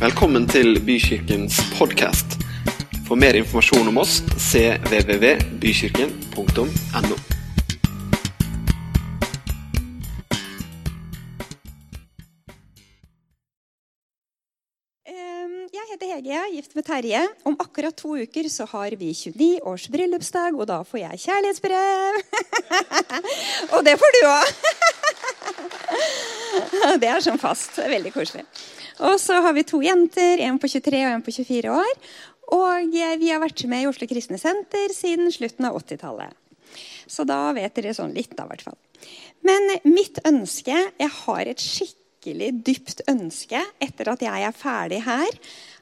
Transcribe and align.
Velkommen 0.00 0.46
til 0.48 0.78
Bykirkens 0.80 1.58
podkast. 1.76 2.40
For 3.04 3.20
mer 3.20 3.36
informasjon 3.36 3.84
om 3.90 3.98
oss 4.00 4.22
cvvvbykirken.no. 4.32 6.64
Jeg 15.68 15.84
heter 15.92 16.06
Hege, 16.06 16.32
jeg 16.32 16.40
er 16.40 16.48
gift 16.54 16.72
med 16.80 16.88
Terje. 16.88 17.20
Om 17.44 17.60
akkurat 17.60 17.92
to 17.92 18.16
uker 18.16 18.48
så 18.48 18.64
har 18.72 18.96
vi 18.96 19.12
29 19.12 19.60
års 19.68 19.84
bryllupsdag, 19.92 20.56
og 20.56 20.64
da 20.72 20.80
får 20.80 21.04
jeg 21.04 21.28
kjærlighetsbrev. 21.28 22.24
og 23.76 23.84
det 23.84 24.00
får 24.00 24.10
du 24.16 24.20
òg. 24.32 24.48
det 27.04 27.12
er 27.12 27.20
sånn 27.28 27.44
fast. 27.44 27.76
Veldig 27.76 28.16
koselig. 28.16 28.48
Og 29.06 29.16
så 29.20 29.38
har 29.40 29.54
vi 29.56 29.64
to 29.64 29.80
jenter, 29.84 30.42
en 30.44 30.58
på 30.60 30.68
23 30.68 31.00
og 31.06 31.14
en 31.14 31.24
på 31.24 31.32
24 31.32 31.72
år. 31.72 31.94
Og 32.50 32.98
vi 33.20 33.30
har 33.30 33.40
vært 33.42 33.64
med 33.70 33.84
i 33.84 33.88
Oslo 33.88 34.08
Kristne 34.10 34.38
Senter 34.40 34.92
siden 34.94 35.30
slutten 35.32 35.68
av 35.68 35.78
80-tallet. 35.78 36.36
Så 37.10 37.24
da 37.26 37.48
vet 37.56 37.74
dere 37.74 37.94
sånn 37.96 38.14
litt, 38.14 38.34
da, 38.36 38.46
i 38.46 38.52
hvert 38.52 38.66
fall. 38.68 38.78
Men 39.46 39.72
mitt 39.88 40.20
ønske 40.28 40.74
Jeg 40.76 41.10
har 41.22 41.48
et 41.48 41.62
skikkelig 41.64 42.50
dypt 42.66 43.00
ønske 43.08 43.62
etter 43.80 44.10
at 44.12 44.24
jeg 44.26 44.46
er 44.46 44.56
ferdig 44.56 45.00
her. 45.06 45.30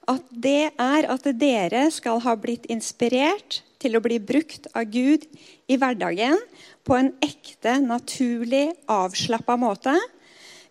At 0.08 0.28
det 0.30 0.70
er 0.80 1.08
at 1.12 1.26
dere 1.36 1.88
skal 1.92 2.22
ha 2.24 2.36
blitt 2.40 2.68
inspirert 2.72 3.62
til 3.82 3.98
å 3.98 4.02
bli 4.02 4.18
brukt 4.22 4.70
av 4.78 4.88
Gud 4.92 5.26
i 5.68 5.76
hverdagen 5.76 6.38
på 6.86 6.96
en 6.96 7.10
ekte, 7.24 7.76
naturlig, 7.84 8.70
avslappa 8.88 9.58
måte. 9.60 9.94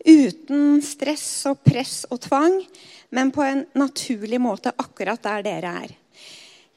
Uten 0.07 0.81
stress 0.85 1.27
og 1.49 1.59
press 1.67 2.05
og 2.07 2.21
tvang, 2.23 2.61
men 3.11 3.31
på 3.35 3.43
en 3.43 3.65
naturlig 3.75 4.39
måte 4.39 4.71
akkurat 4.71 5.19
der 5.23 5.43
dere 5.43 5.73
er. 5.83 5.95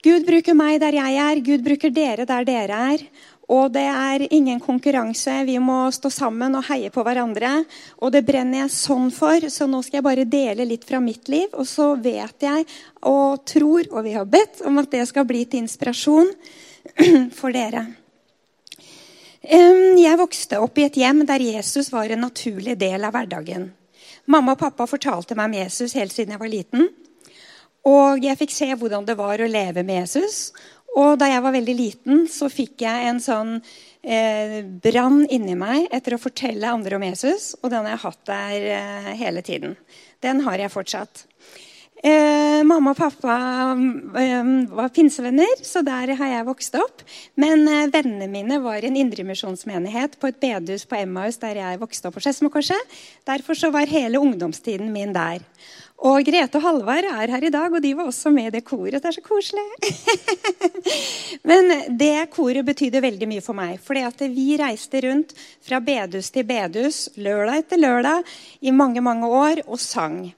Gud 0.01 0.25
bruker 0.25 0.57
meg 0.57 0.81
der 0.81 0.97
jeg 0.97 1.19
er, 1.21 1.43
Gud 1.45 1.63
bruker 1.63 1.93
dere 1.93 2.25
der 2.27 2.47
dere 2.49 2.81
er. 2.95 3.05
Og 3.51 3.73
det 3.75 3.83
er 3.83 4.23
ingen 4.31 4.61
konkurranse. 4.63 5.33
Vi 5.45 5.57
må 5.59 5.83
stå 5.91 6.11
sammen 6.15 6.55
og 6.55 6.69
heie 6.69 6.91
på 6.95 7.03
hverandre. 7.03 7.65
Og 7.99 8.13
det 8.15 8.23
brenner 8.27 8.63
jeg 8.63 8.77
sånn 8.77 9.11
for, 9.13 9.43
så 9.51 9.67
nå 9.67 9.83
skal 9.83 9.99
jeg 9.99 10.07
bare 10.07 10.27
dele 10.31 10.69
litt 10.71 10.87
fra 10.87 11.03
mitt 11.03 11.27
liv. 11.29 11.51
Og 11.59 11.67
så 11.67 11.93
vet 11.99 12.47
jeg 12.47 12.67
og 13.11 13.43
tror, 13.51 13.91
og 13.91 14.07
vi 14.07 14.15
har 14.15 14.31
bedt 14.31 14.63
om 14.67 14.79
at 14.81 14.93
det 14.95 15.03
skal 15.11 15.27
bli 15.27 15.43
til 15.51 15.65
inspirasjon 15.65 16.31
for 17.39 17.51
dere. 17.55 17.89
Jeg 19.41 20.19
vokste 20.21 20.59
opp 20.61 20.79
i 20.79 20.85
et 20.85 20.97
hjem 21.01 21.23
der 21.29 21.41
Jesus 21.41 21.89
var 21.93 22.11
en 22.13 22.27
naturlig 22.27 22.77
del 22.81 23.05
av 23.09 23.15
hverdagen. 23.17 23.71
Mamma 24.31 24.53
og 24.53 24.61
pappa 24.61 24.85
fortalte 24.87 25.37
meg 25.39 25.49
om 25.49 25.55
Jesus 25.63 25.95
helt 25.97 26.13
siden 26.13 26.35
jeg 26.35 26.43
var 26.43 26.53
liten. 26.53 26.91
Og 27.89 28.21
jeg 28.21 28.37
fikk 28.37 28.53
se 28.53 28.69
hvordan 28.77 29.07
det 29.09 29.17
var 29.17 29.41
å 29.41 29.49
leve 29.49 29.83
med 29.87 30.03
Jesus. 30.03 30.51
Og 30.99 31.17
da 31.21 31.31
jeg 31.31 31.43
var 31.45 31.55
veldig 31.55 31.77
liten, 31.79 32.27
så 32.29 32.51
fikk 32.53 32.83
jeg 32.85 33.09
en 33.09 33.21
sånn 33.23 33.57
eh, 34.03 34.61
brann 34.85 35.23
inni 35.31 35.55
meg 35.57 35.87
etter 35.95 36.17
å 36.17 36.21
fortelle 36.21 36.69
andre 36.69 36.99
om 36.99 37.07
Jesus. 37.07 37.55
Og 37.63 37.71
den 37.71 37.87
har 37.87 37.95
jeg 37.95 38.05
hatt 38.05 38.23
der 38.29 38.69
eh, 38.77 39.11
hele 39.23 39.45
tiden. 39.47 39.77
Den 40.21 40.43
har 40.45 40.61
jeg 40.61 40.75
fortsatt. 40.75 41.25
Eh, 42.01 42.63
mamma 42.65 42.95
og 42.95 42.97
pappa 42.97 43.35
eh, 44.17 44.47
var 44.73 44.89
pinsevenner, 44.95 45.61
så 45.61 45.83
der 45.85 46.15
har 46.17 46.31
jeg 46.33 46.47
vokst 46.49 46.79
opp. 46.81 47.03
Men 47.37 47.67
eh, 47.69 47.91
vennene 47.93 48.31
mine 48.33 48.57
var 48.65 48.81
i 48.81 48.89
en 48.89 48.97
indremisjonsmenighet 48.97 50.17
på 50.21 50.31
et 50.31 50.41
bedehus 50.41 50.87
på 50.89 50.97
Emmaus 51.03 51.37
der 51.43 51.61
jeg 51.61 51.83
vokste 51.83 52.09
opp 52.09 52.17
på 52.17 52.25
Skedsmokorset. 52.25 52.97
Derfor 53.29 53.59
så 53.59 53.69
var 53.75 53.91
hele 53.91 54.23
ungdomstiden 54.23 54.89
min 54.95 55.13
der. 55.13 55.45
Og 56.01 56.25
Grete 56.25 56.57
og 56.57 56.65
Halvard 56.65 57.05
er 57.05 57.29
her 57.29 57.45
i 57.45 57.53
dag, 57.53 57.75
og 57.77 57.83
de 57.85 57.91
var 57.93 58.09
også 58.09 58.31
med 58.33 58.49
i 58.49 58.55
det 58.55 58.63
koret. 58.65 59.03
Det 59.03 59.11
er 59.11 59.19
så 59.19 59.21
koselig. 59.21 59.67
Men 61.51 61.69
det 62.01 62.31
koret 62.33 62.65
betydde 62.65 63.03
veldig 63.05 63.29
mye 63.29 63.45
for 63.45 63.59
meg. 63.59 63.77
fordi 63.85 64.31
vi 64.33 64.57
reiste 64.57 65.05
rundt 65.05 65.35
fra 65.61 65.83
bedehus 65.85 66.33
til 66.33 66.49
bedehus 66.49 67.11
lørdag 67.17 67.67
etter 67.67 67.77
lørdag 67.85 68.25
i 68.63 68.73
mange, 68.73 69.05
mange 69.05 69.29
år 69.29 69.61
og 69.67 69.77
sang. 69.77 70.33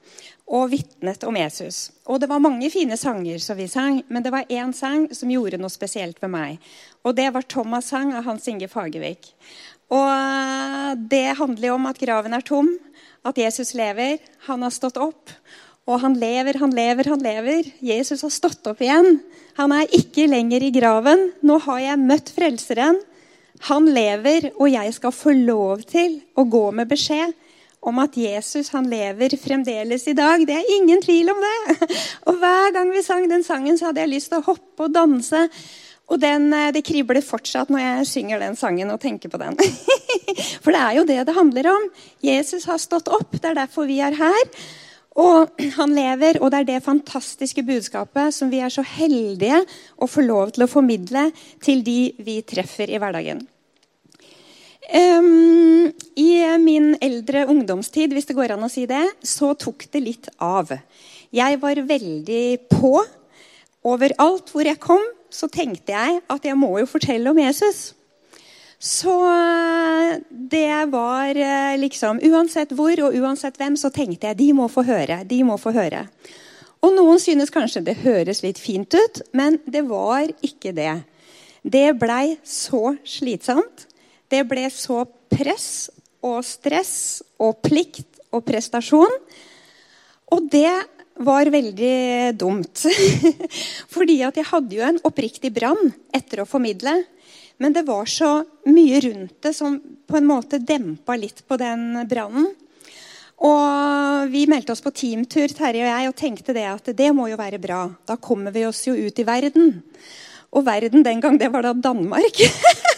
Og 0.50 0.70
vitnet 0.72 1.22
om 1.24 1.36
Jesus. 1.38 1.92
Og 2.10 2.18
det 2.20 2.28
var 2.28 2.42
mange 2.42 2.68
fine 2.70 2.96
sanger 2.98 3.38
som 3.40 3.56
vi 3.56 3.68
sang, 3.70 4.02
men 4.08 4.24
det 4.24 4.32
var 4.34 4.48
én 4.50 4.72
sang 4.76 5.06
som 5.14 5.30
gjorde 5.30 5.60
noe 5.60 5.72
spesielt 5.72 6.18
med 6.24 6.32
meg. 6.34 6.72
Og 7.06 7.14
det 7.16 7.28
var 7.32 7.46
Thomas' 7.46 7.92
sang 7.92 8.12
av 8.12 8.26
Hans 8.26 8.48
Inge 8.50 8.68
Fagervik. 8.68 9.30
Og 9.92 10.98
det 11.08 11.38
handler 11.38 11.68
jo 11.68 11.76
om 11.76 11.86
at 11.90 12.00
graven 12.00 12.34
er 12.34 12.44
tom, 12.44 12.72
at 13.24 13.38
Jesus 13.38 13.74
lever. 13.78 14.18
Han 14.48 14.64
har 14.66 14.74
stått 14.74 14.98
opp. 15.00 15.30
Og 15.86 15.98
han 16.02 16.14
lever, 16.18 16.58
han 16.62 16.74
lever, 16.74 17.10
han 17.10 17.22
lever. 17.22 17.70
Jesus 17.82 18.22
har 18.22 18.30
stått 18.30 18.66
opp 18.70 18.82
igjen. 18.82 19.20
Han 19.58 19.74
er 19.74 19.90
ikke 19.94 20.28
lenger 20.30 20.62
i 20.62 20.72
graven. 20.74 21.30
Nå 21.42 21.58
har 21.66 21.80
jeg 21.82 22.02
møtt 22.02 22.30
Frelseren. 22.34 23.00
Han 23.68 23.86
lever, 23.94 24.50
og 24.58 24.70
jeg 24.72 24.94
skal 24.96 25.14
få 25.14 25.34
lov 25.38 25.84
til 25.86 26.20
å 26.34 26.44
gå 26.50 26.64
med 26.74 26.90
beskjed 26.90 27.34
om 27.82 27.98
at 28.02 28.16
Jesus 28.18 28.70
han 28.74 28.86
lever 28.90 29.34
fremdeles 29.42 30.06
i 30.08 30.14
dag. 30.16 30.44
Det 30.46 30.54
er 30.54 30.74
ingen 30.76 31.02
tvil 31.02 31.32
om 31.32 31.40
det. 31.42 31.88
Og 32.30 32.38
Hver 32.42 32.74
gang 32.76 32.92
vi 32.94 33.02
sang 33.02 33.26
den 33.30 33.42
sangen, 33.46 33.78
så 33.78 33.90
hadde 33.90 34.04
jeg 34.04 34.12
lyst 34.14 34.30
til 34.32 34.42
å 34.42 34.46
hoppe 34.52 34.86
og 34.86 34.94
danse. 34.94 35.48
Og 36.12 36.20
den, 36.20 36.50
det 36.74 36.84
kribler 36.86 37.22
fortsatt 37.24 37.70
når 37.72 37.82
jeg 37.82 38.08
synger 38.10 38.42
den 38.42 38.56
sangen 38.58 38.90
og 38.92 39.00
tenker 39.02 39.32
på 39.32 39.40
den. 39.40 39.58
For 40.62 40.74
det 40.74 40.80
er 40.82 40.96
jo 40.98 41.08
det 41.08 41.18
det 41.26 41.36
handler 41.36 41.70
om. 41.72 41.90
Jesus 42.22 42.66
har 42.70 42.80
stått 42.82 43.10
opp. 43.10 43.34
Det 43.38 43.50
er 43.50 43.60
derfor 43.64 43.88
vi 43.90 43.98
er 44.04 44.16
her. 44.18 44.42
Og 45.18 45.50
han 45.78 45.94
lever, 45.96 46.38
og 46.40 46.52
det 46.52 46.62
er 46.62 46.70
det 46.74 46.84
fantastiske 46.86 47.64
budskapet 47.66 48.36
som 48.36 48.52
vi 48.52 48.62
er 48.62 48.72
så 48.72 48.84
heldige 48.86 49.62
å 49.98 50.10
få 50.10 50.24
lov 50.26 50.54
til 50.54 50.66
å 50.66 50.70
formidle 50.70 51.30
til 51.64 51.82
de 51.86 52.12
vi 52.22 52.40
treffer 52.46 52.92
i 52.92 53.00
hverdagen. 53.02 53.42
Um, 54.92 55.88
I 56.20 56.58
min 56.60 56.92
eldre 57.00 57.46
ungdomstid, 57.48 58.12
hvis 58.12 58.28
det 58.28 58.36
går 58.36 58.52
an 58.52 58.66
å 58.66 58.68
si 58.68 58.84
det, 58.84 59.06
så 59.24 59.54
tok 59.56 59.86
det 59.88 60.02
litt 60.04 60.28
av. 60.36 60.68
Jeg 61.32 61.60
var 61.62 61.80
veldig 61.88 62.44
på. 62.68 62.98
Overalt 63.88 64.52
hvor 64.52 64.68
jeg 64.68 64.80
kom, 64.82 65.02
så 65.32 65.48
tenkte 65.48 65.94
jeg 65.94 66.20
at 66.28 66.44
jeg 66.44 66.58
må 66.60 66.74
jo 66.82 66.90
fortelle 66.90 67.32
om 67.32 67.40
Jesus. 67.40 67.94
Så 68.82 69.14
det 70.28 70.90
var 70.90 71.38
liksom 71.78 72.18
Uansett 72.26 72.74
hvor 72.76 72.98
og 73.06 73.14
uansett 73.16 73.56
hvem, 73.56 73.78
så 73.78 73.92
tenkte 73.94 74.28
jeg 74.28 74.40
de 74.42 74.50
må 74.58 74.66
få 74.68 74.84
høre. 74.84 75.22
De 75.24 75.38
må 75.46 75.56
få 75.56 75.72
høre. 75.72 76.04
Og 76.82 76.92
noen 76.96 77.22
synes 77.22 77.54
kanskje 77.54 77.84
det 77.86 78.00
høres 78.02 78.42
litt 78.42 78.58
fint 78.58 78.92
ut, 78.92 79.22
men 79.32 79.56
det 79.64 79.84
var 79.88 80.26
ikke 80.42 80.74
det. 80.76 80.96
Det 81.62 81.86
blei 81.96 82.36
så 82.42 82.96
slitsomt. 83.06 83.86
Det 84.32 84.40
ble 84.48 84.64
så 84.72 85.02
press 85.28 85.90
og 86.24 86.40
stress 86.46 86.94
og 87.42 87.58
plikt 87.64 88.22
og 88.32 88.44
prestasjon. 88.46 89.12
Og 90.32 90.46
det 90.48 90.72
var 91.20 91.50
veldig 91.52 92.32
dumt. 92.40 92.86
Fordi 93.94 94.22
at 94.24 94.38
jeg 94.40 94.48
hadde 94.48 94.78
jo 94.78 94.86
en 94.86 95.02
oppriktig 95.04 95.52
brann 95.52 95.92
etter 96.14 96.40
å 96.40 96.48
formidle. 96.48 97.02
Men 97.60 97.76
det 97.76 97.84
var 97.86 98.08
så 98.08 98.38
mye 98.72 99.02
rundt 99.04 99.36
det 99.44 99.52
som 99.54 99.76
på 99.78 100.18
en 100.18 100.26
måte 100.26 100.62
dempa 100.62 101.18
litt 101.20 101.44
på 101.46 101.58
den 101.60 102.00
brannen. 102.08 102.48
Og 103.42 104.30
Vi 104.32 104.46
meldte 104.46 104.72
oss 104.72 104.80
på 104.80 104.94
teamtur 104.94 105.50
Terje 105.50 105.82
og 105.82 105.90
jeg, 105.90 106.08
og 106.08 106.16
tenkte 106.16 106.54
det 106.56 106.64
at 106.70 106.88
det 106.96 107.10
må 107.12 107.26
jo 107.28 107.36
være 107.36 107.60
bra. 107.60 107.84
Da 108.06 108.16
kommer 108.16 108.54
vi 108.54 108.64
oss 108.64 108.84
jo 108.86 108.94
ut 108.94 109.18
i 109.18 109.26
verden. 109.26 109.80
Og 110.54 110.64
verden 110.64 111.02
den 111.04 111.20
gang, 111.20 111.36
det 111.40 111.50
var 111.52 111.66
da 111.66 111.74
Danmark. 111.74 112.38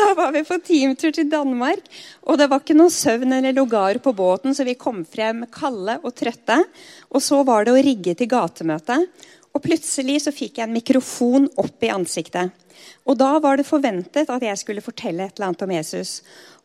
Da 0.00 0.14
var 0.16 0.32
vi 0.32 0.40
på 0.46 0.56
teamtur 0.64 1.12
til 1.12 1.28
Danmark, 1.28 1.82
og 2.24 2.38
det 2.40 2.46
var 2.48 2.62
ikke 2.62 2.76
noe 2.78 2.92
søvn 2.94 3.34
eller 3.36 3.52
lugar 3.56 3.98
på 4.00 4.14
båten, 4.16 4.54
så 4.56 4.64
vi 4.64 4.78
kom 4.80 5.02
frem 5.04 5.44
kalde 5.52 5.98
og 6.00 6.14
trøtte. 6.16 6.56
Og 7.12 7.20
så 7.24 7.42
var 7.44 7.66
det 7.66 7.74
å 7.74 7.82
rigge 7.84 8.14
til 8.16 8.30
gatemøte. 8.30 8.96
Og 9.50 9.62
plutselig 9.64 10.22
så 10.24 10.32
fikk 10.32 10.60
jeg 10.60 10.68
en 10.68 10.76
mikrofon 10.76 11.50
opp 11.60 11.84
i 11.84 11.90
ansiktet. 11.92 12.54
Og 13.04 13.18
da 13.20 13.34
var 13.42 13.58
det 13.58 13.68
forventet 13.68 14.30
at 14.32 14.46
jeg 14.46 14.60
skulle 14.60 14.84
fortelle 14.84 15.26
et 15.26 15.36
eller 15.36 15.50
annet 15.50 15.66
om 15.66 15.74
Jesus. 15.74 16.14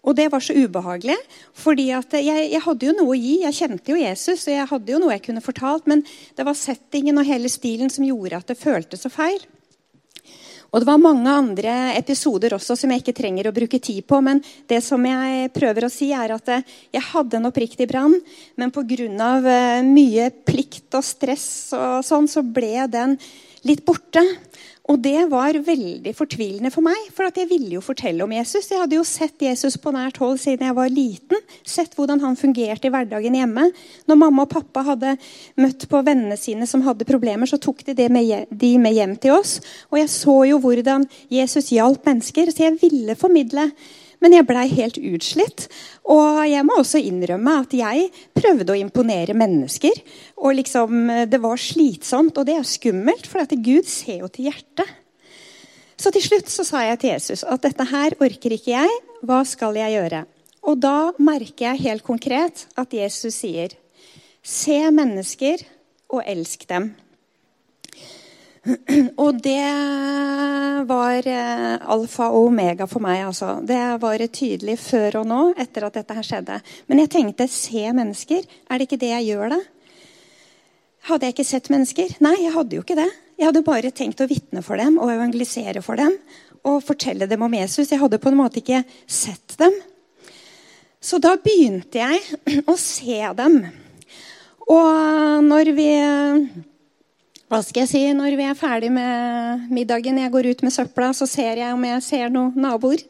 Og 0.05 0.15
det 0.15 0.29
var 0.31 0.43
så 0.45 0.53
ubehagelig, 0.53 1.17
fordi 1.57 1.89
jeg, 1.89 2.05
jeg, 2.29 2.61
hadde 2.61 2.87
jo 2.87 2.93
noe 2.95 3.15
å 3.15 3.19
gi. 3.19 3.39
Jeg 3.41 3.57
kjente 3.57 3.91
jo 3.91 3.99
Jesus, 3.99 4.45
og 4.45 4.53
jeg 4.53 4.69
hadde 4.69 4.93
jo 4.93 5.01
noe 5.01 5.15
jeg 5.15 5.25
kunne 5.25 5.43
fortalt, 5.43 5.89
men 5.89 6.05
det 6.37 6.45
var 6.45 6.55
settingen 6.59 7.19
og 7.19 7.27
hele 7.27 7.51
stilen 7.51 7.91
som 7.91 8.05
gjorde 8.05 8.39
at 8.39 8.53
det 8.53 8.59
føltes 8.61 9.03
så 9.03 9.11
feil. 9.11 9.41
Og 10.71 10.81
Det 10.81 10.87
var 10.87 11.01
mange 11.01 11.31
andre 11.31 11.73
episoder 11.95 12.55
også 12.57 12.75
som 12.79 12.91
jeg 12.91 13.03
ikke 13.03 13.15
trenger 13.15 13.47
å 13.49 13.55
bruke 13.55 13.79
tid 13.79 14.05
på. 14.07 14.19
Men 14.21 14.41
det 14.67 14.81
som 14.83 15.03
jeg 15.05 15.51
prøver 15.55 15.87
å 15.87 15.91
si 15.93 16.11
er 16.15 16.35
at 16.35 16.51
jeg 16.51 17.05
hadde 17.11 17.39
en 17.39 17.49
oppriktig 17.51 17.87
brann, 17.89 18.17
men 18.55 18.71
pga. 18.71 19.81
mye 19.85 20.29
plikt 20.45 20.95
og 20.95 21.03
stress 21.03 21.73
og 21.73 22.03
sånn, 22.05 22.27
så 22.27 22.43
ble 22.43 22.87
den 22.91 23.17
litt 23.65 23.85
borte. 23.85 24.23
Og 24.85 24.99
det 25.01 25.23
var 25.31 25.57
veldig 25.65 26.11
fortvilende 26.13 26.69
for 26.69 26.85
meg, 26.85 27.07
for 27.15 27.25
jeg 27.33 27.49
ville 27.49 27.73
jo 27.73 27.81
fortelle 27.81 28.21
om 28.21 28.33
Jesus. 28.35 28.67
Jeg 28.69 28.83
hadde 28.83 28.99
jo 28.99 29.05
sett 29.07 29.41
Jesus 29.41 29.79
på 29.81 29.89
nært 29.95 30.19
hold 30.21 30.37
siden 30.41 30.67
jeg 30.67 30.77
var 30.77 30.93
liten. 30.93 31.41
Sett 31.65 31.97
hvordan 31.97 32.21
han 32.21 32.37
fungerte 32.37 32.85
i 32.85 32.93
hverdagen 32.93 33.33
hjemme. 33.33 33.71
Når 34.05 34.19
mamma 34.21 34.45
og 34.45 34.53
pappa 34.53 34.85
hadde 34.91 35.15
møtt 35.57 35.87
på 35.89 36.03
vennene 36.05 36.37
sine 36.37 36.69
som 36.69 36.85
hadde 36.85 37.07
problemer, 37.09 37.49
så 37.49 37.57
tok 37.57 37.81
de 37.87 38.09
med, 38.13 38.45
de 38.53 38.71
med 38.81 38.93
hjem 38.93 39.17
til 39.17 39.39
oss. 39.39 39.57
Og 39.89 40.03
jeg 40.03 40.13
så 40.13 40.37
jo 40.51 40.61
hvordan 40.61 41.09
Jesus 41.33 41.73
hjalp 41.73 42.05
mennesker, 42.05 42.53
så 42.53 42.67
jeg 42.67 42.77
ville 42.85 43.17
formidle 43.17 43.71
men 44.25 44.33
jeg 44.33 44.47
blei 44.49 44.65
helt 44.73 44.97
utslitt. 44.97 45.67
Og 46.09 46.41
jeg 46.49 46.65
må 46.65 46.79
også 46.81 46.97
innrømme 46.97 47.59
at 47.61 47.73
jeg 47.77 48.09
prøvde 48.33 48.73
å 48.73 48.79
imponere 48.79 49.37
mennesker. 49.37 50.01
Og 50.41 50.57
liksom, 50.57 51.11
det 51.29 51.39
var 51.43 51.61
slitsomt, 51.61 52.37
og 52.41 52.49
det 52.49 52.57
er 52.57 52.65
skummelt, 52.65 53.29
for 53.29 53.45
Gud 53.45 53.85
ser 53.85 54.23
jo 54.23 54.31
til 54.33 54.49
hjertet. 54.49 54.89
Så 55.95 56.11
til 56.11 56.25
slutt 56.25 56.49
så 56.51 56.65
sa 56.67 56.81
jeg 56.89 56.99
til 56.99 57.13
Jesus 57.13 57.45
at 57.47 57.63
dette 57.63 57.85
her 57.87 58.17
orker 58.19 58.57
ikke 58.57 58.73
jeg. 58.73 58.97
Hva 59.25 59.43
skal 59.47 59.77
jeg 59.79 59.95
gjøre? 59.95 60.25
Og 60.65 60.81
da 60.81 61.13
merker 61.21 61.69
jeg 61.69 61.85
helt 61.85 62.03
konkret 62.05 62.65
at 62.75 62.93
Jesus 62.93 63.37
sier, 63.37 63.77
se 64.41 64.81
mennesker 64.91 65.61
og 66.09 66.25
elsk 66.25 66.65
dem. 66.69 66.91
Og 69.23 69.41
det 69.45 69.69
var 70.89 71.27
eh, 71.29 71.75
alfa 71.93 72.29
og 72.33 72.47
omega 72.49 72.87
for 72.89 73.03
meg. 73.03 73.21
altså. 73.27 73.59
Det 73.61 73.81
var 74.01 74.23
tydelig 74.25 74.79
før 74.81 75.21
og 75.21 75.29
nå, 75.29 75.41
etter 75.61 75.85
at 75.85 75.99
dette 75.99 76.17
her 76.17 76.25
skjedde. 76.25 76.57
Men 76.89 77.03
jeg 77.03 77.13
tenkte 77.13 77.47
se 77.51 77.85
mennesker. 77.93 78.41
Er 78.69 78.81
det 78.81 78.89
ikke 78.89 79.01
det 79.03 79.13
jeg 79.13 79.29
gjør, 79.29 79.55
da? 79.55 79.61
Hadde 81.05 81.27
jeg 81.27 81.35
ikke 81.35 81.45
sett 81.45 81.69
mennesker? 81.69 82.17
Nei, 82.25 82.35
jeg 82.41 82.55
hadde 82.55 82.79
jo 82.79 82.81
ikke 82.81 82.97
det. 82.97 83.11
Jeg 83.37 83.49
hadde 83.51 83.65
bare 83.67 83.93
tenkt 83.93 84.23
å 84.23 84.29
vitne 84.29 84.63
for 84.65 84.81
dem 84.81 84.97
og 84.97 85.11
evangelisere 85.13 85.83
for 85.85 85.99
dem 86.01 86.15
og 86.65 86.81
fortelle 86.81 87.27
dem 87.29 87.43
om 87.45 87.53
Jesus. 87.53 87.91
Jeg 87.91 88.01
hadde 88.01 88.17
på 88.21 88.31
en 88.31 88.39
måte 88.39 88.63
ikke 88.63 88.81
sett 89.05 89.57
dem. 89.61 89.75
Så 90.97 91.19
da 91.21 91.35
begynte 91.37 92.01
jeg 92.01 92.63
å 92.71 92.77
se 92.81 93.19
dem. 93.37 93.59
Og 94.65 95.45
når 95.45 95.75
vi 95.77 95.89
hva 97.45 97.61
skal 97.61 97.83
jeg 97.83 97.91
si, 97.91 98.03
Når 98.17 98.37
vi 98.39 98.45
er 98.47 98.57
ferdig 98.57 98.91
med 98.91 99.69
middagen, 99.69 100.17
jeg 100.17 100.31
går 100.33 100.51
ut 100.51 100.63
med 100.65 100.73
søpla, 100.73 101.11
så 101.13 101.27
ser 101.29 101.61
jeg 101.61 101.73
om 101.73 101.83
jeg 101.85 102.01
ser 102.01 102.29
noen 102.33 102.55
naboer. 102.57 103.03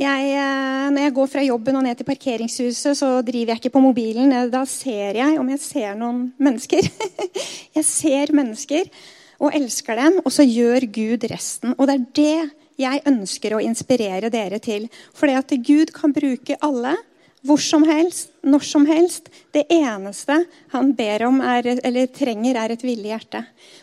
Jeg, 0.00 0.32
eh, 0.32 0.88
når 0.90 1.04
jeg 1.04 1.14
går 1.14 1.26
fra 1.28 1.42
jobben 1.44 1.76
og 1.76 1.84
ned 1.84 1.98
til 1.98 2.08
parkeringshuset, 2.08 2.96
så 2.96 3.08
driver 3.22 3.52
jeg 3.52 3.60
ikke 3.60 3.74
på 3.74 3.82
mobilen. 3.84 4.32
Da 4.50 4.64
ser 4.64 5.20
jeg 5.20 5.38
om 5.38 5.48
jeg 5.52 5.60
ser 5.60 5.94
noen 5.94 6.32
mennesker. 6.40 6.88
jeg 7.76 7.84
ser 7.84 8.32
mennesker 8.32 8.88
og 9.38 9.54
elsker 9.54 10.00
dem, 10.00 10.18
og 10.24 10.32
så 10.32 10.42
gjør 10.42 10.88
Gud 10.90 11.28
resten. 11.30 11.76
Og 11.78 11.86
det 11.86 11.94
er 11.94 12.08
det 12.16 12.50
jeg 12.80 13.04
ønsker 13.06 13.54
å 13.54 13.62
inspirere 13.62 14.32
dere 14.32 14.58
til. 14.58 14.88
For 15.14 15.28
det 15.28 15.36
at 15.36 15.54
Gud 15.62 15.92
kan 15.94 16.16
bruke 16.16 16.56
alle 16.64 16.96
hvor 17.46 17.60
som 17.62 17.84
helst, 17.88 18.32
når 18.44 18.64
som 18.66 18.84
helst. 18.88 19.30
Det 19.54 19.64
eneste 19.72 20.36
han 20.74 20.92
ber 20.96 21.24
om 21.28 21.40
er, 21.40 21.70
eller 21.80 22.10
trenger, 22.12 22.58
er 22.60 22.74
et 22.74 22.84
villig 22.84 23.12
hjerte. 23.12 23.42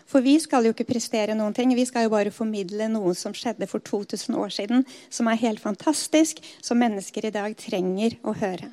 For 0.09 0.21
vi 0.25 0.37
skal 0.41 0.67
jo 0.67 0.75
ikke 0.75 0.87
prestere 0.91 1.35
noen 1.37 1.55
ting. 1.57 1.73
Vi 1.75 1.85
skal 1.89 2.05
jo 2.05 2.13
bare 2.13 2.33
formidle 2.33 2.89
noe 2.93 3.15
som 3.17 3.33
skjedde 3.35 3.69
for 3.69 3.81
2000 3.81 4.37
år 4.37 4.53
siden, 4.53 4.85
som 5.09 5.29
er 5.29 5.41
helt 5.41 5.63
fantastisk, 5.63 6.43
som 6.61 6.79
mennesker 6.81 7.27
i 7.27 7.33
dag 7.33 7.57
trenger 7.57 8.19
å 8.21 8.35
høre. 8.37 8.69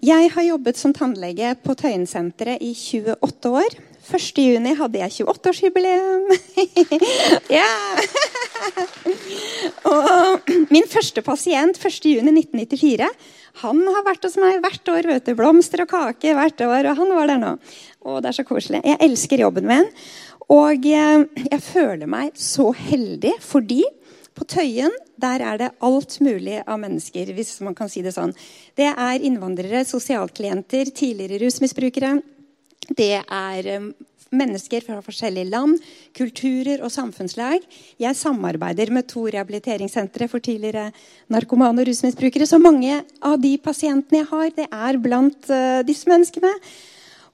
Jeg 0.00 0.30
har 0.32 0.44
jobbet 0.46 0.78
som 0.80 0.94
tannlege 0.96 1.52
på 1.60 1.76
Tøyensenteret 1.76 2.62
i 2.64 2.72
28 2.72 3.50
år. 3.60 3.80
1.6 4.10 4.78
hadde 4.80 5.02
jeg 5.02 5.24
28-årsjubileum. 5.24 6.24
ja! 7.58 7.68
Og 9.94 10.50
min 10.72 10.88
første 10.90 11.22
pasient 11.26 11.78
1.6.1994 11.78 13.06
han 13.60 13.80
har 13.82 14.04
vært 14.06 14.24
hos 14.24 14.36
meg 14.40 14.60
hvert 14.62 14.90
år. 14.92 15.08
vet 15.10 15.28
du, 15.28 15.34
Blomster 15.38 15.84
og 15.84 15.90
kake 15.90 16.34
hvert 16.38 16.60
år. 16.64 16.90
Og 16.90 16.98
han 17.02 17.14
var 17.16 17.30
der 17.30 17.40
nå. 17.42 17.54
Og 18.06 18.20
det 18.22 18.30
er 18.30 18.38
så 18.40 18.46
koselig. 18.48 18.82
Jeg 18.86 19.00
elsker 19.04 19.42
jobben 19.44 19.68
min. 19.68 19.88
Og 20.50 20.86
jeg, 20.86 21.26
jeg 21.46 21.62
føler 21.62 22.10
meg 22.10 22.34
så 22.38 22.70
heldig 22.74 23.36
fordi 23.44 23.84
på 24.34 24.46
Tøyen 24.48 24.94
der 25.20 25.42
er 25.44 25.58
det 25.60 25.68
alt 25.84 26.16
mulig 26.24 26.62
av 26.64 26.78
mennesker, 26.80 27.28
hvis 27.36 27.58
man 27.60 27.74
kan 27.76 27.90
si 27.92 28.00
det 28.00 28.14
sånn. 28.14 28.32
Det 28.78 28.88
er 28.88 29.26
innvandrere, 29.26 29.82
sosialklienter, 29.84 30.88
tidligere 30.96 31.42
rusmisbrukere. 31.44 32.14
Det 32.88 33.12
er 33.20 33.68
um, 33.76 33.90
mennesker 34.30 34.84
fra 34.86 35.00
forskjellige 35.04 35.50
land, 35.50 35.76
kulturer 36.16 36.84
og 36.86 36.92
samfunnslag. 36.94 37.64
Jeg 38.00 38.18
samarbeider 38.18 38.92
med 38.94 39.08
to 39.10 39.26
rehabiliteringssentre 39.26 40.28
for 40.30 40.42
tidligere 40.42 40.88
narkomane 41.28 41.82
og 41.82 41.90
rusmisbrukere. 41.90 42.48
Så 42.48 42.60
mange 42.62 43.02
av 43.20 43.36
de 43.42 43.56
pasientene 43.58 44.22
jeg 44.22 44.30
har, 44.30 44.48
det 44.56 44.70
er 44.70 45.02
blant 45.02 45.52
uh, 45.52 45.82
disse 45.86 46.10
menneskene. 46.10 46.54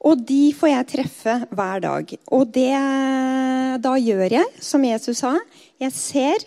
Og 0.07 0.21
de 0.29 0.53
får 0.55 0.71
jeg 0.71 0.91
treffe 0.93 1.39
hver 1.57 1.81
dag. 1.83 2.13
Og 2.37 2.45
det, 2.55 2.75
da 3.83 3.95
gjør 3.99 4.29
jeg 4.39 4.63
som 4.63 4.85
Jesus 4.85 5.23
sa. 5.25 5.33
Jeg 5.83 5.95
ser 5.97 6.45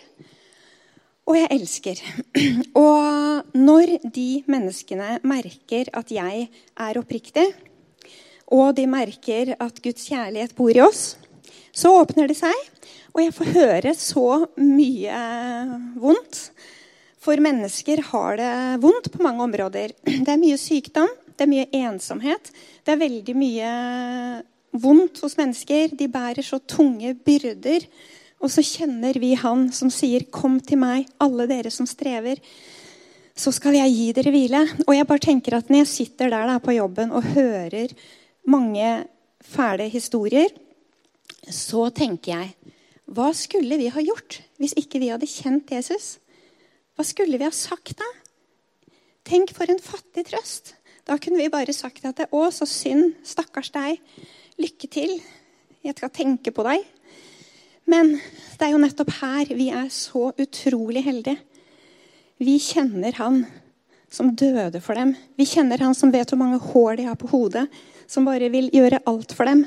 og 1.30 1.36
jeg 1.38 1.50
elsker. 1.54 2.00
Og 2.86 3.56
når 3.56 3.96
de 4.14 4.42
menneskene 4.50 5.18
merker 5.26 5.90
at 5.94 6.10
jeg 6.14 6.46
er 6.50 6.98
oppriktig, 6.98 7.46
og 8.50 8.74
de 8.76 8.86
merker 8.90 9.54
at 9.56 9.80
Guds 9.82 10.08
kjærlighet 10.10 10.54
bor 10.58 10.74
i 10.74 10.82
oss, 10.82 11.14
så 11.72 11.92
åpner 12.00 12.30
det 12.30 12.36
seg. 12.38 12.54
Og 13.14 13.22
jeg 13.24 13.34
får 13.34 13.52
høre 13.54 13.94
så 13.98 14.26
mye 14.58 15.22
vondt. 16.02 16.40
For 17.20 17.40
mennesker 17.42 18.02
har 18.10 18.38
det 18.40 18.52
vondt 18.82 19.10
på 19.12 19.22
mange 19.22 19.44
områder. 19.44 19.94
Det 20.24 20.30
er 20.30 20.40
mye 20.40 20.58
sykdom, 20.58 21.10
det 21.36 21.46
er 21.46 21.50
mye 21.50 21.68
ensomhet. 21.72 22.50
Det 22.84 22.92
er 22.92 23.00
veldig 23.00 23.34
mye 23.38 23.68
vondt 24.76 25.22
hos 25.24 25.38
mennesker. 25.38 25.94
De 25.96 26.08
bærer 26.12 26.44
så 26.44 26.58
tunge 26.68 27.14
byrder 27.16 27.86
og 28.40 28.48
så 28.48 28.64
kjenner 28.64 29.18
vi 29.20 29.34
Han 29.36 29.68
som 29.72 29.90
sier, 29.92 30.24
'Kom 30.24 30.60
til 30.60 30.78
meg, 30.78 31.06
alle 31.20 31.46
dere 31.46 31.70
som 31.70 31.86
strever'. 31.86 32.40
Så 33.36 33.52
skal 33.52 33.74
jeg 33.74 33.92
gi 33.92 34.12
dere 34.12 34.32
hvile. 34.32 34.68
Og 34.86 34.94
jeg 34.94 35.06
bare 35.06 35.18
tenker 35.18 35.56
at 35.56 35.68
når 35.68 35.84
jeg 35.84 35.86
sitter 35.86 36.30
der 36.30 36.46
da, 36.46 36.58
på 36.58 36.72
jobben 36.72 37.12
og 37.12 37.22
hører 37.22 37.88
mange 38.46 39.06
fæle 39.40 39.88
historier, 39.88 40.50
så 41.50 41.88
tenker 41.94 42.32
jeg 42.34 42.74
Hva 43.10 43.32
skulle 43.34 43.78
vi 43.80 43.88
ha 43.90 44.02
gjort 44.04 44.40
hvis 44.60 44.76
ikke 44.78 45.00
vi 45.02 45.08
hadde 45.10 45.26
kjent 45.26 45.72
Jesus? 45.72 46.18
Hva 46.94 47.06
skulle 47.06 47.40
vi 47.40 47.46
ha 47.48 47.54
sagt 47.54 47.96
da? 47.98 48.06
Tenk 49.26 49.50
for 49.56 49.70
en 49.70 49.82
fattig 49.82 50.28
trøst. 50.28 50.74
Da 51.06 51.16
kunne 51.18 51.40
vi 51.40 51.50
bare 51.50 51.72
sagt 51.72 52.04
at 52.04 52.20
'Å, 52.30 52.50
så 52.52 52.66
synd. 52.68 53.16
Stakkars 53.24 53.72
deg. 53.74 53.98
Lykke 54.58 54.86
til. 54.86 55.20
Jeg 55.82 55.96
skal 55.96 56.10
tenke 56.10 56.52
på 56.54 56.62
deg.' 56.62 56.86
Men 57.86 58.20
det 58.58 58.66
er 58.66 58.70
jo 58.70 58.78
nettopp 58.78 59.10
her 59.18 59.48
vi 59.56 59.70
er 59.74 59.88
så 59.90 60.30
utrolig 60.38 61.02
heldige. 61.02 61.40
Vi 62.38 62.58
kjenner 62.62 63.12
han 63.18 63.46
som 64.10 64.32
døde 64.34 64.80
for 64.82 64.98
dem. 64.98 65.14
Vi 65.38 65.46
kjenner 65.48 65.82
han 65.84 65.94
som 65.96 66.12
vet 66.12 66.30
hvor 66.30 66.40
mange 66.40 66.60
hår 66.60 66.98
de 66.98 67.08
har 67.08 67.18
på 67.18 67.30
hodet, 67.30 67.66
som 68.10 68.26
bare 68.26 68.50
vil 68.52 68.70
gjøre 68.74 69.02
alt 69.06 69.34
for 69.36 69.46
dem. 69.46 69.64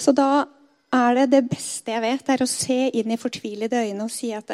Så 0.00 0.14
da 0.16 0.46
er 0.90 1.20
det 1.20 1.26
det 1.36 1.44
beste 1.52 1.94
jeg 1.94 2.02
vet, 2.02 2.30
er 2.34 2.42
å 2.42 2.50
se 2.50 2.80
inn 2.98 3.14
i 3.14 3.20
fortvilede 3.20 3.84
øyne 3.86 4.06
og 4.06 4.12
si 4.12 4.32
at 4.34 4.50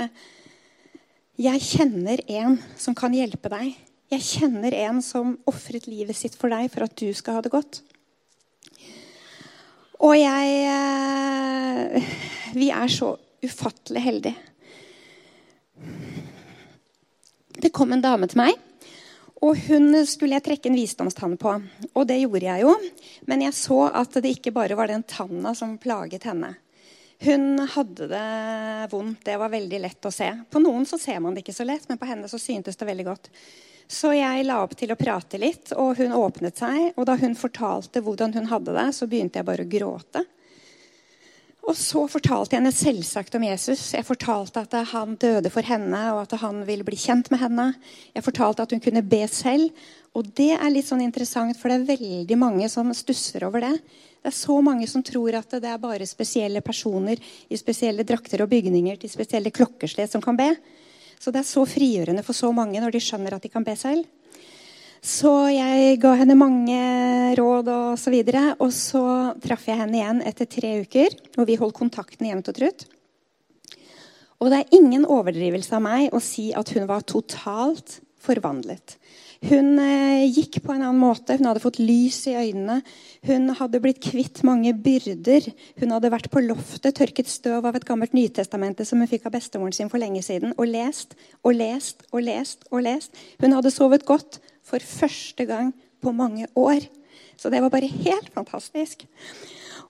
jeg 1.37 1.65
kjenner 1.65 2.21
en 2.33 2.59
som 2.81 2.97
kan 2.97 3.15
hjelpe 3.17 3.51
deg. 3.53 3.75
Jeg 4.13 4.25
kjenner 4.25 4.75
en 4.87 5.03
som 5.03 5.35
ofret 5.49 5.89
livet 5.91 6.17
sitt 6.17 6.37
for 6.39 6.53
deg 6.53 6.69
for 6.73 6.87
at 6.87 6.95
du 6.97 7.09
skal 7.17 7.39
ha 7.39 7.45
det 7.45 7.53
godt. 7.53 7.81
Og 10.05 10.13
jeg 10.19 10.57
eh, 10.69 12.13
Vi 12.57 12.69
er 12.73 12.93
så 12.93 13.15
ufattelig 13.45 14.03
heldige. 14.05 14.37
Det 17.57 17.73
kom 17.73 17.93
en 17.93 18.05
dame 18.05 18.29
til 18.29 18.41
meg, 18.41 18.57
og 19.45 19.59
hun 19.67 19.91
skulle 20.09 20.39
jeg 20.39 20.45
trekke 20.47 20.71
en 20.71 20.79
visdomstann 20.79 21.37
på. 21.41 21.53
Og 21.93 22.07
det 22.09 22.21
gjorde 22.23 22.47
jeg 22.47 22.65
jo, 22.65 22.73
men 23.29 23.45
jeg 23.45 23.57
så 23.57 23.83
at 23.91 24.17
det 24.23 24.39
ikke 24.39 24.55
bare 24.57 24.79
var 24.79 24.89
den 24.89 25.05
tanna 25.05 25.53
som 25.55 25.77
plaget 25.81 26.25
henne. 26.29 26.55
Hun 27.25 27.59
hadde 27.73 28.09
det 28.11 28.89
vondt. 28.93 29.23
Det 29.25 29.37
var 29.41 29.53
veldig 29.53 29.81
lett 29.81 30.09
å 30.09 30.13
se. 30.13 30.29
På 30.51 30.61
noen 30.61 30.85
så 30.89 30.99
ser 31.01 31.21
man 31.25 31.37
det 31.37 31.45
ikke 31.45 31.57
så 31.57 31.65
lett, 31.69 31.89
men 31.89 32.01
på 32.01 32.09
henne 32.09 32.29
så 32.29 32.41
syntes 32.41 32.77
det 32.77 32.89
veldig 32.89 33.07
godt. 33.09 33.31
Så 33.89 34.11
jeg 34.17 34.45
la 34.45 34.59
opp 34.65 34.75
til 34.77 34.91
å 34.93 34.99
prate 34.99 35.39
litt, 35.41 35.71
og 35.79 36.01
hun 36.01 36.13
åpnet 36.17 36.59
seg. 36.59 36.91
Og 36.97 37.07
da 37.09 37.17
hun 37.21 37.37
fortalte 37.39 38.03
hvordan 38.05 38.35
hun 38.37 38.49
hadde 38.51 38.75
det, 38.77 38.89
så 38.97 39.09
begynte 39.09 39.41
jeg 39.41 39.49
bare 39.49 39.65
å 39.65 39.71
gråte. 39.71 40.25
Og 41.67 41.75
så 41.75 42.05
fortalte 42.07 42.55
jeg 42.55 42.61
henne 42.61 42.71
selvsagt 42.71 43.35
om 43.35 43.43
Jesus. 43.43 43.89
Jeg 43.97 44.07
fortalte 44.07 44.63
at 44.63 44.75
han 44.93 45.17
døde 45.19 45.51
for 45.51 45.67
henne, 45.67 45.99
og 46.15 46.21
at 46.23 46.37
han 46.39 46.61
ville 46.69 46.87
bli 46.87 46.99
kjent 47.01 47.27
med 47.33 47.43
henne. 47.43 47.65
Jeg 48.15 48.23
fortalte 48.23 48.63
at 48.63 48.75
hun 48.75 48.83
kunne 48.85 49.03
be 49.03 49.25
selv. 49.27 49.73
Og 50.15 50.31
det 50.39 50.53
er 50.55 50.71
litt 50.71 50.87
sånn 50.87 51.03
interessant, 51.03 51.59
for 51.59 51.69
det 51.69 51.81
er 51.81 51.99
veldig 51.99 52.39
mange 52.39 52.71
som 52.71 52.95
stusser 52.95 53.45
over 53.49 53.67
det. 53.67 53.75
Det 54.23 54.31
er 54.31 54.39
så 54.39 54.61
mange 54.63 54.87
som 54.91 55.03
tror 55.07 55.37
at 55.39 55.59
det 55.59 55.69
er 55.73 55.83
bare 55.83 56.07
spesielle 56.07 56.63
personer 56.65 57.19
i 57.51 57.59
spesielle 57.59 58.07
drakter 58.07 58.45
og 58.47 58.53
bygninger 58.55 59.03
til 59.03 59.11
spesielle 59.11 59.53
klokkeslett 59.55 60.15
som 60.15 60.23
kan 60.23 60.39
be. 60.39 60.53
Så 61.19 61.35
det 61.35 61.43
er 61.43 61.51
så 61.51 61.67
frigjørende 61.67 62.23
for 62.27 62.39
så 62.39 62.53
mange 62.55 62.81
når 62.83 62.95
de 62.95 63.03
skjønner 63.03 63.37
at 63.37 63.43
de 63.43 63.51
kan 63.51 63.67
be 63.67 63.75
selv. 63.79 64.07
Så 65.07 65.31
jeg 65.55 66.01
ga 66.03 66.17
henne 66.19 66.35
mange 66.35 66.79
råd 67.39 67.69
og 67.71 67.99
så 68.01 68.11
videre. 68.11 68.57
Og 68.59 68.73
så 68.75 69.05
traff 69.43 69.69
jeg 69.69 69.79
henne 69.79 70.01
igjen 70.01 70.23
etter 70.27 70.49
tre 70.51 70.73
uker, 70.83 71.15
og 71.39 71.47
vi 71.47 71.59
holdt 71.61 71.79
kontakten 71.79 72.27
jevnt 72.27 72.51
og 72.51 72.59
trutt. 72.59 72.89
Og 74.43 74.51
det 74.51 74.59
er 74.59 74.75
ingen 74.77 75.07
overdrivelse 75.07 75.79
av 75.79 75.85
meg 75.85 76.11
å 76.13 76.21
si 76.21 76.51
at 76.59 76.75
hun 76.75 76.89
var 76.91 77.07
totalt 77.07 78.01
forvandlet. 78.27 78.97
Hun 79.47 79.79
eh, 79.79 80.27
gikk 80.27 80.59
på 80.65 80.75
en 80.75 80.83
annen 80.83 80.99
måte. 80.99 81.37
Hun 81.39 81.47
hadde 81.53 81.63
fått 81.63 81.79
lys 81.79 82.19
i 82.33 82.35
øynene. 82.35 82.81
Hun 83.29 83.53
hadde 83.61 83.81
blitt 83.85 84.03
kvitt 84.03 84.43
mange 84.49 84.73
byrder. 84.75 85.47
Hun 85.79 85.95
hadde 85.95 86.11
vært 86.13 86.29
på 86.33 86.43
loftet, 86.43 86.97
tørket 86.99 87.31
støv 87.31 87.69
av 87.69 87.79
et 87.79 87.87
gammelt 87.87 88.17
Nytestamente 88.17 88.85
som 88.89 88.99
hun 89.01 89.11
fikk 89.13 89.29
av 89.29 89.37
bestemoren 89.37 89.77
sin 89.77 89.93
for 89.93 90.03
lenge 90.03 90.25
siden, 90.27 90.57
og 90.57 90.67
lest 90.73 91.15
og 91.45 91.55
lest 91.61 92.03
og 92.11 92.27
lest. 92.27 92.67
og 92.73 92.83
lest. 92.89 93.25
Hun 93.45 93.55
hadde 93.55 93.75
sovet 93.77 94.09
godt 94.09 94.41
for 94.67 94.83
første 94.83 95.47
gang 95.49 95.73
på 96.03 96.13
mange 96.15 96.49
år. 96.59 96.87
Så 97.37 97.53
det 97.53 97.63
var 97.63 97.73
bare 97.73 97.91
helt 97.91 98.33
fantastisk. 98.35 99.07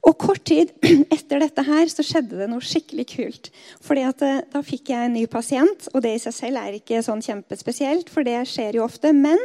Og 0.06 0.14
kort 0.20 0.44
tid 0.46 0.70
etter 1.14 1.40
dette 1.42 1.64
her 1.66 1.90
så 1.90 2.04
skjedde 2.06 2.38
det 2.38 2.48
noe 2.50 2.64
skikkelig 2.64 3.06
kult. 3.10 3.50
Fordi 3.82 4.06
at 4.06 4.22
eh, 4.26 4.44
Da 4.52 4.62
fikk 4.66 4.92
jeg 4.92 5.08
en 5.08 5.16
ny 5.16 5.26
pasient, 5.30 5.88
og 5.94 6.04
det 6.04 6.16
i 6.16 6.22
seg 6.22 6.36
selv 6.36 6.62
er 6.62 6.78
ikke 6.78 7.02
sånn 7.02 7.24
kjempespesielt, 7.24 8.10
for 8.12 8.26
det 8.26 8.38
skjer 8.50 8.78
jo 8.78 8.86
ofte. 8.86 9.14
Men 9.16 9.40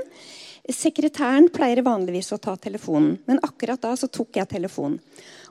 sekretæren 0.70 1.50
pleier 1.54 1.82
vanligvis 1.86 2.34
å 2.36 2.42
ta 2.42 2.56
telefonen. 2.60 3.16
Men 3.30 3.42
akkurat 3.46 3.82
da 3.82 3.96
så 3.98 4.10
tok 4.12 4.38
jeg 4.38 4.52
telefonen. 4.52 5.00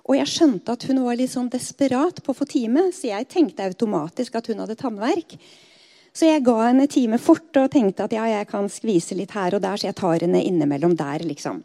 Og 0.09 0.17
jeg 0.17 0.31
skjønte 0.33 0.75
at 0.75 0.85
hun 0.89 1.03
var 1.05 1.19
litt 1.19 1.31
sånn 1.31 1.51
desperat 1.53 2.23
på 2.25 2.33
å 2.33 2.37
få 2.37 2.47
time, 2.49 2.89
så 2.95 3.11
jeg 3.13 3.29
tenkte 3.31 3.67
automatisk 3.69 4.39
at 4.39 4.49
hun 4.51 4.63
hadde 4.63 4.79
tannverk. 4.81 5.37
Så 6.11 6.27
jeg 6.27 6.43
ga 6.47 6.57
henne 6.65 6.89
time 6.91 7.21
fort 7.23 7.55
og 7.61 7.71
tenkte 7.73 8.07
at 8.07 8.15
ja, 8.15 8.25
jeg 8.33 8.49
kan 8.51 8.67
skvise 8.73 9.17
litt 9.19 9.35
her 9.37 9.55
og 9.57 9.63
der, 9.63 9.79
så 9.79 9.91
jeg 9.91 9.99
tar 10.01 10.25
henne 10.25 10.43
innimellom 10.43 10.97
der, 10.99 11.23
liksom. 11.27 11.63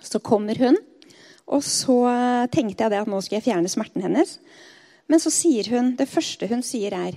Så 0.00 0.22
kommer 0.24 0.56
hun, 0.62 0.78
og 1.48 1.64
så 1.64 1.98
tenkte 2.52 2.86
jeg 2.86 3.02
at 3.02 3.10
nå 3.10 3.20
skal 3.24 3.38
jeg 3.38 3.48
fjerne 3.48 3.72
smerten 3.72 4.04
hennes. 4.04 4.36
Men 5.08 5.20
så 5.22 5.32
sier 5.32 5.70
hun 5.72 5.94
Det 5.96 6.08
første 6.08 6.48
hun 6.50 6.62
sier, 6.64 6.92
er 6.92 7.16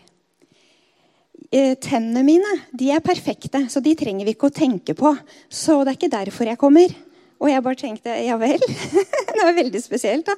«Eh, 1.51 1.75
Tennene 1.83 2.23
mine 2.23 2.51
de 2.71 2.91
er 2.95 3.03
perfekte, 3.03 3.65
så 3.67 3.81
de 3.83 3.95
trenger 3.99 4.27
vi 4.27 4.35
ikke 4.35 4.47
å 4.47 4.55
tenke 4.55 4.95
på. 4.95 5.11
Så 5.49 5.81
det 5.81 5.91
er 5.91 5.97
ikke 5.99 6.13
derfor 6.13 6.47
jeg 6.47 6.59
kommer. 6.61 6.93
Og 7.41 7.49
jeg 7.49 7.63
bare 7.65 7.79
tenkte 7.79 8.15
ja 8.23 8.37
vel. 8.39 8.61
det 9.35 9.41
var 9.41 9.57
veldig 9.57 9.81
spesielt, 9.83 10.29
da. 10.29 10.37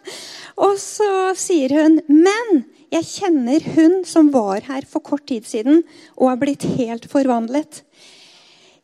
Og 0.63 0.77
så 0.82 1.34
sier 1.38 1.75
hun 1.75 2.00
men 2.08 2.63
jeg 2.93 3.09
kjenner 3.09 3.63
hun 3.75 4.01
som 4.05 4.29
var 4.33 4.65
her 4.69 4.85
for 4.89 5.03
kort 5.05 5.25
tid 5.29 5.47
siden 5.50 5.81
og 6.15 6.29
er 6.31 6.41
blitt 6.41 6.65
helt 6.77 7.07
forvandlet. 7.12 7.81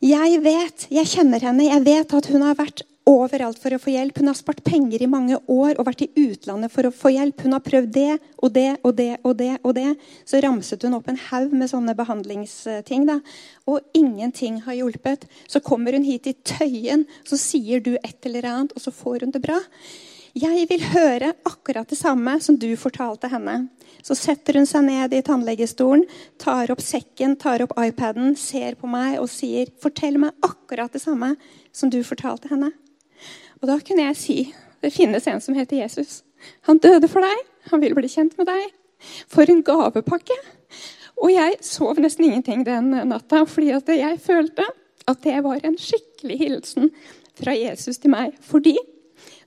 Jeg 0.00 0.40
vet, 0.42 0.86
jeg 0.88 1.10
kjenner 1.10 1.42
henne, 1.44 1.68
jeg 1.68 1.84
vet 1.84 2.14
at 2.16 2.30
hun 2.32 2.42
har 2.46 2.56
vært 2.58 2.82
overalt 3.10 3.58
for 3.60 3.74
å 3.74 3.80
få 3.80 3.92
hjelp. 3.92 4.20
Hun 4.20 4.30
har 4.30 4.38
spart 4.38 4.62
penger 4.64 5.02
i 5.02 5.08
mange 5.10 5.38
år 5.50 5.74
og 5.76 5.86
vært 5.88 6.04
i 6.06 6.10
utlandet 6.20 6.72
for 6.72 6.86
å 6.88 6.92
få 6.94 7.12
hjelp. 7.14 7.42
Hun 7.44 7.56
har 7.56 7.64
prøvd 7.64 7.90
det 7.94 8.10
og 8.40 8.52
det 8.54 8.68
og 8.82 8.94
det 8.96 9.10
og 9.22 9.34
det. 9.40 9.52
og 9.62 9.74
det. 9.76 9.88
Så 10.28 10.40
ramset 10.44 10.86
hun 10.86 10.96
opp 10.98 11.10
en 11.10 11.20
haug 11.30 11.52
med 11.52 11.72
sånne 11.72 11.96
behandlingsting. 11.98 13.06
da. 13.08 13.20
Og 13.66 13.80
ingenting 13.96 14.60
har 14.66 14.78
hjulpet. 14.78 15.26
Så 15.48 15.60
kommer 15.60 15.92
hun 15.96 16.06
hit 16.06 16.26
i 16.26 16.36
Tøyen, 16.44 17.06
så 17.24 17.38
sier 17.40 17.80
du 17.80 17.96
et 17.96 18.26
eller 18.26 18.46
annet, 18.46 18.72
og 18.76 18.80
så 18.80 18.94
får 18.94 19.26
hun 19.26 19.34
det 19.36 19.42
bra. 19.42 19.60
Jeg 20.38 20.68
vil 20.70 20.82
høre 20.92 21.32
akkurat 21.48 21.88
det 21.90 21.98
samme 21.98 22.36
som 22.42 22.54
du 22.60 22.68
fortalte 22.78 23.26
henne. 23.32 23.64
Så 24.06 24.14
setter 24.14 24.60
hun 24.60 24.68
seg 24.68 24.84
ned 24.86 25.14
i 25.16 25.22
tannlegestolen, 25.26 26.04
tar 26.38 26.70
opp 26.70 26.82
sekken, 26.84 27.34
tar 27.40 27.64
opp 27.64 27.74
iPaden, 27.74 28.36
ser 28.38 28.76
på 28.78 28.86
meg 28.86 29.18
og 29.18 29.26
sier, 29.28 29.66
'Fortell 29.82 30.18
meg 30.22 30.30
akkurat 30.42 30.92
det 30.92 31.02
samme 31.02 31.34
som 31.72 31.90
du 31.90 32.02
fortalte 32.06 32.48
henne.' 32.48 32.72
Og 33.60 33.66
da 33.66 33.78
kunne 33.80 34.06
jeg 34.06 34.16
si, 34.16 34.54
'Det 34.80 34.92
finnes 34.92 35.26
en 35.26 35.40
som 35.40 35.54
heter 35.54 35.82
Jesus. 35.82 36.22
Han 36.62 36.78
døde 36.78 37.08
for 37.08 37.20
deg. 37.20 37.36
Han 37.70 37.80
vil 37.80 37.94
bli 37.94 38.08
kjent 38.08 38.38
med 38.38 38.46
deg.' 38.46 38.70
For 39.26 39.50
en 39.50 39.62
gavepakke! 39.62 40.38
Og 41.20 41.32
jeg 41.32 41.58
sov 41.60 41.98
nesten 41.98 42.24
ingenting 42.24 42.64
den 42.64 42.90
natta, 43.08 43.44
fordi 43.44 43.74
jeg 43.98 44.20
følte 44.20 44.64
at 45.08 45.22
det 45.22 45.42
var 45.42 45.60
en 45.64 45.76
skikkelig 45.76 46.38
hilsen 46.38 46.90
fra 47.34 47.52
Jesus 47.52 47.98
til 47.98 48.10
meg. 48.10 48.32
Fordi 48.40 48.78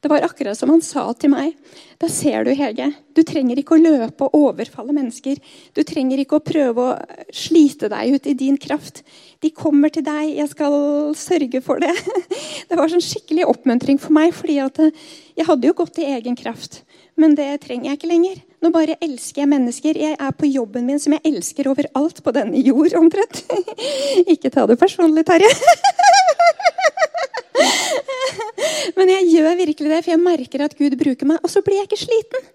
det 0.04 0.10
var 0.12 0.26
akkurat 0.28 0.58
som 0.60 0.68
han 0.74 0.82
sa 0.84 1.06
til 1.16 1.32
meg. 1.32 1.54
Da 2.02 2.10
ser 2.12 2.44
du, 2.44 2.52
Hege. 2.60 2.90
Du 3.16 3.22
trenger 3.24 3.60
ikke 3.62 3.78
å 3.78 3.80
løpe 3.80 4.28
og 4.28 4.36
overfalle 4.36 4.92
mennesker. 4.96 5.40
Du 5.72 5.80
trenger 5.88 6.20
ikke 6.20 6.42
å 6.42 6.44
prøve 6.44 6.88
å 6.90 7.22
slite 7.32 7.88
deg 7.94 8.18
ut 8.18 8.28
i 8.28 8.34
din 8.36 8.58
kraft. 8.60 9.00
De 9.40 9.54
kommer 9.56 9.94
til 9.96 10.04
deg. 10.04 10.34
Jeg 10.36 10.52
skal 10.52 10.76
sørge 11.16 11.64
for 11.64 11.80
det. 11.80 11.94
Det 12.68 12.76
var 12.80 12.92
sånn 12.92 13.06
skikkelig 13.06 13.48
oppmuntring 13.48 14.00
for 14.02 14.16
meg, 14.16 14.34
fordi 14.36 14.60
jeg 14.60 15.48
hadde 15.48 15.70
jo 15.70 15.78
gått 15.78 16.02
i 16.04 16.10
egen 16.18 16.36
kraft. 16.36 16.82
Men 17.16 17.36
det 17.38 17.48
trenger 17.64 17.92
jeg 17.92 18.00
ikke 18.00 18.12
lenger. 18.12 18.44
Nå 18.64 18.72
bare 18.74 19.00
elsker 19.04 19.44
jeg 19.44 19.52
mennesker. 19.52 20.00
Jeg 20.04 20.20
er 20.20 20.36
på 20.36 20.50
jobben 20.50 20.88
min, 20.90 21.00
som 21.00 21.16
jeg 21.16 21.24
elsker 21.32 21.70
overalt 21.72 22.24
på 22.26 22.36
denne 22.36 22.60
jord, 22.66 22.96
omtrent. 23.00 23.44
Ikke 24.34 24.52
ta 24.52 24.68
det 24.68 24.80
personlig, 24.82 25.24
Terje. 25.30 25.52
Men 28.98 29.12
jeg 29.14 29.30
gjør 29.36 29.56
virkelig 29.60 29.92
det, 29.92 30.02
for 30.04 30.14
jeg 30.14 30.22
merker 30.24 30.66
at 30.66 30.76
Gud 30.80 30.98
bruker 31.00 31.30
meg. 31.30 31.42
Og 31.44 31.52
så 31.54 31.64
blir 31.66 31.82
jeg 31.82 31.90
ikke 31.90 32.04
sliten. 32.06 32.52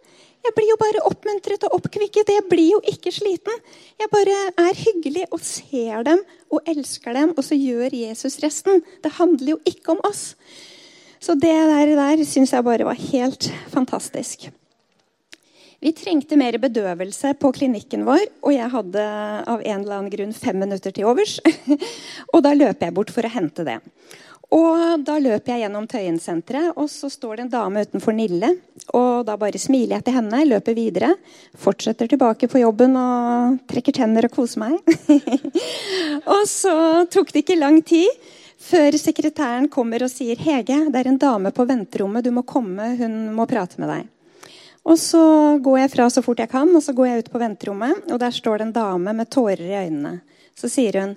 Jeg 0.46 0.54
blir 0.54 0.68
jo 0.70 0.78
bare 0.80 1.04
oppmuntret 1.08 1.66
og 1.66 1.74
oppkvikket. 1.80 2.30
Jeg 2.32 2.46
blir 2.48 2.70
jo 2.76 2.80
ikke 2.88 3.12
sliten. 3.12 3.62
Jeg 4.00 4.10
bare 4.12 4.36
er 4.68 4.82
hyggelig 4.84 5.26
og 5.34 5.42
ser 5.44 6.06
dem 6.06 6.22
og 6.48 6.70
elsker 6.70 7.16
dem, 7.16 7.34
og 7.36 7.44
så 7.44 7.58
gjør 7.58 7.96
Jesus 7.96 8.38
resten. 8.44 8.84
Det 9.04 9.16
handler 9.18 9.56
jo 9.56 9.58
ikke 9.68 9.96
om 9.96 10.04
oss. 10.08 10.32
Så 11.20 11.34
det 11.34 11.50
der, 11.50 11.96
der 11.98 12.24
syns 12.24 12.54
jeg 12.54 12.64
bare 12.64 12.86
var 12.86 12.98
helt 13.10 13.50
fantastisk. 13.72 14.48
Vi 15.78 15.92
trengte 15.94 16.34
mer 16.38 16.56
bedøvelse 16.58 17.36
på 17.38 17.52
klinikken 17.54 18.02
vår, 18.06 18.24
og 18.42 18.50
jeg 18.50 18.70
hadde 18.72 19.02
av 19.46 19.60
en 19.62 19.82
eller 19.84 19.98
annen 20.00 20.10
grunn 20.10 20.32
fem 20.34 20.58
minutter 20.58 20.94
til 20.94 21.06
overs. 21.06 21.36
og 22.34 22.42
da 22.46 22.54
løper 22.56 22.88
jeg 22.88 22.96
bort 22.96 23.12
for 23.14 23.26
å 23.26 23.30
hente 23.30 23.66
det. 23.66 23.76
Og 24.54 25.04
Da 25.04 25.18
løper 25.20 25.52
jeg 25.52 25.66
gjennom 25.66 25.86
Tøyensenteret, 25.88 26.72
og 26.80 26.88
så 26.88 27.10
står 27.12 27.36
det 27.36 27.42
en 27.44 27.52
dame 27.52 27.84
utenfor 27.84 28.16
Nille. 28.16 28.54
og 28.96 29.26
Da 29.26 29.36
bare 29.36 29.60
smiler 29.60 29.98
jeg 29.98 30.04
til 30.04 30.16
henne, 30.16 30.44
løper 30.48 30.74
videre, 30.74 31.14
fortsetter 31.54 32.08
tilbake 32.08 32.48
på 32.48 32.62
jobben 32.62 32.96
og 32.96 33.58
trekker 33.68 33.92
tenner 33.92 34.24
og 34.24 34.32
koser 34.32 34.64
meg. 34.64 34.78
og 36.34 36.44
så 36.48 37.04
tok 37.12 37.32
det 37.32 37.44
ikke 37.44 37.60
lang 37.60 37.82
tid 37.84 38.08
før 38.58 38.96
sekretæren 38.98 39.68
kommer 39.68 40.02
og 40.02 40.10
sier 40.10 40.36
'Hege, 40.36 40.90
det 40.90 40.98
er 40.98 41.08
en 41.08 41.18
dame 41.18 41.52
på 41.52 41.64
venterommet. 41.64 42.24
Du 42.24 42.30
må 42.30 42.42
komme. 42.42 42.96
Hun 42.96 43.34
må 43.34 43.46
prate 43.46 43.78
med 43.78 43.88
deg.' 43.88 44.08
Og 44.88 44.96
Så 44.96 45.60
går 45.60 45.78
jeg 45.78 45.90
fra 45.90 46.08
så 46.08 46.22
fort 46.24 46.38
jeg 46.38 46.48
kan, 46.48 46.68
og 46.74 46.82
så 46.82 46.94
går 46.96 47.06
jeg 47.06 47.18
ut 47.18 47.32
på 47.32 47.38
venterommet. 47.38 48.10
og 48.10 48.18
Der 48.18 48.30
står 48.30 48.58
det 48.58 48.66
en 48.66 48.72
dame 48.72 49.12
med 49.12 49.28
tårer 49.28 49.60
i 49.60 49.86
øynene. 49.86 50.20
Så 50.56 50.68
sier 50.68 51.00
hun, 51.00 51.16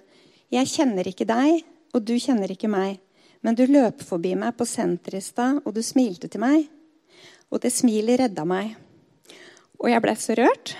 'Jeg 0.52 0.68
kjenner 0.68 1.08
ikke 1.08 1.26
deg, 1.26 1.64
og 1.94 2.06
du 2.06 2.14
kjenner 2.20 2.52
ikke 2.52 2.68
meg.' 2.68 3.00
Men 3.42 3.58
du 3.58 3.66
løp 3.70 4.04
forbi 4.06 4.36
meg 4.38 4.56
på 4.58 4.68
senteret 4.70 5.22
i 5.22 5.26
stad, 5.26 5.62
og 5.66 5.74
du 5.76 5.82
smilte 5.86 6.30
til 6.30 6.44
meg. 6.44 6.68
Og 7.52 7.62
det 7.64 7.74
smilet 7.74 8.22
redda 8.22 8.46
meg. 8.48 8.76
Og 9.82 9.90
jeg 9.90 10.04
ble 10.04 10.16
så 10.20 10.38
rørt. 10.38 10.76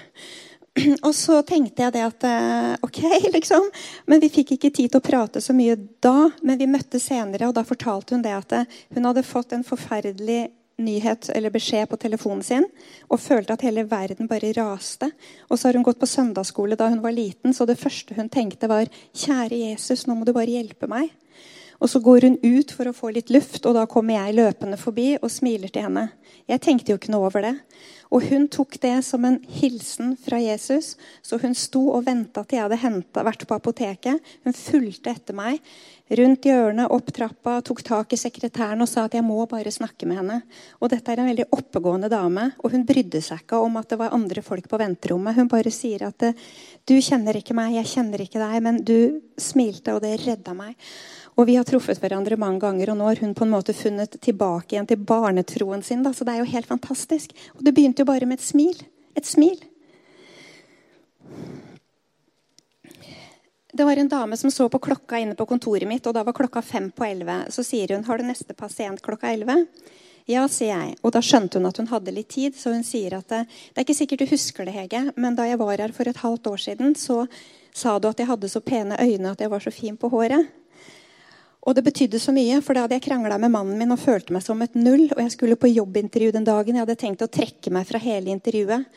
Og 1.08 1.12
så 1.18 1.42
tenkte 1.44 1.84
jeg 1.84 1.92
det 1.98 2.04
at 2.06 2.24
eh, 2.24 2.76
OK, 2.86 3.02
liksom. 3.36 3.66
Men 4.08 4.22
vi 4.24 4.30
fikk 4.32 4.54
ikke 4.56 4.72
tid 4.72 4.94
til 4.94 5.02
å 5.02 5.04
prate 5.04 5.42
så 5.44 5.56
mye 5.58 5.76
da. 6.04 6.30
Men 6.46 6.62
vi 6.62 6.70
møttes 6.70 7.10
senere, 7.10 7.50
og 7.50 7.58
da 7.58 7.66
fortalte 7.68 8.16
hun 8.16 8.24
det 8.24 8.38
at 8.38 8.56
eh, 8.56 8.80
hun 8.96 9.10
hadde 9.10 9.26
fått 9.28 9.58
en 9.58 9.68
forferdelig 9.68 10.46
nyhet 10.82 11.30
eller 11.36 11.54
beskjed 11.54 11.90
på 11.90 11.98
telefonen 12.02 12.42
sin 12.42 12.64
og 13.12 13.20
følte 13.22 13.54
at 13.54 13.66
hele 13.66 13.84
verden 13.90 14.30
bare 14.30 14.54
raste. 14.58 15.12
Og 15.50 15.60
så 15.60 15.68
har 15.68 15.78
hun 15.78 15.86
gått 15.86 16.00
på 16.02 16.10
søndagsskole 16.10 16.78
da 16.80 16.90
hun 16.90 17.04
var 17.04 17.16
liten, 17.16 17.54
så 17.54 17.68
det 17.70 17.80
første 17.82 18.18
hun 18.18 18.32
tenkte, 18.32 18.70
var 18.72 18.90
Kjære 19.12 19.60
Jesus, 19.68 20.08
nå 20.08 20.18
må 20.18 20.26
du 20.26 20.34
bare 20.36 20.50
hjelpe 20.56 20.90
meg. 20.92 21.12
Og 21.82 21.90
så 21.90 22.00
går 22.00 22.28
hun 22.28 22.38
ut 22.44 22.72
for 22.78 22.88
å 22.90 22.94
få 22.94 23.10
litt 23.16 23.32
luft, 23.34 23.66
og 23.66 23.74
da 23.74 23.88
kommer 23.90 24.20
jeg 24.20 24.38
løpende 24.38 24.78
forbi 24.78 25.16
og 25.18 25.32
smiler 25.34 25.72
til 25.74 25.88
henne. 25.88 26.12
Jeg 26.50 26.62
tenkte 26.62 26.94
jo 26.94 27.00
ikke 27.00 27.14
noe 27.14 27.26
over 27.26 27.42
det. 27.46 27.56
Og 28.12 28.26
hun 28.28 28.46
tok 28.52 28.76
det 28.84 28.98
som 29.08 29.24
en 29.26 29.40
hilsen 29.50 30.14
fra 30.20 30.38
Jesus, 30.42 30.94
så 31.24 31.40
hun 31.42 31.56
sto 31.58 31.88
og 31.96 32.06
venta 32.06 32.44
til 32.44 32.60
jeg 32.60 32.68
hadde 32.68 32.82
hentet, 32.84 33.24
vært 33.26 33.48
på 33.48 33.58
apoteket. 33.58 34.32
Hun 34.46 34.58
fulgte 34.58 35.14
etter 35.16 35.38
meg 35.38 35.62
rundt 36.20 36.44
hjørnet, 36.44 36.92
opp 36.92 37.12
trappa, 37.16 37.54
tok 37.64 37.80
tak 37.88 38.14
i 38.14 38.20
sekretæren 38.20 38.84
og 38.84 38.90
sa 38.92 39.06
at 39.08 39.16
jeg 39.16 39.24
må 39.24 39.40
bare 39.50 39.72
snakke 39.72 40.10
med 40.10 40.20
henne. 40.20 40.42
Og 40.84 40.92
dette 40.92 41.14
er 41.14 41.22
en 41.24 41.30
veldig 41.32 41.48
oppegående 41.56 42.12
dame, 42.12 42.50
og 42.60 42.76
hun 42.76 42.84
brydde 42.88 43.24
seg 43.24 43.46
ikke 43.46 43.62
om 43.64 43.80
at 43.80 43.94
det 43.94 44.00
var 44.02 44.16
andre 44.18 44.44
folk 44.44 44.68
på 44.68 44.80
venterommet. 44.82 45.38
Hun 45.40 45.52
bare 45.52 45.72
sier 45.72 46.04
at 46.10 46.28
du 46.84 46.98
kjenner 47.00 47.40
ikke 47.40 47.56
meg, 47.56 47.78
jeg 47.80 47.94
kjenner 47.94 48.26
ikke 48.26 48.44
deg, 48.44 48.60
men 48.66 48.84
du 48.84 49.22
smilte, 49.40 49.96
og 49.96 50.04
det 50.04 50.18
redda 50.26 50.56
meg. 50.58 50.76
Og 51.40 51.48
vi 51.48 51.56
har 51.56 51.66
truffet 51.68 52.00
hverandre 52.02 52.38
mange 52.40 52.60
ganger, 52.64 52.92
og 52.92 53.00
nå 53.00 53.08
har 53.08 53.22
hun 53.24 53.36
på 53.38 53.46
en 53.48 53.54
måte 53.54 53.76
funnet 53.76 54.18
tilbake 54.22 54.76
igjen 54.76 54.90
til 54.90 55.00
barnetroen 55.00 55.84
sin. 55.84 56.04
Da. 56.04 56.12
Så 56.14 56.28
det 56.28 56.36
er 56.36 56.44
jo 56.44 56.52
helt 56.52 56.70
fantastisk. 56.70 57.36
Og 57.56 57.64
det 57.66 57.74
begynte 57.76 58.04
jo 58.04 58.10
bare 58.10 58.28
med 58.28 58.40
et 58.40 58.46
smil. 58.46 58.82
Et 59.16 59.28
smil. 59.28 59.58
Det 63.72 63.88
var 63.88 63.98
en 63.98 64.12
dame 64.12 64.38
som 64.38 64.52
så 64.52 64.68
på 64.70 64.80
klokka 64.84 65.20
inne 65.20 65.36
på 65.36 65.48
kontoret 65.48 65.88
mitt, 65.88 66.06
og 66.08 66.14
da 66.14 66.26
var 66.28 66.36
klokka 66.36 66.62
fem 66.62 66.92
på 66.92 67.08
elleve. 67.08 67.46
Så 67.50 67.64
sier 67.64 67.96
hun 67.96 68.04
'Har 68.04 68.18
du 68.18 68.24
neste 68.24 68.54
pasient 68.54 69.02
klokka 69.02 69.32
elleve?' 69.32 69.66
Ja, 70.28 70.46
sier 70.48 70.78
jeg. 70.78 70.96
Og 71.04 71.12
da 71.12 71.20
skjønte 71.20 71.58
hun 71.58 71.66
at 71.66 71.78
hun 71.78 71.88
hadde 71.88 72.14
litt 72.14 72.30
tid, 72.30 72.54
så 72.54 72.74
hun 72.74 72.84
sier 72.84 73.18
at 73.18 73.28
det, 73.28 73.48
det 73.74 73.82
er 73.82 73.86
ikke 73.86 73.98
sikkert 73.98 74.20
du 74.20 74.26
husker 74.26 74.66
det, 74.66 74.74
Hege, 74.74 75.14
men 75.16 75.36
da 75.36 75.44
jeg 75.44 75.58
var 75.58 75.78
her 75.78 75.92
for 75.92 76.08
et 76.08 76.22
halvt 76.22 76.48
år 76.48 76.58
siden, 76.58 76.96
så 76.96 77.28
sa 77.74 77.98
du 78.00 78.08
at 78.08 78.20
jeg 78.20 78.28
hadde 78.28 78.50
så 78.50 78.62
pene 78.62 79.00
øyne 79.00 79.32
at 79.32 79.40
jeg 79.42 79.50
var 79.50 79.60
så 79.60 79.72
fin 79.72 79.98
på 79.98 80.10
håret. 80.10 80.48
Og 81.62 81.76
det 81.78 81.84
betydde 81.86 82.18
så 82.18 82.34
mye, 82.34 82.58
for 82.66 82.74
da 82.74 82.86
hadde 82.86 82.98
jeg 82.98 83.06
krangla 83.06 83.38
med 83.38 83.54
mannen 83.54 83.78
min 83.78 83.94
og 83.94 84.02
følte 84.02 84.34
meg 84.34 84.42
som 84.42 84.62
et 84.66 84.74
null. 84.78 85.06
Og 85.14 85.20
jeg 85.22 85.34
skulle 85.36 85.60
på 85.62 85.70
jobbintervju 85.70 86.32
den 86.34 86.48
dagen. 86.48 86.78
Jeg 86.78 86.88
hadde 86.88 86.98
tenkt 86.98 87.22
å 87.22 87.30
trekke 87.30 87.74
meg 87.74 87.86
fra 87.90 88.02
hele 88.02 88.34
intervjuet. 88.34 88.88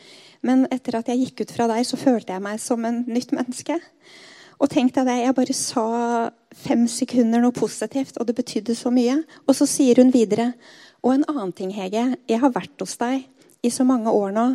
Men 0.45 0.65
etter 0.73 0.97
at 0.97 1.11
jeg 1.11 1.21
gikk 1.21 1.45
ut 1.45 1.53
fra 1.53 1.67
deg, 1.69 1.85
så 1.85 1.99
følte 1.99 2.33
jeg 2.33 2.41
meg 2.41 2.57
som 2.61 2.81
en 2.89 3.03
nytt 3.05 3.35
menneske. 3.37 3.77
Og 4.57 4.71
tenk 4.71 4.95
deg 4.95 5.05
det, 5.09 5.19
jeg 5.21 5.37
bare 5.37 5.57
sa 5.57 5.85
fem 6.55 6.85
sekunder 6.89 7.43
noe 7.43 7.53
positivt, 7.53 8.17
og 8.17 8.29
det 8.29 8.37
betydde 8.37 8.75
så 8.77 8.89
mye. 8.93 9.19
Og 9.45 9.57
så 9.57 9.67
sier 9.69 10.01
hun 10.01 10.13
videre 10.15 10.53
Og 11.05 11.11
en 11.13 11.25
annen 11.29 11.51
ting, 11.53 11.69
Hege. 11.69 12.15
Jeg 12.25 12.41
har 12.41 12.49
vært 12.49 12.81
hos 12.81 12.95
deg 12.97 13.27
i 13.61 13.69
så 13.69 13.83
mange 13.85 14.09
år 14.09 14.31
nå. 14.33 14.45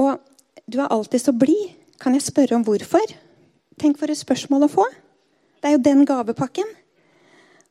Og 0.00 0.16
du 0.64 0.78
er 0.80 0.88
alltid 0.88 1.20
så 1.20 1.34
blid. 1.36 1.74
Kan 2.00 2.16
jeg 2.16 2.24
spørre 2.24 2.56
om 2.56 2.64
hvorfor? 2.64 3.04
Tenk 3.76 3.98
for 4.00 4.08
et 4.08 4.16
spørsmål 4.16 4.64
å 4.64 4.70
få. 4.72 4.86
Det 5.60 5.68
er 5.68 5.76
jo 5.76 5.82
den 5.84 6.06
gavepakken. 6.08 6.77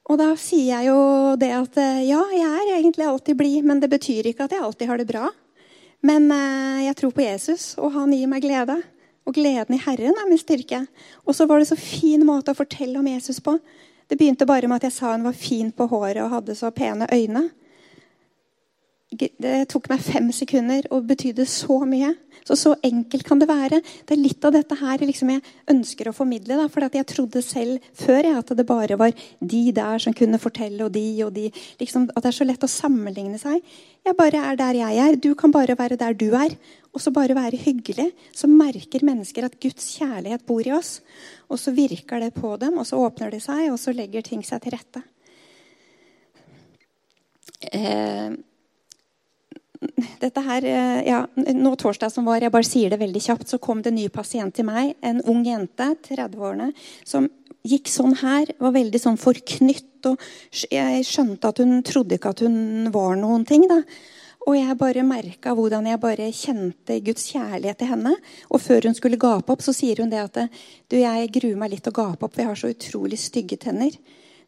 Og 0.07 0.15
da 0.19 0.29
sier 0.39 0.69
jeg 0.71 0.87
jo 0.87 0.99
det 1.39 1.49
at 1.51 1.79
eh, 1.81 2.05
ja, 2.07 2.21
jeg 2.31 2.47
er 2.47 2.77
egentlig 2.77 3.07
alltid 3.07 3.39
blid, 3.39 3.65
men 3.67 3.81
det 3.83 3.89
betyr 3.91 4.29
ikke 4.29 4.45
at 4.47 4.55
jeg 4.55 4.63
alltid 4.63 4.87
har 4.87 5.01
det 5.01 5.07
bra. 5.09 5.31
Men 6.07 6.29
eh, 6.31 6.85
jeg 6.85 6.95
tror 6.99 7.11
på 7.15 7.25
Jesus, 7.25 7.73
og 7.81 7.91
han 7.97 8.13
gir 8.15 8.29
meg 8.31 8.45
glede. 8.45 8.79
Og 9.27 9.35
gleden 9.35 9.75
i 9.75 9.81
Herren 9.83 10.15
er 10.15 10.29
min 10.29 10.39
styrke. 10.39 10.85
Og 11.27 11.35
så 11.35 11.47
var 11.49 11.59
det 11.59 11.67
så 11.67 11.75
fin 11.75 12.23
måte 12.23 12.53
å 12.53 12.57
fortelle 12.57 12.95
om 13.01 13.09
Jesus 13.11 13.41
på. 13.43 13.57
Det 14.07 14.15
begynte 14.15 14.47
bare 14.47 14.69
med 14.71 14.79
at 14.79 14.87
jeg 14.87 14.95
sa 14.95 15.11
hun 15.11 15.27
var 15.27 15.35
fin 15.35 15.73
på 15.75 15.89
håret 15.91 16.23
og 16.23 16.31
hadde 16.37 16.55
så 16.55 16.71
pene 16.71 17.09
øyne. 17.11 17.49
Det 19.07 19.69
tok 19.71 19.85
meg 19.87 20.01
fem 20.03 20.25
sekunder 20.35 20.83
og 20.91 21.05
betydde 21.07 21.45
så 21.47 21.77
mye. 21.87 22.09
Så 22.43 22.57
så 22.59 22.73
enkelt 22.83 23.23
kan 23.27 23.39
det 23.39 23.47
være. 23.47 23.79
Det 24.03 24.15
er 24.15 24.19
litt 24.19 24.43
av 24.43 24.51
dette 24.55 24.75
her 24.75 24.99
liksom 25.03 25.29
jeg 25.31 25.43
ønsker 25.71 26.09
å 26.09 26.15
formidle. 26.15 26.57
Da, 26.59 26.65
for 26.71 26.83
jeg 26.83 27.07
trodde 27.07 27.41
selv 27.43 27.83
før 27.95 28.19
jeg, 28.19 28.35
at 28.35 28.51
det 28.59 28.65
bare 28.67 28.97
var 28.99 29.15
de 29.39 29.61
der 29.75 30.03
som 30.03 30.15
kunne 30.15 30.39
fortelle, 30.39 30.79
og 30.83 30.91
de 30.95 31.05
og 31.23 31.31
de. 31.35 31.45
Liksom, 31.79 32.09
at 32.11 32.19
det 32.23 32.31
er 32.33 32.35
så 32.35 32.47
lett 32.47 32.63
å 32.67 32.71
sammenligne 32.71 33.39
seg. 33.39 33.63
Jeg 34.07 34.17
bare 34.19 34.43
er 34.51 34.59
der 34.59 34.79
jeg 34.81 34.99
er. 35.05 35.19
Du 35.23 35.33
kan 35.39 35.55
bare 35.55 35.77
være 35.79 35.99
der 35.99 36.15
du 36.15 36.27
er. 36.35 36.57
Og 36.91 37.03
så 37.03 37.11
bare 37.15 37.35
være 37.37 37.59
hyggelig. 37.63 38.09
Så 38.35 38.51
merker 38.51 39.07
mennesker 39.07 39.47
at 39.47 39.55
Guds 39.63 39.87
kjærlighet 39.99 40.43
bor 40.47 40.67
i 40.67 40.75
oss. 40.75 40.97
Og 41.47 41.59
så 41.63 41.71
virker 41.75 42.23
det 42.23 42.33
på 42.35 42.57
dem, 42.59 42.75
og 42.75 42.87
så 42.87 42.99
åpner 42.99 43.31
de 43.31 43.39
seg, 43.43 43.69
og 43.71 43.79
så 43.79 43.95
legger 43.95 44.27
ting 44.27 44.43
seg 44.43 44.63
til 44.63 44.75
rette. 44.75 45.03
Eh, 47.71 48.35
dette 50.21 50.41
her, 50.41 50.65
eh, 50.65 51.01
ja, 51.07 51.21
nå 51.35 51.75
torsdag 51.77 52.11
som 52.11 52.25
var, 52.25 52.41
jeg 52.41 52.53
bare 52.53 52.67
sier 52.67 52.89
det 52.93 52.99
veldig 53.01 53.21
kjapt, 53.21 53.47
så 53.51 53.59
kom 53.61 53.81
det 53.81 53.91
en 53.91 53.99
ny 53.99 54.07
pasient 54.09 54.55
til 54.55 54.65
meg. 54.65 54.95
En 55.05 55.21
ung 55.29 55.43
jente, 55.45 55.91
30-årene, 56.07 56.71
som 57.05 57.29
gikk 57.67 57.89
sånn 57.91 58.15
her. 58.23 58.51
Var 58.59 58.75
veldig 58.75 59.01
sånn 59.01 59.19
forknytt. 59.21 60.05
og 60.05 60.21
Jeg 60.71 61.05
skjønte 61.05 61.51
at 61.51 61.59
hun 61.63 61.81
trodde 61.83 62.17
ikke 62.17 62.33
at 62.33 62.45
hun 62.45 62.91
var 62.91 63.15
noen 63.15 63.45
ting. 63.45 63.67
da. 63.67 63.81
Og 64.47 64.55
jeg 64.55 64.77
bare 64.79 65.03
merka 65.03 65.51
hvordan 65.51 65.89
jeg 65.89 65.99
bare 65.99 66.29
kjente 66.31 67.01
Guds 67.03 67.25
kjærlighet 67.33 67.77
til 67.81 67.91
henne. 67.91 68.13
Og 68.49 68.61
før 68.63 68.87
hun 68.87 68.95
skulle 68.95 69.19
gape 69.19 69.51
opp, 69.51 69.61
så 69.61 69.75
sier 69.75 69.99
hun 69.99 70.09
det 70.09 70.23
at 70.23 70.39
du, 70.87 70.95
jeg 70.95 71.33
gruer 71.35 71.57
meg 71.59 71.73
litt 71.73 71.83
til 71.83 71.91
å 71.91 71.99
gape 71.99 72.23
opp, 72.23 72.33
for 72.33 72.41
jeg 72.41 72.51
har 72.53 72.61
så 72.61 72.71
utrolig 72.71 73.19
stygge 73.19 73.59
tenner. 73.59 73.91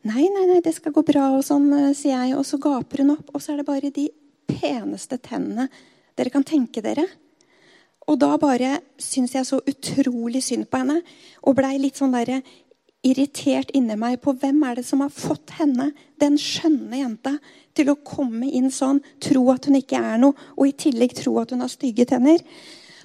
Nei, 0.08 0.24
nei, 0.32 0.46
nei, 0.48 0.62
det 0.64 0.72
skal 0.78 0.96
gå 0.96 1.04
bra, 1.04 1.34
og 1.36 1.44
sånn, 1.44 1.68
eh, 1.76 1.92
sier 1.92 2.16
jeg. 2.16 2.38
Og 2.40 2.46
så 2.48 2.56
gaper 2.64 3.04
hun 3.04 3.18
opp, 3.18 3.34
og 3.34 3.44
så 3.44 3.52
er 3.52 3.60
det 3.60 3.68
bare 3.68 3.92
de 3.92 4.08
peneste 4.50 5.20
tennene 5.22 5.70
dere 6.18 6.34
kan 6.34 6.44
tenke 6.44 6.84
dere. 6.84 7.06
Og 8.10 8.18
da 8.20 8.34
bare 8.42 8.80
syns 9.02 9.36
jeg 9.36 9.46
så 9.48 9.62
utrolig 9.70 10.42
synd 10.44 10.68
på 10.70 10.82
henne 10.82 11.00
og 11.46 11.56
blei 11.60 11.78
litt 11.78 12.00
sånn 12.00 12.16
der 12.16 12.42
irritert 13.06 13.70
inni 13.78 13.96
meg 13.96 14.18
på 14.24 14.34
hvem 14.42 14.60
er 14.68 14.80
det 14.80 14.86
som 14.88 15.04
har 15.06 15.14
fått 15.14 15.54
henne, 15.60 15.92
den 16.20 16.36
skjønne 16.42 17.00
jenta, 17.00 17.38
til 17.78 17.94
å 17.94 18.00
komme 18.04 18.50
inn 18.52 18.68
sånn, 18.74 19.00
tro 19.24 19.46
at 19.54 19.70
hun 19.70 19.78
ikke 19.80 20.02
er 20.02 20.20
noe, 20.20 20.36
og 20.58 20.68
i 20.68 20.76
tillegg 20.76 21.16
tro 21.22 21.38
at 21.40 21.54
hun 21.56 21.64
har 21.64 21.72
stygge 21.72 22.10
tenner. 22.10 22.44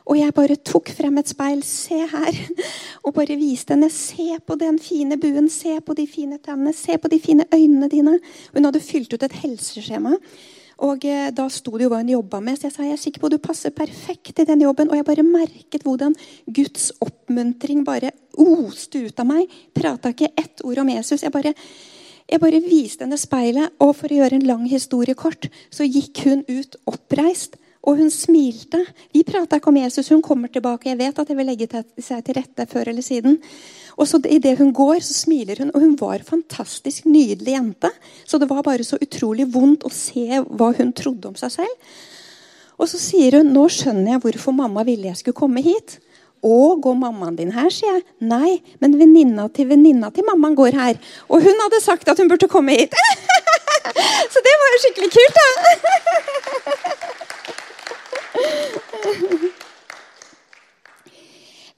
Og 0.05 0.19
jeg 0.19 0.35
bare 0.37 0.57
tok 0.61 0.91
frem 0.93 1.17
et 1.17 1.31
speil. 1.31 1.63
Se 1.65 1.97
her. 1.97 2.41
Og 3.09 3.15
bare 3.17 3.39
viste 3.41 3.73
henne. 3.73 3.89
Se 3.89 4.37
på 4.45 4.57
den 4.61 4.77
fine 4.77 5.17
buen. 5.17 5.47
Se 5.49 5.79
på 5.81 5.97
de 5.97 6.05
fine 6.05 6.37
tennene. 6.45 6.75
Se 6.77 6.99
på 7.01 7.09
de 7.09 7.17
fine 7.25 7.47
øynene 7.49 7.89
dine. 7.89 8.19
Hun 8.53 8.69
hadde 8.69 8.85
fylt 8.85 9.17
ut 9.17 9.25
et 9.25 9.39
helseskjema 9.41 10.19
og 10.83 11.05
eh, 11.07 11.31
Da 11.35 11.47
sto 11.53 11.75
det 11.77 11.87
jo 11.87 11.93
hva 11.93 12.01
hun 12.03 12.13
jobba 12.15 12.41
med, 12.43 12.59
så 12.59 12.69
jeg 12.69 12.75
sa 12.75 12.87
jeg 12.87 12.97
er 12.97 13.03
sikker 13.03 13.23
på 13.23 13.31
at 13.31 13.37
du 13.37 13.43
passer 13.43 13.75
perfekt 13.75 14.41
i 14.43 14.47
den 14.49 14.65
jobben. 14.65 14.91
Og 14.91 14.99
jeg 14.99 15.07
bare 15.07 15.27
merket 15.27 15.87
hvordan 15.87 16.15
Guds 16.47 16.91
oppmuntring 17.05 17.85
bare 17.87 18.13
oste 18.41 19.07
ut 19.07 19.21
av 19.21 19.29
meg. 19.29 19.51
Prata 19.75 20.15
ikke 20.15 20.33
ett 20.37 20.65
ord 20.65 20.83
om 20.83 20.91
Jesus. 20.91 21.23
Jeg 21.23 21.35
bare, 21.35 21.55
jeg 22.31 22.43
bare 22.43 22.63
viste 22.65 23.07
henne 23.07 23.21
speilet, 23.21 23.77
og 23.79 23.95
for 23.99 24.11
å 24.11 24.23
gjøre 24.23 24.41
en 24.41 24.49
lang 24.49 24.65
historie 24.71 25.15
kort, 25.19 25.49
så 25.71 25.87
gikk 25.87 26.25
hun 26.27 26.47
ut 26.51 26.79
oppreist. 26.91 27.61
Og 27.85 27.99
hun 28.01 28.11
smilte. 28.13 28.81
Vi 29.13 29.25
prata 29.29 29.59
ikke 29.61 29.69
om 29.69 29.77
Jesus. 29.77 30.09
Hun 30.13 30.23
kommer 30.25 30.49
tilbake. 30.53 30.89
Jeg 30.89 31.01
vet 31.01 31.19
at 31.21 31.29
jeg 31.29 31.37
vil 31.37 31.49
legge 31.51 31.83
seg 32.01 32.23
til 32.25 32.39
rette 32.39 32.65
før 32.71 32.91
eller 32.93 33.05
siden. 33.05 33.37
Og 34.01 34.09
så 34.09 34.21
Idet 34.25 34.57
hun 34.59 34.73
går, 34.73 35.03
så 35.05 35.15
smiler 35.15 35.61
hun. 35.61 35.73
Og 35.75 35.85
hun 35.85 35.99
var 36.01 36.17
en 36.19 36.31
fantastisk 36.31 37.05
nydelig 37.05 37.53
jente. 37.53 37.91
Så 38.25 38.41
det 38.41 38.49
var 38.49 38.65
bare 38.65 38.87
så 38.87 38.97
utrolig 38.97 39.47
vondt 39.53 39.85
å 39.85 39.93
se 39.93 40.41
hva 40.49 40.73
hun 40.79 40.95
trodde 40.97 41.29
om 41.29 41.37
seg 41.39 41.53
selv. 41.59 41.93
Og 42.81 42.89
så 42.91 42.99
sier 42.99 43.39
hun 43.39 43.53
nå 43.55 43.69
skjønner 43.71 44.17
jeg 44.17 44.25
hvorfor 44.25 44.57
mamma 44.57 44.83
ville 44.87 45.11
jeg 45.11 45.21
skulle 45.21 45.39
komme 45.39 45.63
hit. 45.63 45.99
Å, 46.45 46.57
går 46.77 46.97
mammaen 47.01 47.37
din 47.39 47.55
her, 47.55 47.71
sier 47.73 47.95
jeg. 47.95 48.05
Nei, 48.29 48.59
men 48.83 48.99
venninna 49.01 49.47
til 49.53 49.71
venninna 49.71 50.11
til 50.13 50.27
mammaen 50.29 50.57
går 50.59 50.77
her. 50.77 50.99
Og 51.29 51.45
hun 51.45 51.63
hadde 51.65 51.81
sagt 51.85 52.09
at 52.11 52.21
hun 52.21 52.29
burde 52.33 52.51
komme 52.53 52.77
hit. 52.77 52.97
så 54.33 54.45
det 54.45 54.57
var 54.61 54.75
jo 54.75 54.83
skikkelig 54.85 55.13
kult, 55.15 55.41
da. 55.41 57.21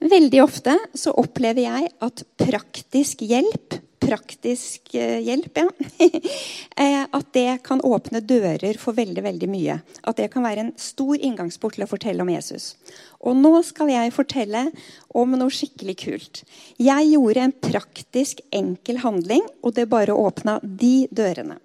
Veldig 0.07 0.39
ofte 0.43 0.77
så 0.95 1.11
opplever 1.17 1.65
jeg 1.65 1.91
at 2.05 2.23
praktisk 2.39 3.25
hjelp 3.25 3.81
praktisk 4.07 4.95
eh, 4.95 5.19
hjelp, 5.25 5.57
ja. 5.57 5.69
Eh, 6.77 7.07
at 7.09 7.31
det 7.33 7.63
kan 7.65 7.79
åpne 7.81 8.19
dører 8.21 8.77
for 8.77 8.93
veldig 8.93 9.23
veldig 9.25 9.47
mye. 9.49 9.79
At 10.05 10.19
det 10.19 10.27
kan 10.29 10.43
være 10.45 10.61
en 10.61 10.75
stor 10.77 11.15
inngangsport 11.17 11.73
til 11.73 11.87
å 11.87 11.89
fortelle 11.89 12.21
om 12.21 12.29
Jesus. 12.29 12.75
Og 13.17 13.33
nå 13.33 13.49
skal 13.65 13.89
jeg 13.89 14.13
fortelle 14.13 14.61
om 15.09 15.33
noe 15.33 15.49
skikkelig 15.49 15.95
kult. 16.03 16.43
Jeg 16.77 17.09
gjorde 17.15 17.47
en 17.47 17.55
praktisk, 17.65 18.43
enkel 18.53 19.01
handling, 19.01 19.41
og 19.65 19.73
det 19.73 19.87
bare 19.89 20.13
åpna 20.13 20.59
de 20.61 21.07
dørene. 21.09 21.57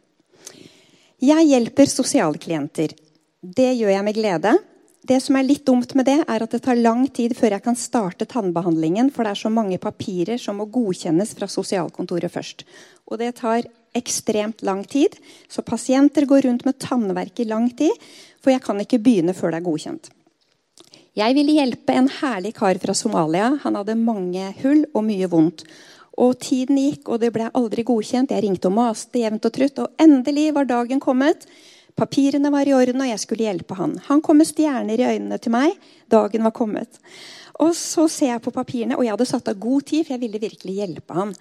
Jeg 1.21 1.51
hjelper 1.51 1.93
sosialklienter. 1.93 2.97
Det 3.45 3.71
gjør 3.77 3.93
jeg 3.99 4.07
med 4.09 4.17
glede. 4.17 4.57
Det 5.03 5.19
som 5.19 5.35
er 5.35 5.47
litt 5.49 5.65
dumt 5.67 5.97
med 5.99 6.07
det, 6.07 6.21
er 6.31 6.45
at 6.45 6.53
det 6.55 6.61
tar 6.63 6.79
lang 6.79 7.09
tid 7.11 7.35
før 7.35 7.57
jeg 7.57 7.65
kan 7.65 7.79
starte 7.79 8.27
tannbehandlingen, 8.31 9.11
for 9.11 9.27
det 9.27 9.35
er 9.35 9.41
så 9.41 9.51
mange 9.51 9.81
papirer 9.83 10.39
som 10.39 10.61
må 10.63 10.69
godkjennes 10.71 11.35
fra 11.35 11.49
sosialkontoret 11.51 12.31
først. 12.31 12.63
Og 13.11 13.19
det 13.19 13.33
tar 13.41 13.67
ekstremt 13.99 14.63
lang 14.63 14.85
tid, 14.87 15.19
så 15.51 15.67
pasienter 15.67 16.27
går 16.31 16.47
rundt 16.47 16.67
med 16.69 16.79
tannverk 16.81 17.43
i 17.43 17.49
lang 17.51 17.67
tid, 17.77 17.91
for 18.41 18.55
jeg 18.55 18.63
kan 18.63 18.79
ikke 18.79 19.03
begynne 19.03 19.35
før 19.35 19.53
det 19.53 19.61
er 19.61 19.67
godkjent. 19.67 20.13
Jeg 21.19 21.35
ville 21.37 21.59
hjelpe 21.59 21.93
en 21.99 22.09
herlig 22.09 22.55
kar 22.57 22.79
fra 22.81 22.95
Somalia. 22.97 23.51
Han 23.67 23.75
hadde 23.77 23.99
mange 24.01 24.47
hull 24.63 24.87
og 24.95 25.03
mye 25.05 25.29
vondt. 25.29 25.67
Og 26.23 26.39
tiden 26.41 26.79
gikk, 26.81 27.11
og 27.11 27.21
det 27.21 27.33
ble 27.35 27.51
aldri 27.53 27.85
godkjent. 27.85 28.33
Jeg 28.33 28.45
ringte 28.47 28.71
og 28.71 28.79
maste 28.79 29.21
jevnt 29.21 29.45
og 29.45 29.53
trutt. 29.53 29.83
Og 29.83 30.01
endelig 30.01 30.47
var 30.57 30.71
dagen 30.71 31.03
kommet. 31.05 31.45
Papirene 31.99 32.51
var 32.53 32.69
i 32.69 32.75
orden, 32.75 33.03
og 33.05 33.11
jeg 33.11 33.21
skulle 33.21 33.47
hjelpe 33.47 33.77
han. 33.79 33.99
Han 34.09 34.23
kom 34.25 34.41
med 34.41 34.49
stjerner 34.49 35.01
i 35.01 35.09
øynene 35.15 35.39
til 35.43 35.55
meg. 35.55 35.75
Dagen 36.11 36.47
var 36.47 36.55
kommet. 36.57 37.01
Og 37.61 37.75
så 37.77 38.09
ser 38.11 38.33
jeg 38.33 38.45
på 38.45 38.55
papirene, 38.55 38.97
og 38.97 39.05
jeg 39.05 39.13
hadde 39.15 39.29
satt 39.29 39.51
av 39.53 39.61
god 39.61 39.85
tid, 39.91 40.07
for 40.07 40.15
jeg 40.17 40.23
ville 40.23 40.41
virkelig 40.43 40.79
hjelpe 40.81 41.19
han. 41.19 41.35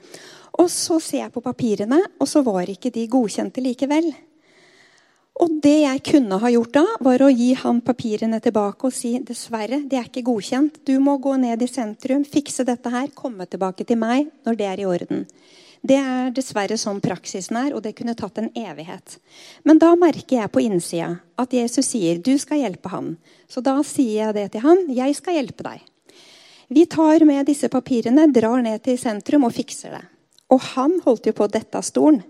Og 0.60 0.68
så 0.70 1.00
ser 1.00 1.24
jeg 1.24 1.34
på 1.34 1.44
papirene, 1.46 2.02
og 2.20 2.28
så 2.28 2.44
var 2.46 2.70
ikke 2.70 2.92
de 2.94 3.08
godkjente 3.10 3.64
likevel. 3.64 4.12
Og 5.42 5.54
det 5.64 5.78
jeg 5.86 6.02
kunne 6.06 6.38
ha 6.42 6.52
gjort 6.52 6.76
da, 6.76 6.84
var 7.02 7.24
å 7.24 7.32
gi 7.32 7.54
han 7.58 7.80
papirene 7.82 8.42
tilbake 8.44 8.90
og 8.90 8.94
si 8.94 9.16
dessverre, 9.26 9.80
det 9.90 9.98
er 9.98 10.10
ikke 10.10 10.26
godkjent. 10.28 10.82
Du 10.86 10.98
må 11.02 11.16
gå 11.24 11.38
ned 11.40 11.64
i 11.64 11.72
sentrum, 11.72 12.28
fikse 12.28 12.68
dette 12.68 12.92
her, 12.92 13.08
komme 13.16 13.48
tilbake 13.50 13.88
til 13.88 13.98
meg 14.02 14.28
når 14.46 14.60
det 14.60 14.68
er 14.68 14.84
i 14.84 14.90
orden. 14.90 15.26
Det 15.82 15.98
er 15.98 16.30
dessverre 16.30 16.78
sånn 16.78 17.00
praksisen 17.02 17.58
er, 17.58 17.74
og 17.74 17.82
det 17.82 17.96
kunne 17.98 18.14
tatt 18.18 18.38
en 18.38 18.52
evighet. 18.54 19.18
Men 19.66 19.80
da 19.82 19.96
merker 19.98 20.38
jeg 20.38 20.52
på 20.54 20.62
innsida 20.62 21.16
at 21.42 21.54
Jesus 21.54 21.88
sier, 21.90 22.20
'Du 22.22 22.38
skal 22.38 22.62
hjelpe 22.62 22.90
han'. 22.90 23.18
Så 23.50 23.64
da 23.64 23.82
sier 23.82 24.28
jeg 24.28 24.34
det 24.36 24.52
til 24.52 24.62
han, 24.62 24.78
'Jeg 24.88 25.16
skal 25.16 25.34
hjelpe 25.34 25.64
deg'. 25.64 25.82
Vi 26.70 26.86
tar 26.86 27.26
med 27.26 27.46
disse 27.46 27.68
papirene, 27.68 28.32
drar 28.32 28.62
ned 28.62 28.84
til 28.84 28.98
sentrum 28.98 29.44
og 29.44 29.54
fikser 29.54 29.92
det. 29.92 30.06
Og 30.52 30.62
han 30.62 31.00
holdt 31.04 31.26
jo 31.26 31.34
på 31.34 31.44
å 31.44 31.52
dette 31.52 31.76
av 31.76 31.84
stolen. 31.84 32.24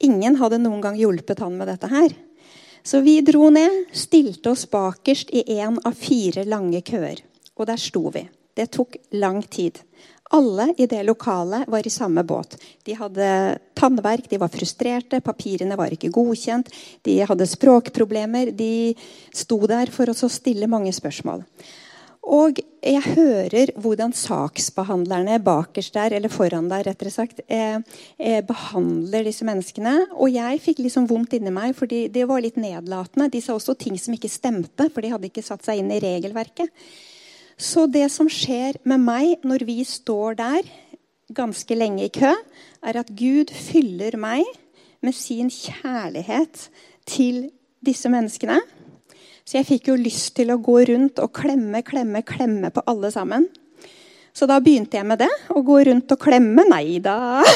Ingen 0.00 0.36
hadde 0.36 0.58
noen 0.58 0.82
gang 0.82 0.96
hjulpet 0.98 1.38
han 1.38 1.56
med 1.56 1.68
dette 1.68 1.88
her. 1.88 2.12
Så 2.82 3.00
vi 3.00 3.20
dro 3.20 3.48
ned, 3.50 3.86
stilte 3.92 4.50
oss 4.50 4.66
bakerst 4.70 5.30
i 5.34 5.42
én 5.58 5.78
av 5.84 5.96
fire 5.98 6.44
lange 6.44 6.82
køer. 6.82 7.22
Og 7.56 7.66
der 7.66 7.80
sto 7.80 8.10
vi. 8.10 8.28
Det 8.54 8.70
tok 8.74 8.96
lang 9.12 9.42
tid. 9.42 9.80
Alle 10.36 10.74
i 10.76 10.86
det 10.86 11.00
lokalet 11.08 11.68
var 11.72 11.86
i 11.86 11.90
samme 11.90 12.24
båt. 12.24 12.58
De 12.84 12.94
hadde 12.98 13.58
tannverk, 13.78 14.28
de 14.28 14.40
var 14.40 14.52
frustrerte, 14.52 15.22
papirene 15.24 15.76
var 15.78 15.94
ikke 15.94 16.12
godkjent, 16.12 16.68
de 17.08 17.18
hadde 17.24 17.48
språkproblemer. 17.48 18.52
De 18.52 18.92
sto 19.32 19.62
der 19.70 19.92
for 19.94 20.10
å 20.10 20.32
stille 20.32 20.68
mange 20.68 20.92
spørsmål. 20.92 21.46
Og 22.28 22.58
jeg 22.84 23.00
hører 23.14 23.70
hvordan 23.80 24.12
saksbehandlerne 24.12 25.38
bakerst 25.40 25.94
der, 25.96 26.12
eller 26.18 26.32
foran 26.32 26.68
der, 26.68 26.84
rettere 26.90 27.12
sagt, 27.12 27.40
eh, 27.48 27.80
eh, 28.18 28.42
behandler 28.44 29.24
disse 29.24 29.46
menneskene. 29.48 29.94
Og 30.12 30.34
jeg 30.34 30.60
fikk 30.60 30.82
liksom 30.84 31.08
vondt 31.08 31.38
inni 31.38 31.50
meg, 31.54 31.72
for 31.78 31.88
det 31.88 32.28
var 32.28 32.44
litt 32.44 32.60
nedlatende. 32.60 33.30
De 33.32 33.40
sa 33.40 33.56
også 33.56 33.78
ting 33.80 33.96
som 33.96 34.12
ikke 34.12 34.28
stemte, 34.28 34.90
for 34.92 35.00
de 35.00 35.14
hadde 35.14 35.30
ikke 35.30 35.46
satt 35.46 35.64
seg 35.64 35.80
inn 35.80 35.94
i 35.94 36.02
regelverket. 36.04 36.68
Så 37.58 37.88
det 37.90 38.06
som 38.14 38.30
skjer 38.30 38.78
med 38.86 39.02
meg 39.02 39.42
når 39.46 39.64
vi 39.66 39.82
står 39.86 40.38
der 40.38 40.68
ganske 41.34 41.74
lenge 41.74 42.06
i 42.06 42.12
kø, 42.14 42.30
er 42.86 42.98
at 43.00 43.10
Gud 43.18 43.50
fyller 43.50 44.14
meg 44.20 44.46
med 45.02 45.14
sin 45.14 45.50
kjærlighet 45.50 46.68
til 47.08 47.48
disse 47.84 48.10
menneskene. 48.10 48.60
Så 49.42 49.58
jeg 49.58 49.66
fikk 49.68 49.90
jo 49.90 49.98
lyst 49.98 50.36
til 50.36 50.52
å 50.52 50.60
gå 50.62 50.76
rundt 50.90 51.18
og 51.24 51.32
klemme, 51.34 51.82
klemme, 51.82 52.22
klemme 52.22 52.70
på 52.70 52.84
alle 52.86 53.10
sammen. 53.10 53.48
Så 54.36 54.46
da 54.46 54.60
begynte 54.62 54.98
jeg 55.00 55.08
med 55.08 55.18
det. 55.24 55.30
Å 55.50 55.62
gå 55.64 55.80
rundt 55.88 56.14
og 56.14 56.20
klemme. 56.22 56.62
Nei 56.68 57.00
da. 57.02 57.42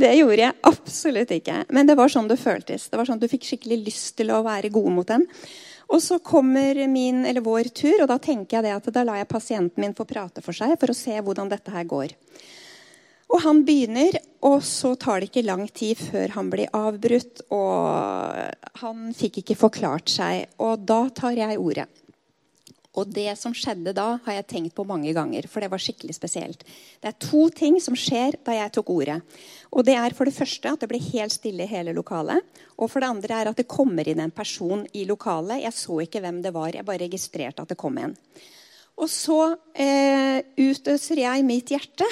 Det 0.00 0.10
gjorde 0.12 0.42
jeg 0.42 0.56
absolutt 0.68 1.30
ikke. 1.32 1.62
Men 1.72 1.88
det 1.88 1.96
var 1.96 2.10
sånn 2.12 2.28
det 2.28 2.36
føltes. 2.40 2.88
Det 2.90 2.98
var 3.00 3.08
sånn 3.08 3.20
Du 3.20 3.26
fikk 3.30 3.46
skikkelig 3.48 3.78
lyst 3.86 4.14
til 4.18 4.32
å 4.32 4.42
være 4.44 4.70
god 4.72 4.90
mot 4.92 5.08
dem. 5.08 5.24
Og 5.90 5.98
så 6.02 6.20
kommer 6.22 6.78
min, 6.86 7.24
eller 7.26 7.42
vår 7.42 7.72
tur, 7.74 8.02
og 8.02 8.08
da 8.10 8.18
tenker 8.22 8.58
jeg 8.58 8.68
det 8.68 8.76
at 8.76 8.90
da 8.94 9.02
lar 9.06 9.18
jeg 9.18 9.30
pasienten 9.30 9.82
min 9.82 9.96
få 9.96 10.06
prate 10.06 10.42
for 10.44 10.54
seg 10.54 10.76
for 10.78 10.92
å 10.92 10.96
se 10.96 11.16
hvordan 11.18 11.50
dette 11.50 11.74
her 11.74 11.88
går. 11.90 12.14
Og 13.30 13.42
han 13.44 13.62
begynner, 13.66 14.16
og 14.46 14.58
så 14.66 14.96
tar 14.98 15.20
det 15.20 15.30
ikke 15.30 15.46
lang 15.46 15.66
tid 15.70 15.98
før 15.98 16.32
han 16.34 16.48
blir 16.50 16.70
avbrutt. 16.74 17.44
Og 17.54 18.80
han 18.82 19.12
fikk 19.14 19.42
ikke 19.42 19.58
forklart 19.60 20.10
seg. 20.10 20.48
Og 20.58 20.82
da 20.82 21.04
tar 21.14 21.38
jeg 21.38 21.60
ordet. 21.62 21.86
Og 22.98 23.06
det 23.14 23.30
som 23.38 23.54
skjedde 23.54 23.92
da, 23.94 24.16
har 24.24 24.40
jeg 24.40 24.48
tenkt 24.50 24.74
på 24.74 24.84
mange 24.86 25.12
ganger. 25.14 25.46
For 25.50 25.62
det 25.62 25.70
var 25.70 25.82
skikkelig 25.82 26.16
spesielt. 26.16 26.64
Det 26.98 27.12
er 27.12 27.18
to 27.22 27.44
ting 27.54 27.78
som 27.82 27.94
skjer 27.98 28.40
da 28.46 28.56
jeg 28.56 28.74
tok 28.74 28.90
ordet. 28.90 29.20
Og 29.70 29.86
det 29.86 29.94
er 29.94 30.16
for 30.18 30.26
det 30.26 30.34
første 30.34 30.72
at 30.72 30.82
det 30.82 30.90
ble 30.90 30.98
helt 31.12 31.34
stille 31.34 31.66
i 31.66 31.70
hele 31.70 31.94
lokalet. 31.94 32.42
Og 32.80 32.90
for 32.90 33.02
det 33.02 33.12
andre 33.12 33.36
er 33.38 33.52
at 33.52 33.60
det 33.60 33.70
kommer 33.70 34.08
inn 34.10 34.22
en 34.24 34.34
person 34.34 34.82
i 34.90 35.06
lokalet. 35.06 35.62
Jeg 35.62 35.78
så 35.78 36.00
ikke 36.02 36.24
hvem 36.24 36.42
det 36.42 36.54
var. 36.56 36.74
Jeg 36.74 36.86
bare 36.88 37.04
registrerte 37.04 37.62
at 37.62 37.70
det 37.70 37.78
kom 37.78 38.00
en. 38.02 38.16
Og 39.00 39.08
så 39.08 39.38
eh, 39.72 40.42
utøser 40.60 41.22
jeg 41.22 41.44
mitt 41.46 41.70
hjerte 41.72 42.04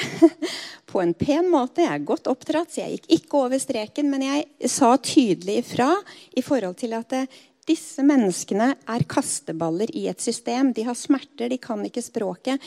på 0.91 1.03
en 1.03 1.12
pen 1.19 1.51
måte. 1.53 1.83
Jeg 1.85 1.99
er 1.99 2.07
godt 2.09 2.31
oppdratt, 2.31 2.73
så 2.73 2.81
jeg 2.85 2.97
gikk 2.97 3.11
ikke 3.19 3.43
over 3.43 3.61
streken. 3.61 4.09
Men 4.09 4.25
jeg 4.25 4.71
sa 4.73 4.95
tydelig 4.97 5.61
ifra 5.64 5.91
i 6.38 6.45
forhold 6.45 6.79
til 6.81 6.97
at 6.97 7.11
det, 7.12 7.27
disse 7.68 8.04
menneskene 8.07 8.72
er 8.88 9.04
kasteballer 9.09 9.92
i 9.96 10.07
et 10.11 10.22
system. 10.22 10.72
De 10.74 10.87
har 10.88 10.96
smerter, 10.98 11.50
de 11.52 11.61
kan 11.62 11.85
ikke 11.85 12.04
språket. 12.04 12.62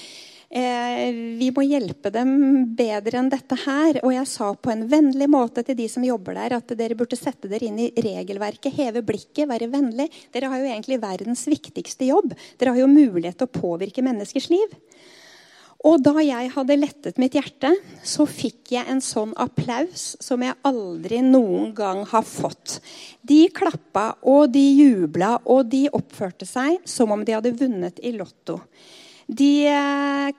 Eh, 0.51 1.15
vi 1.39 1.47
må 1.55 1.63
hjelpe 1.63 2.11
dem 2.11 2.33
bedre 2.75 3.21
enn 3.21 3.29
dette 3.31 3.55
her. 3.63 4.01
Og 4.03 4.11
jeg 4.13 4.27
sa 4.27 4.51
på 4.53 4.73
en 4.73 4.83
vennlig 4.91 5.29
måte 5.31 5.63
til 5.63 5.77
de 5.79 5.87
som 5.91 6.03
jobber 6.03 6.35
der, 6.35 6.57
at 6.59 6.75
dere 6.77 6.97
burde 6.99 7.19
sette 7.19 7.49
dere 7.51 7.69
inn 7.69 7.79
i 7.79 7.91
regelverket, 7.95 8.75
heve 8.75 9.03
blikket, 9.07 9.47
være 9.49 9.71
vennlig. 9.71 10.09
Dere 10.35 10.51
har 10.51 10.61
jo 10.61 10.69
egentlig 10.73 10.99
verdens 11.03 11.47
viktigste 11.47 12.09
jobb. 12.11 12.35
Dere 12.59 12.75
har 12.75 12.83
jo 12.83 12.91
mulighet 12.91 13.39
til 13.39 13.47
å 13.47 13.55
påvirke 13.61 14.03
menneskers 14.05 14.51
liv. 14.51 14.75
Og 15.87 16.01
da 16.05 16.13
jeg 16.21 16.51
hadde 16.53 16.77
lettet 16.77 17.17
mitt 17.21 17.33
hjerte, 17.33 17.71
så 18.05 18.27
fikk 18.29 18.73
jeg 18.75 18.85
en 18.91 19.01
sånn 19.01 19.31
applaus 19.41 20.11
som 20.21 20.43
jeg 20.45 20.57
aldri 20.67 21.23
noen 21.25 21.71
gang 21.77 22.03
har 22.11 22.25
fått. 22.27 22.77
De 23.25 23.47
klappa, 23.53 24.11
og 24.21 24.51
de 24.53 24.61
jubla, 24.61 25.39
og 25.49 25.71
de 25.73 25.87
oppførte 25.89 26.45
seg 26.45 26.83
som 26.85 27.13
om 27.15 27.25
de 27.25 27.33
hadde 27.37 27.55
vunnet 27.57 28.01
i 28.05 28.13
Lotto. 28.13 28.59
De 29.25 29.51
eh, 29.71 30.29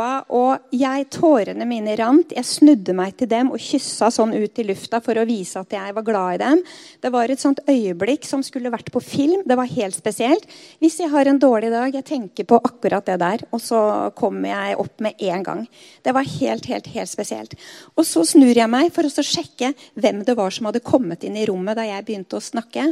pappa, 0.00 0.24
og 0.32 0.72
jeg, 0.74 1.06
tårene 1.12 1.66
mine 1.68 1.94
rant. 1.98 2.32
Jeg 2.32 2.46
snudde 2.46 2.94
meg 2.96 3.16
til 3.18 3.28
dem 3.30 3.50
og 3.52 3.60
kyssa 3.60 4.10
sånn 4.12 4.32
ut 4.34 4.60
i 4.60 4.64
lufta 4.66 5.00
for 5.04 5.18
å 5.18 5.26
vise 5.28 5.60
at 5.60 5.72
jeg 5.76 5.94
var 5.96 6.06
glad 6.06 6.36
i 6.36 6.40
dem. 6.40 6.62
Det 7.02 7.12
var 7.12 7.30
et 7.30 7.42
sånt 7.42 7.60
øyeblikk 7.68 8.24
som 8.28 8.42
skulle 8.46 8.72
vært 8.72 8.90
på 8.92 9.02
film. 9.04 9.44
Det 9.46 9.58
var 9.58 9.68
helt 9.68 9.96
spesielt. 9.96 10.46
Hvis 10.80 11.00
jeg 11.02 11.12
har 11.12 11.28
en 11.28 11.40
dårlig 11.40 11.72
dag, 11.72 11.92
jeg 11.94 12.06
tenker 12.08 12.48
på 12.48 12.60
akkurat 12.60 13.06
det 13.06 13.18
der, 13.20 13.44
og 13.50 13.62
så 13.62 13.80
kommer 14.16 14.52
jeg 14.52 14.78
opp 14.80 15.04
med 15.04 15.20
en 15.30 15.44
gang. 15.46 15.64
Det 16.04 16.14
var 16.16 16.28
helt, 16.38 16.68
helt, 16.70 16.90
helt 16.94 17.12
spesielt. 17.12 17.56
Og 17.96 18.06
så 18.08 18.24
snur 18.28 18.56
jeg 18.56 18.70
meg 18.70 18.92
for 18.94 19.06
å 19.06 19.26
sjekke 19.30 19.74
hvem 20.00 20.24
det 20.24 20.36
var 20.38 20.54
som 20.54 20.70
hadde 20.70 20.84
kommet 20.84 21.26
inn 21.26 21.36
i 21.38 21.46
rommet 21.48 21.76
da 21.78 21.86
jeg 21.88 22.06
begynte 22.06 22.38
å 22.38 22.44
snakke. 22.44 22.90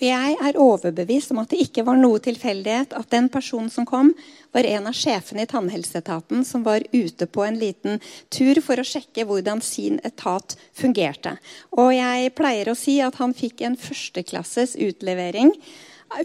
Og 0.00 0.04
jeg 0.06 0.36
er 0.40 0.58
overbevist 0.58 1.30
om 1.34 1.42
at 1.42 1.52
det 1.52 1.60
ikke 1.66 1.84
var 1.86 1.98
noe 2.00 2.20
tilfeldighet 2.22 2.94
at 2.96 3.10
den 3.12 3.28
personen 3.32 3.68
som 3.70 3.86
kom, 3.86 4.14
var 4.52 4.66
en 4.68 4.88
av 4.88 4.96
sjefene 4.96 5.44
i 5.44 5.50
tannhelseetaten 5.50 6.42
som 6.48 6.64
var 6.64 6.84
ute 6.92 7.28
på 7.28 7.44
en 7.44 7.58
liten 7.60 8.00
tur 8.32 8.58
for 8.64 8.80
å 8.80 8.86
sjekke 8.88 9.26
hvordan 9.28 9.60
sin 9.64 10.00
etat 10.04 10.56
fungerte. 10.76 11.36
Og 11.76 11.92
jeg 11.94 12.34
pleier 12.36 12.72
å 12.72 12.78
si 12.78 12.98
at 13.04 13.20
han 13.20 13.36
fikk 13.36 13.64
en 13.68 13.78
førsteklasses 13.78 14.74
utlevering 14.80 15.52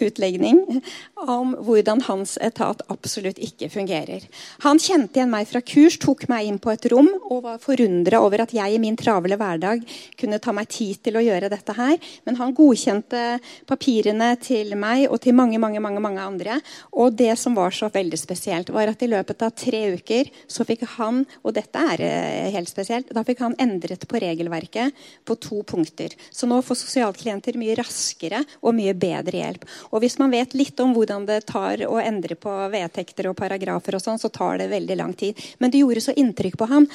utlegning 0.02 0.82
om 1.28 1.54
hvordan 1.66 2.02
hans 2.08 2.38
etat 2.44 2.82
absolutt 2.92 3.40
ikke 3.42 3.70
fungerer. 3.74 4.26
Han 4.66 4.80
kjente 4.82 5.20
igjen 5.20 5.32
meg 5.32 5.48
fra 5.50 5.62
kurs, 5.66 5.98
tok 6.02 6.28
meg 6.32 6.48
inn 6.48 6.60
på 6.62 6.72
et 6.74 6.88
rom 6.92 7.10
og 7.30 7.44
var 7.46 7.62
forundra 7.64 8.22
over 8.24 8.44
at 8.44 8.54
jeg 8.56 8.76
i 8.76 8.82
min 8.82 8.98
travle 9.00 9.38
hverdag 9.40 9.84
kunne 10.20 10.42
ta 10.44 10.54
meg 10.56 10.70
tid 10.74 11.02
til 11.06 11.20
å 11.20 11.24
gjøre 11.24 11.52
dette 11.54 11.76
her. 11.78 11.98
Men 12.28 12.40
han 12.40 12.56
godkjente 12.58 13.24
papirene 13.70 14.34
til 14.44 14.76
meg 14.80 15.08
og 15.10 15.22
til 15.24 15.36
mange, 15.38 15.60
mange, 15.62 15.82
mange, 15.84 16.04
mange 16.04 16.24
andre. 16.24 16.60
Og 16.98 17.16
det 17.18 17.34
som 17.40 17.56
var 17.58 17.76
så 17.76 17.90
veldig 17.94 18.20
spesielt, 18.20 18.72
var 18.74 18.92
at 18.92 19.04
i 19.04 19.12
løpet 19.12 19.46
av 19.46 19.56
tre 19.58 19.84
uker 19.98 20.32
så 20.52 20.66
fikk 20.68 20.86
han, 20.98 21.24
og 21.44 21.56
dette 21.58 21.84
er 21.94 22.04
eh, 22.06 22.50
helt 22.56 22.70
spesielt, 22.72 23.12
da 23.14 23.24
fikk 23.28 23.44
han 23.46 23.58
endret 23.62 24.08
på 24.08 24.22
regelverket 24.22 24.96
på 25.28 25.38
to 25.42 25.62
punkter. 25.68 26.14
Så 26.32 26.50
nå 26.50 26.60
får 26.66 26.82
sosialklienter 26.84 27.58
mye 27.60 27.78
raskere 27.80 28.44
og 28.62 28.76
mye 28.78 28.96
bedre 28.98 29.42
hjelp. 29.42 29.66
Og 29.92 30.02
hvis 30.04 30.18
man 30.22 30.34
vet 30.34 30.56
litt 30.58 30.80
om 30.84 30.94
hvordan 30.96 31.26
det 31.28 31.42
tar 31.50 31.84
å 31.88 31.98
endre 32.02 32.38
på 32.40 32.54
vedtekter 32.74 33.30
og 33.30 33.38
paragrafer, 33.40 33.98
og 33.98 34.04
sånn, 34.04 34.22
så 34.22 34.32
tar 34.34 34.60
det 34.62 34.70
veldig 34.74 34.98
lang 35.00 35.16
tid. 35.18 35.40
Men 35.60 35.74
det 35.74 35.84
gjorde 35.84 36.06
så 36.08 36.16
inntrykk 36.18 36.60
på 36.60 36.70
ham 36.72 36.88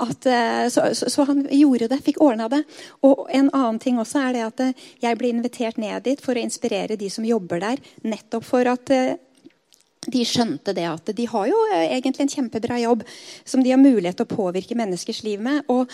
at 0.00 0.28
eh, 0.30 0.66
så, 0.72 0.90
så, 0.96 1.10
så 1.12 1.26
han 1.28 1.44
gjorde 1.50 1.90
det, 1.92 2.02
fikk 2.06 2.20
ordna 2.24 2.48
det. 2.52 2.62
Og 3.06 3.26
en 3.28 3.50
annen 3.50 3.80
ting 3.82 4.00
også 4.00 4.24
er 4.26 4.36
det 4.36 4.46
at 4.46 4.64
eh, 4.66 4.86
jeg 5.04 5.20
ble 5.20 5.32
invitert 5.34 5.80
ned 5.80 6.04
dit 6.06 6.22
for 6.22 6.36
å 6.36 6.44
inspirere 6.44 6.98
de 7.00 7.10
som 7.12 7.26
jobber 7.26 7.62
der, 7.62 7.82
nettopp 8.06 8.46
for 8.46 8.70
at 8.70 8.94
eh, 8.94 9.18
de 10.08 10.24
skjønte 10.24 10.72
det 10.76 10.86
at 10.88 11.12
de 11.12 11.26
har 11.28 11.50
jo 11.50 11.58
egentlig 11.76 12.24
en 12.24 12.32
kjempebra 12.32 12.78
jobb 12.80 13.04
som 13.44 13.60
de 13.60 13.74
har 13.74 13.80
mulighet 13.80 14.16
til 14.16 14.24
å 14.24 14.32
påvirke 14.32 14.78
menneskers 14.78 15.20
liv 15.26 15.42
med. 15.44 15.60
og 15.68 15.92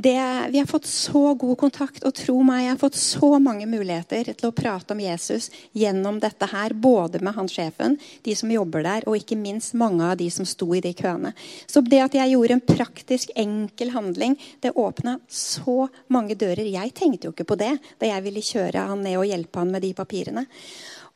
Det, 0.00 0.48
vi 0.50 0.58
har 0.58 0.66
fått 0.66 0.86
så 0.86 1.34
god 1.34 1.56
kontakt, 1.58 2.04
og 2.06 2.14
tro 2.14 2.36
meg, 2.46 2.60
jeg 2.62 2.70
har 2.70 2.78
fått 2.78 2.98
så 3.00 3.32
mange 3.42 3.64
muligheter 3.66 4.28
til 4.30 4.46
å 4.46 4.54
prate 4.54 4.94
om 4.94 5.00
Jesus 5.02 5.48
gjennom 5.74 6.20
dette 6.22 6.46
her. 6.52 6.70
Både 6.70 7.18
med 7.18 7.34
han 7.34 7.50
sjefen, 7.50 7.96
de 8.22 8.36
som 8.38 8.52
jobber 8.54 8.86
der, 8.86 9.08
og 9.10 9.16
ikke 9.18 9.34
minst 9.40 9.74
mange 9.74 10.06
av 10.06 10.14
de 10.20 10.28
som 10.30 10.46
sto 10.46 10.68
i 10.70 10.82
de 10.84 10.92
køene. 10.94 11.32
Så 11.66 11.82
det 11.82 11.98
at 12.04 12.14
jeg 12.14 12.30
gjorde 12.30 12.54
en 12.60 12.62
praktisk, 12.68 13.32
enkel 13.34 13.90
handling, 13.96 14.38
det 14.62 14.76
åpna 14.78 15.16
så 15.26 15.88
mange 16.14 16.38
dører. 16.38 16.70
Jeg 16.70 16.94
tenkte 16.94 17.26
jo 17.26 17.34
ikke 17.34 17.48
på 17.50 17.58
det 17.58 17.74
da 17.98 18.12
jeg 18.12 18.26
ville 18.28 18.44
kjøre 18.52 18.86
han 18.92 19.02
ned 19.02 19.18
og 19.18 19.26
hjelpe 19.26 19.64
han 19.64 19.74
med 19.74 19.82
de 19.82 19.90
papirene. 19.98 20.46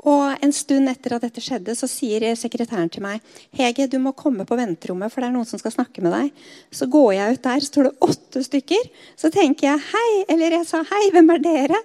Og 0.03 0.35
En 0.43 0.51
stund 0.51 0.91
etter 0.91 1.15
at 1.15 1.23
dette 1.23 1.43
skjedde, 1.43 1.75
så 1.79 1.87
sier 1.87 2.25
sekretæren 2.39 2.91
til 2.91 3.05
meg 3.05 3.21
Hege, 3.55 3.87
du 3.87 3.99
må 4.03 4.11
komme 4.19 4.43
på 4.49 4.57
venterommet, 4.59 5.13
for 5.13 5.23
det 5.23 5.29
er 5.29 5.35
noen 5.37 5.47
som 5.47 5.61
skal 5.61 5.75
snakke 5.75 6.03
med 6.03 6.15
deg. 6.15 6.43
Så 6.75 6.89
går 6.91 7.13
jeg 7.15 7.37
ut 7.37 7.45
der, 7.45 7.63
står 7.63 7.87
det 7.87 7.93
åtte 8.09 8.43
stykker. 8.43 8.89
Så 9.21 9.31
tenker 9.35 9.69
jeg 9.69 9.85
hei, 9.93 10.09
eller 10.35 10.57
jeg 10.59 10.67
sa 10.67 10.83
hei, 10.89 11.03
hvem 11.15 11.31
er 11.37 11.45
dere? 11.45 11.81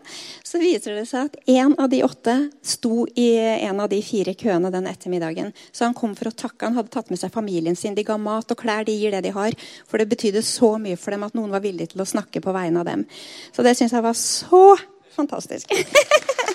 Så 0.48 0.62
viser 0.62 0.98
det 0.98 1.06
seg 1.12 1.30
at 1.30 1.38
en 1.54 1.78
av 1.78 1.92
de 1.94 2.02
åtte 2.08 2.36
sto 2.66 3.06
i 3.14 3.28
en 3.38 3.84
av 3.84 3.92
de 3.94 4.02
fire 4.02 4.34
køene 4.40 4.74
den 4.74 4.90
ettermiddagen. 4.90 5.54
Så 5.70 5.86
han 5.86 5.96
kom 5.98 6.18
for 6.18 6.32
å 6.32 6.36
takke. 6.36 6.66
Han 6.66 6.80
hadde 6.80 6.94
tatt 6.96 7.14
med 7.14 7.22
seg 7.22 7.34
familien 7.36 7.78
sin. 7.78 7.96
De 7.98 8.08
ga 8.08 8.18
mat 8.18 8.50
og 8.50 8.62
klær. 8.64 8.88
De 8.88 8.98
gir 8.98 9.14
det 9.14 9.22
de 9.28 9.36
har. 9.38 9.54
For 9.86 10.02
det 10.02 10.10
betydde 10.10 10.46
så 10.46 10.74
mye 10.82 10.98
for 10.98 11.14
dem 11.14 11.28
at 11.28 11.38
noen 11.38 11.54
var 11.54 11.66
villig 11.66 11.92
til 11.94 12.02
å 12.02 12.10
snakke 12.10 12.42
på 12.42 12.56
vegne 12.56 12.82
av 12.82 12.90
dem. 12.90 13.06
Så 13.54 13.66
det 13.68 13.78
syns 13.78 13.94
jeg 13.94 14.06
var 14.06 14.18
så 14.18 14.66
fantastisk. 15.18 15.70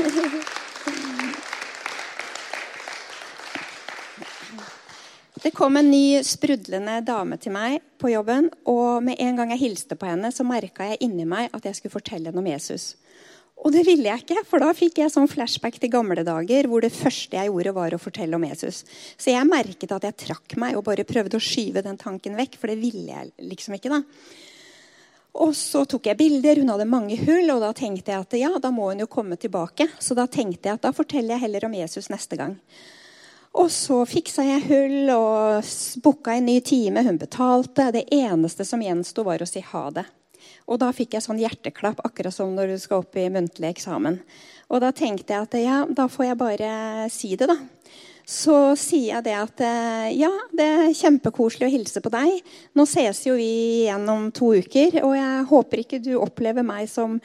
Det 5.40 5.50
kom 5.56 5.76
en 5.76 5.88
ny 5.88 6.20
sprudlende 6.26 6.98
dame 7.00 7.38
til 7.40 7.54
meg 7.54 7.78
på 8.00 8.10
jobben. 8.12 8.50
og 8.68 9.02
Med 9.04 9.16
en 9.24 9.38
gang 9.38 9.54
jeg 9.54 9.62
hilste 9.62 9.96
på 9.96 10.08
henne, 10.10 10.28
så 10.32 10.44
merka 10.44 10.84
jeg 10.90 11.00
inni 11.06 11.24
meg 11.28 11.48
at 11.56 11.64
jeg 11.64 11.78
skulle 11.78 11.94
fortelle 11.94 12.28
henne 12.28 12.42
om 12.42 12.50
Jesus. 12.50 12.92
Og 13.60 13.72
det 13.72 13.82
ville 13.84 14.08
jeg 14.08 14.22
ikke, 14.22 14.44
for 14.48 14.62
da 14.62 14.70
fikk 14.76 15.00
jeg 15.02 15.12
sånn 15.12 15.28
flashback 15.28 15.76
til 15.80 15.92
gamle 15.92 16.24
dager 16.24 16.68
hvor 16.68 16.84
det 16.84 16.92
første 16.92 17.36
jeg 17.36 17.48
gjorde, 17.50 17.74
var 17.76 17.96
å 17.96 18.00
fortelle 18.00 18.36
om 18.36 18.44
Jesus. 18.48 18.84
Så 19.20 19.32
jeg 19.32 19.48
merket 19.48 19.92
at 19.96 20.06
jeg 20.08 20.18
trakk 20.26 20.56
meg 20.60 20.76
og 20.76 20.84
bare 20.88 21.08
prøvde 21.08 21.36
å 21.36 21.44
skyve 21.44 21.84
den 21.84 22.00
tanken 22.00 22.36
vekk, 22.40 22.56
for 22.60 22.72
det 22.72 22.80
ville 22.80 23.08
jeg 23.08 23.32
liksom 23.52 23.76
ikke. 23.76 23.92
da. 23.92 24.00
Og 25.32 25.52
så 25.54 25.84
tok 25.86 26.08
jeg 26.10 26.18
bilder. 26.18 26.58
Hun 26.58 26.72
hadde 26.72 26.88
mange 26.90 27.18
hull, 27.22 27.50
og 27.54 27.62
da 27.62 27.70
tenkte 27.76 28.12
jeg 28.12 28.24
at 28.24 28.38
ja, 28.38 28.50
da 28.62 28.72
må 28.74 28.90
hun 28.90 29.02
jo 29.04 29.10
komme 29.10 29.38
tilbake. 29.38 29.86
Så 30.02 30.16
da 30.18 30.26
tenkte 30.26 30.68
jeg 30.68 30.78
at 30.78 30.86
da 30.86 30.94
forteller 30.94 31.36
jeg 31.36 31.44
heller 31.46 31.68
om 31.68 31.76
Jesus 31.78 32.10
neste 32.10 32.38
gang. 32.40 32.56
Og 33.60 33.70
så 33.74 33.98
fiksa 34.06 34.44
jeg 34.46 34.66
hull 34.68 35.10
og 35.14 35.70
booka 36.02 36.36
en 36.36 36.46
ny 36.46 36.60
time. 36.62 37.02
Hun 37.06 37.18
betalte. 37.18 37.90
Det 37.94 38.06
eneste 38.14 38.66
som 38.66 38.82
gjensto, 38.82 39.26
var 39.26 39.42
å 39.42 39.48
si 39.48 39.62
ha 39.72 39.84
det. 39.94 40.06
Og 40.70 40.78
da 40.82 40.90
fikk 40.94 41.16
jeg 41.16 41.24
sånn 41.24 41.40
hjerteklapp, 41.42 42.02
akkurat 42.06 42.34
som 42.34 42.54
når 42.54 42.74
du 42.74 42.78
skal 42.82 43.02
opp 43.02 43.18
i 43.18 43.26
muntlig 43.32 43.72
eksamen. 43.74 44.20
Og 44.70 44.82
da 44.82 44.92
tenkte 44.94 45.34
jeg 45.34 45.46
at 45.46 45.56
ja, 45.58 45.82
da 45.90 46.06
får 46.10 46.30
jeg 46.30 46.38
bare 46.38 46.72
si 47.10 47.34
det, 47.34 47.50
da 47.50 47.58
så 48.30 48.56
sier 48.78 49.16
jeg 49.16 49.26
det 49.26 49.34
at 49.34 49.62
eh, 49.66 50.08
ja, 50.20 50.30
det 50.54 50.66
er 50.66 50.92
kjempekoselig 50.94 51.66
å 51.66 51.72
hilse 51.72 52.02
på 52.04 52.12
deg. 52.14 52.36
Nå 52.78 52.86
ses 52.86 53.24
jo 53.26 53.34
vi 53.34 53.50
igjen 53.88 54.06
om 54.12 54.28
to 54.34 54.52
uker, 54.54 55.00
og 55.02 55.16
jeg 55.18 55.48
håper 55.50 55.82
ikke 55.82 56.02
du 56.04 56.12
opplever 56.20 56.66
meg 56.66 56.86
som 56.90 57.18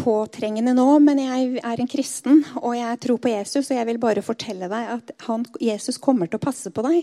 påtrengende 0.00 0.72
nå, 0.72 0.86
men 1.04 1.20
jeg 1.20 1.60
er 1.66 1.82
en 1.82 1.90
kristen, 1.90 2.44
og 2.62 2.72
jeg 2.78 3.00
tror 3.04 3.20
på 3.20 3.32
Jesus, 3.34 3.68
og 3.68 3.76
jeg 3.76 3.88
vil 3.90 4.00
bare 4.00 4.24
fortelle 4.24 4.70
deg 4.70 4.92
at 4.96 5.12
han, 5.26 5.44
Jesus 5.60 6.00
kommer 6.00 6.30
til 6.30 6.40
å 6.40 6.46
passe 6.46 6.72
på 6.72 6.84
deg. 6.88 7.02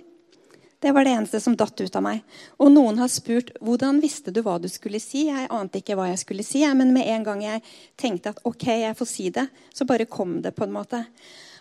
Det 0.81 0.93
var 0.93 1.05
det 1.05 1.13
eneste 1.17 1.39
som 1.41 1.55
datt 1.57 1.77
ut 1.81 1.95
av 1.97 2.03
meg. 2.05 2.21
Og 2.61 2.69
noen 2.69 2.99
har 3.01 3.09
spurt 3.09 3.49
hvordan 3.65 3.97
visste 4.01 4.33
du 4.33 4.43
hva 4.45 4.59
du 4.61 4.67
skulle 4.69 5.01
si. 5.01 5.23
Jeg 5.25 5.49
ante 5.53 5.81
ikke 5.81 5.97
hva 5.97 6.05
jeg 6.11 6.21
skulle 6.21 6.45
si, 6.45 6.61
men 6.77 6.93
med 6.93 7.09
en 7.09 7.25
gang 7.25 7.41
jeg 7.41 7.63
tenkte 7.97 8.33
at 8.33 8.41
ok, 8.45 8.67
jeg 8.83 8.97
får 8.97 9.09
si 9.09 9.29
det, 9.33 9.47
så 9.73 9.89
bare 9.89 10.09
kom 10.09 10.37
det 10.45 10.53
på 10.57 10.67
en 10.67 10.75
måte. 10.77 11.01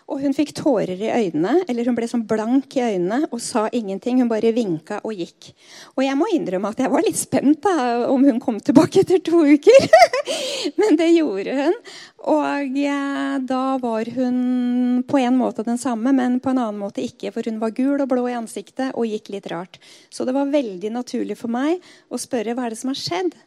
Og 0.07 0.21
hun 0.23 0.31
fikk 0.31 0.53
tårer 0.55 0.95
i 0.95 1.09
øynene, 1.11 1.65
eller 1.67 1.89
hun 1.89 1.95
ble 1.97 2.07
sånn 2.07 2.23
blank 2.29 2.77
i 2.77 2.83
øynene 2.93 3.25
og 3.27 3.41
sa 3.43 3.65
ingenting. 3.75 4.21
Hun 4.21 4.29
bare 4.31 4.53
vinka 4.55 5.01
og 5.03 5.19
gikk. 5.19 5.49
Og 5.97 6.05
jeg 6.05 6.15
må 6.15 6.29
innrømme 6.31 6.71
at 6.71 6.79
jeg 6.79 6.93
var 6.93 7.03
litt 7.03 7.19
spent 7.19 7.59
da, 7.65 8.05
om 8.07 8.23
hun 8.23 8.39
kom 8.39 8.61
tilbake 8.63 9.03
etter 9.03 9.19
to 9.19 9.41
uker. 9.43 9.89
Men 10.79 10.95
det 10.99 11.09
gjorde 11.11 11.57
hun. 11.59 11.75
Og 12.27 12.79
ja, 12.79 13.35
da 13.43 13.63
var 13.83 14.07
hun 14.15 15.03
på 15.07 15.19
en 15.19 15.35
måte 15.39 15.67
den 15.67 15.79
samme, 15.79 16.11
men 16.15 16.41
på 16.43 16.51
en 16.51 16.59
annen 16.59 16.79
måte 16.81 17.03
ikke. 17.03 17.31
For 17.35 17.47
hun 17.47 17.59
var 17.61 17.75
gul 17.77 18.01
og 18.03 18.09
blå 18.11 18.25
i 18.27 18.35
ansiktet 18.35 18.95
og 18.97 19.07
gikk 19.07 19.29
litt 19.35 19.47
rart. 19.51 19.77
Så 20.11 20.25
det 20.27 20.35
var 20.35 20.51
veldig 20.51 20.91
naturlig 20.95 21.37
for 21.39 21.53
meg 21.53 21.83
å 22.09 22.19
spørre 22.19 22.55
hva 22.57 22.67
er 22.67 22.75
det 22.75 22.81
som 22.81 22.91
har 22.91 22.99
skjedd. 22.99 23.37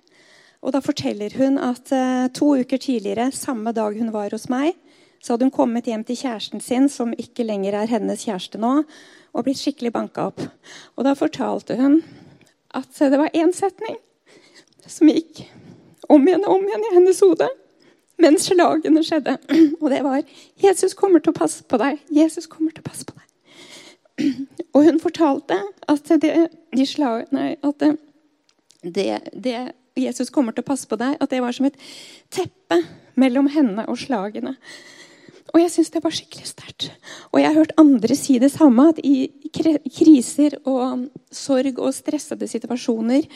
Og 0.61 0.75
da 0.77 0.81
forteller 0.85 1.35
hun 1.41 1.57
at 1.61 1.93
uh, 1.93 2.29
to 2.37 2.53
uker 2.61 2.81
tidligere, 2.81 3.31
samme 3.33 3.73
dag 3.77 3.97
hun 3.97 4.13
var 4.15 4.33
hos 4.37 4.49
meg, 4.53 4.77
så 5.21 5.35
hadde 5.35 5.49
hun 5.49 5.55
kommet 5.55 5.89
hjem 5.89 6.05
til 6.09 6.17
kjæresten 6.17 6.63
sin, 6.65 6.89
som 6.89 7.13
ikke 7.13 7.45
lenger 7.45 7.77
er 7.77 7.93
hennes 7.93 8.25
kjæreste 8.25 8.61
nå, 8.61 8.83
og 9.31 9.47
blitt 9.47 9.61
skikkelig 9.61 9.93
banka 9.95 10.31
opp. 10.31 10.43
Og 10.97 11.07
da 11.07 11.15
fortalte 11.19 11.77
hun 11.79 12.01
at 12.75 12.91
det 12.99 13.19
var 13.19 13.35
én 13.37 13.53
setning 13.55 13.99
som 14.87 15.11
gikk 15.11 15.45
om 16.11 16.25
igjen 16.27 16.47
og 16.47 16.57
om 16.57 16.67
igjen 16.67 16.87
i 16.89 16.95
hennes 16.97 17.21
hode 17.23 17.49
mens 18.21 18.49
slagene 18.51 19.03
skjedde. 19.05 19.37
Og 19.81 19.91
det 19.91 20.03
var 20.05 20.23
'Jesus 20.61 20.95
kommer 20.95 21.21
til 21.21 21.33
å 21.33 21.39
passe 21.41 21.65
på 21.65 21.79
deg'. 21.81 21.99
Jesus 22.11 22.47
kommer 22.47 22.71
til 22.71 22.83
å 22.85 22.89
passe 22.91 23.05
på 23.05 23.15
deg. 23.17 23.27
Og 24.75 24.85
hun 24.85 25.01
fortalte 25.01 25.57
at 25.89 26.09
det, 26.21 26.49
de 26.77 26.87
slagene 26.87 27.57
at 27.65 27.79
det, 28.83 29.21
det, 29.33 29.73
Jesus 29.97 30.31
kommer 30.31 30.53
til 30.53 30.63
å 30.63 30.71
passe 30.71 30.89
på 30.89 30.97
deg, 30.97 31.17
at 31.21 31.31
det 31.31 31.41
var 31.43 31.53
som 31.53 31.67
et 31.67 31.79
teppe 32.31 32.83
mellom 33.15 33.49
henne 33.49 33.87
og 33.89 33.99
slagene. 33.99 34.57
Og 35.51 35.59
jeg 35.63 35.73
syns 35.73 35.91
det 35.95 36.03
var 36.05 36.15
skikkelig 36.15 36.49
sterkt. 36.49 36.91
Og 37.33 37.41
jeg 37.41 37.49
har 37.49 37.59
hørt 37.59 37.77
andre 37.81 38.17
si 38.19 38.39
det 38.43 38.53
samme, 38.53 38.91
at 38.93 39.01
i 39.03 39.31
kriser 39.91 40.59
og 40.69 41.09
sorg 41.35 41.81
og 41.81 41.95
stressede 41.97 42.49
situasjoner 42.51 43.27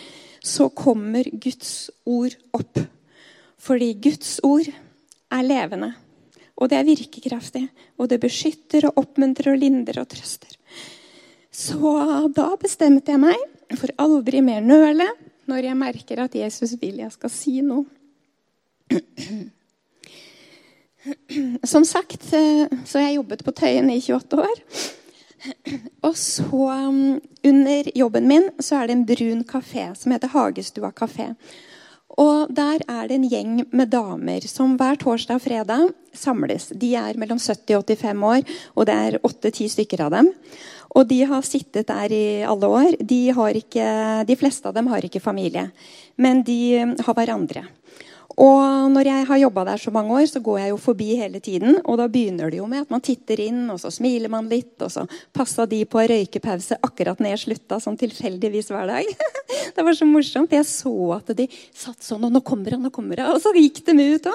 så 0.44 0.68
kommer 0.70 1.26
Guds 1.32 1.90
ord 2.06 2.36
opp. 2.54 2.82
Fordi 3.64 3.94
Guds 4.04 4.36
ord 4.46 4.68
er 4.68 5.46
levende. 5.46 5.94
Og 6.54 6.70
det 6.70 6.78
er 6.78 6.86
virkekraftig. 6.86 7.64
Og 7.98 8.10
det 8.12 8.20
beskytter 8.22 8.90
og 8.90 9.02
oppmuntrer 9.02 9.54
og 9.54 9.62
lindrer 9.62 10.04
og 10.04 10.10
trøster. 10.12 10.54
Så 11.54 11.90
da 12.34 12.48
bestemte 12.60 13.14
jeg 13.14 13.22
meg 13.22 13.78
for 13.78 13.90
aldri 14.02 14.42
mer 14.42 14.62
nøle 14.62 15.06
når 15.50 15.68
jeg 15.68 15.78
merker 15.78 16.22
at 16.24 16.34
Jesus 16.34 16.74
vil 16.80 17.02
jeg 17.02 17.12
skal 17.14 17.32
si 17.32 17.58
noe. 17.64 17.84
Som 21.62 21.84
sagt 21.84 22.32
eh, 22.32 22.66
så 22.84 22.98
har 22.98 23.08
jeg 23.08 23.18
jobbet 23.18 23.44
på 23.44 23.54
Tøyen 23.56 23.90
i 23.92 24.00
28 24.00 24.40
år. 24.40 24.62
Og 26.08 26.16
så 26.16 26.48
um, 26.88 27.20
under 27.44 27.90
jobben 27.94 28.28
min 28.28 28.48
så 28.62 28.80
er 28.80 28.88
det 28.88 28.96
en 28.96 29.06
brun 29.08 29.44
kafé 29.44 29.90
som 29.98 30.14
heter 30.14 30.32
Hagestua 30.32 30.92
kafé. 30.96 31.32
Og 32.14 32.50
der 32.54 32.84
er 32.86 33.08
det 33.08 33.16
en 33.16 33.26
gjeng 33.26 33.56
med 33.74 33.90
damer 33.90 34.44
som 34.46 34.76
hver 34.78 34.98
torsdag 35.00 35.40
og 35.40 35.42
fredag 35.42 35.88
samles. 36.14 36.68
De 36.70 36.92
er 36.94 37.18
mellom 37.18 37.40
70 37.42 37.80
og 37.80 37.88
85 37.90 38.22
år, 38.28 38.44
og 38.78 38.86
det 38.86 38.94
er 38.94 39.18
8-10 39.18 39.72
stykker 39.72 40.04
av 40.06 40.14
dem. 40.14 40.30
Og 40.94 41.08
de 41.10 41.24
har 41.26 41.42
sittet 41.42 41.88
der 41.90 42.12
i 42.14 42.26
alle 42.46 42.70
år. 42.70 42.94
De, 43.02 43.18
ikke, 43.58 43.88
de 44.28 44.36
fleste 44.38 44.70
av 44.70 44.76
dem 44.76 44.92
har 44.92 45.02
ikke 45.02 45.22
familie, 45.24 45.66
men 46.14 46.44
de 46.46 46.60
har 47.02 47.18
hverandre. 47.18 47.64
Og 48.40 48.90
når 48.90 49.06
jeg 49.06 49.26
har 49.28 49.40
jobba 49.44 49.64
der 49.68 49.80
så 49.80 49.92
mange 49.94 50.14
år, 50.16 50.24
så 50.26 50.40
går 50.42 50.58
jeg 50.58 50.72
jo 50.72 50.78
forbi 50.82 51.08
hele 51.18 51.40
tiden. 51.42 51.78
Og 51.84 51.98
da 52.00 52.08
begynner 52.10 52.50
det 52.50 52.58
jo 52.58 52.66
med 52.70 52.84
at 52.84 52.90
man 52.90 53.02
titter 53.04 53.40
inn, 53.44 53.62
og 53.70 53.78
så 53.82 53.92
smiler 53.94 54.32
man 54.32 54.48
litt. 54.50 54.74
Og 54.82 54.90
så 54.90 55.04
passa 55.34 55.66
de 55.70 55.82
på 55.86 56.02
røykepause 56.02 56.80
akkurat 56.84 57.22
når 57.22 57.34
jeg 57.34 57.42
slutta, 57.44 57.78
sånn 57.82 57.98
tilfeldigvis 58.00 58.72
hver 58.74 58.90
dag. 58.90 59.24
det 59.76 59.86
var 59.86 59.98
så 59.98 60.08
morsomt. 60.08 60.56
Jeg 60.56 60.66
så 60.68 60.94
at 61.18 61.30
de 61.38 61.48
satt 61.70 62.02
sånn, 62.02 62.26
og 62.26 62.34
nå 62.34 62.42
kommer 62.46 62.74
han, 62.74 62.84
nå 62.86 62.92
kommer 62.94 63.22
han. 63.22 63.36
Og 63.36 63.42
så 63.44 63.54
gikk 63.54 63.84
de 63.86 64.10
ut. 64.16 64.28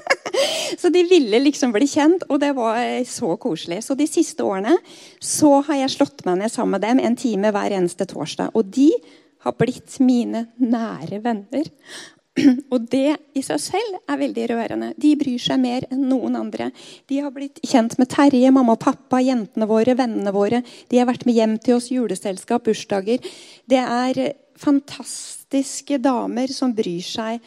så 0.80 0.92
de 0.94 1.04
ville 1.12 1.44
liksom 1.44 1.74
bli 1.76 1.88
kjent, 1.90 2.24
og 2.32 2.40
det 2.40 2.54
var 2.56 2.80
så 3.08 3.36
koselig. 3.40 3.82
Så 3.84 3.98
de 3.98 4.08
siste 4.08 4.46
årene 4.46 4.78
så 5.20 5.58
har 5.68 5.84
jeg 5.84 5.96
slått 5.98 6.24
meg 6.28 6.40
ned 6.40 6.54
sammen 6.54 6.78
med 6.78 6.86
dem 6.86 7.04
en 7.04 7.18
time 7.18 7.52
hver 7.52 7.76
eneste 7.76 8.08
torsdag. 8.08 8.56
Og 8.56 8.72
de 8.72 8.88
har 9.44 9.54
blitt 9.58 10.00
mine 10.02 10.48
nære 10.58 11.20
venner. 11.24 11.68
Og 12.72 12.88
det 12.92 13.16
i 13.36 13.42
seg 13.44 13.60
selv 13.62 13.98
er 14.08 14.20
veldig 14.20 14.46
rørende. 14.52 14.90
De 15.00 15.14
bryr 15.18 15.40
seg 15.42 15.60
mer 15.62 15.86
enn 15.92 16.06
noen 16.10 16.36
andre. 16.38 16.70
De 17.10 17.20
har 17.22 17.32
blitt 17.34 17.60
kjent 17.66 17.96
med 18.00 18.10
Terje, 18.12 18.50
mamma 18.54 18.76
og 18.76 18.82
pappa, 18.82 19.20
jentene 19.24 19.68
våre, 19.70 19.96
vennene 19.98 20.34
våre. 20.34 20.62
De 20.90 21.00
har 21.00 21.08
vært 21.08 21.26
med 21.28 21.38
hjem 21.38 21.56
til 21.62 21.78
oss, 21.78 21.90
juleselskap, 21.94 22.66
bursdager. 22.68 23.24
Det 23.68 23.80
er 23.82 24.22
fantastiske 24.58 26.00
damer 26.02 26.50
som 26.54 26.74
bryr 26.76 27.04
seg 27.04 27.42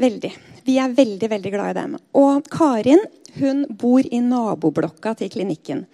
veldig. 0.00 0.32
Vi 0.66 0.78
er 0.80 0.94
veldig, 0.96 1.28
veldig 1.34 1.52
glad 1.52 1.74
i 1.74 1.80
dem. 1.80 1.98
Og 2.18 2.48
Karin 2.52 3.02
hun 3.38 3.64
bor 3.80 4.04
i 4.04 4.20
naboblokka 4.20 5.14
til 5.18 5.30
klinikken. 5.32 5.86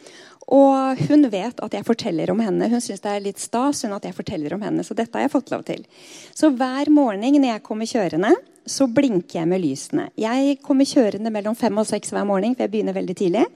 Og 0.48 1.00
hun 1.08 1.28
vet 1.28 1.58
at 1.60 1.74
jeg 1.76 1.84
forteller 1.84 2.30
om 2.32 2.40
henne. 2.40 2.70
Hun 2.72 2.80
syns 2.80 3.02
det 3.04 3.12
er 3.12 3.24
litt 3.24 3.40
stas 3.42 3.82
hun 3.84 3.96
at 3.96 4.06
jeg 4.08 4.16
forteller 4.16 4.54
om 4.56 4.62
henne. 4.64 4.84
Så 4.86 4.96
dette 4.96 5.12
har 5.18 5.26
jeg 5.26 5.34
fått 5.34 5.52
lov 5.52 5.66
til. 5.68 5.84
Så 6.32 6.50
hver 6.56 6.88
morgen 6.92 7.26
når 7.36 7.50
jeg 7.52 7.64
kommer 7.66 7.88
kjørende, 7.88 8.32
så 8.68 8.86
blinker 8.92 9.40
jeg 9.40 9.48
med 9.50 9.62
lysene. 9.64 10.08
Jeg 10.18 10.58
kommer 10.64 10.88
kjørende 10.88 11.32
mellom 11.32 11.56
fem 11.58 11.80
og 11.80 11.88
seks 11.88 12.12
hver 12.14 12.26
morgen, 12.28 12.54
for 12.54 12.66
jeg 12.66 12.74
begynner 12.74 12.96
veldig 12.96 13.16
tidlig. 13.18 13.46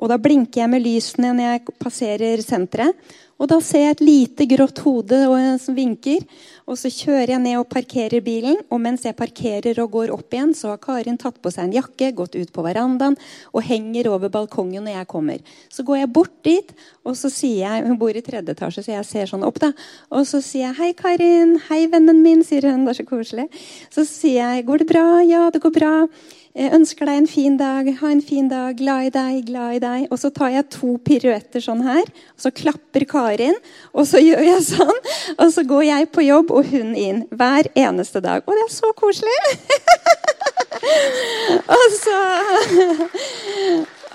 Og 0.00 0.12
da 0.12 0.20
blinker 0.20 0.62
jeg 0.62 0.72
med 0.72 0.84
lysene 0.84 1.34
når 1.34 1.50
jeg 1.50 1.80
passerer 1.82 2.44
senteret. 2.44 2.96
Og 3.40 3.48
da 3.48 3.56
ser 3.64 3.86
jeg 3.86 3.94
et 3.94 4.02
lite 4.04 4.46
grått 4.50 4.82
hode 4.84 5.18
som 5.62 5.76
vinker. 5.76 6.26
Og 6.68 6.76
så 6.76 6.90
kjører 6.92 7.32
jeg 7.32 7.42
ned 7.42 7.56
og 7.56 7.70
parkerer 7.72 8.20
bilen. 8.24 8.58
Og 8.68 8.82
mens 8.84 9.06
jeg 9.06 9.16
parkerer 9.16 9.80
og 9.80 9.94
går 9.94 10.12
opp 10.12 10.36
igjen, 10.36 10.52
så 10.56 10.74
har 10.74 10.82
Karin 10.82 11.16
tatt 11.20 11.38
på 11.40 11.52
seg 11.52 11.66
en 11.66 11.78
jakke, 11.78 12.12
gått 12.18 12.36
ut 12.36 12.52
på 12.52 12.64
verandaen 12.66 13.16
og 13.54 13.64
henger 13.64 14.10
over 14.12 14.32
balkongen 14.32 14.84
når 14.84 14.98
jeg 14.98 15.08
kommer. 15.08 15.56
Så 15.72 15.86
går 15.88 16.02
jeg 16.02 16.12
bort 16.12 16.36
dit, 16.44 16.74
og 17.00 17.16
så 17.16 17.32
sier 17.32 17.64
jeg 17.64 17.86
Hun 17.88 17.96
bor 17.98 18.12
i 18.12 18.22
tredje 18.22 18.52
etasje, 18.52 18.84
så 18.84 18.92
jeg 18.92 19.08
ser 19.08 19.30
sånn 19.30 19.46
opp, 19.46 19.58
da. 19.62 19.72
Og 20.12 20.26
så 20.28 20.42
sier 20.44 20.68
jeg 20.68 20.76
'Hei, 20.76 20.92
Karin. 20.92 21.56
Hei, 21.70 21.86
vennen 21.88 22.20
min', 22.22 22.44
sier 22.44 22.68
hun. 22.68 22.84
Det 22.84 22.92
er 22.92 23.02
så 23.02 23.08
koselig. 23.08 23.48
Så 23.88 24.04
sier 24.04 24.36
jeg 24.36 24.49
'Går 24.64 24.78
det 24.78 24.88
bra?' 24.90 25.22
'Ja, 25.22 25.50
det 25.50 25.62
går 25.62 25.74
bra'. 25.78 26.08
Jeg 26.50 26.72
ønsker 26.74 27.06
deg 27.06 27.16
en 27.20 27.28
fin 27.30 27.56
dag, 27.56 27.86
ha 28.00 28.08
en 28.10 28.22
fin 28.26 28.48
dag, 28.50 28.74
glad 28.74 29.06
i 29.06 29.10
deg, 29.14 29.44
glad 29.46 29.76
i 29.76 29.78
deg. 29.84 30.06
Og 30.10 30.18
så 30.18 30.32
tar 30.34 30.50
jeg 30.50 30.66
to 30.74 30.96
piruetter 31.06 31.62
sånn 31.62 31.84
her, 31.86 32.02
og 32.02 32.42
så 32.42 32.50
klapper 32.50 33.06
Karin. 33.06 33.54
Og 33.94 34.08
så 34.10 34.18
gjør 34.18 34.42
jeg 34.48 34.64
sånn, 34.66 34.98
og 35.36 35.52
så 35.54 35.62
går 35.62 35.84
jeg 35.86 36.10
på 36.10 36.26
jobb 36.26 36.50
og 36.50 36.66
hun 36.72 36.96
inn. 36.98 37.22
Hver 37.30 37.70
eneste 37.78 38.18
dag. 38.24 38.42
Og 38.46 38.58
det 38.58 38.66
er 38.66 38.74
så 38.74 38.90
koselig! 38.98 39.38
og 41.78 41.86
så 42.00 42.18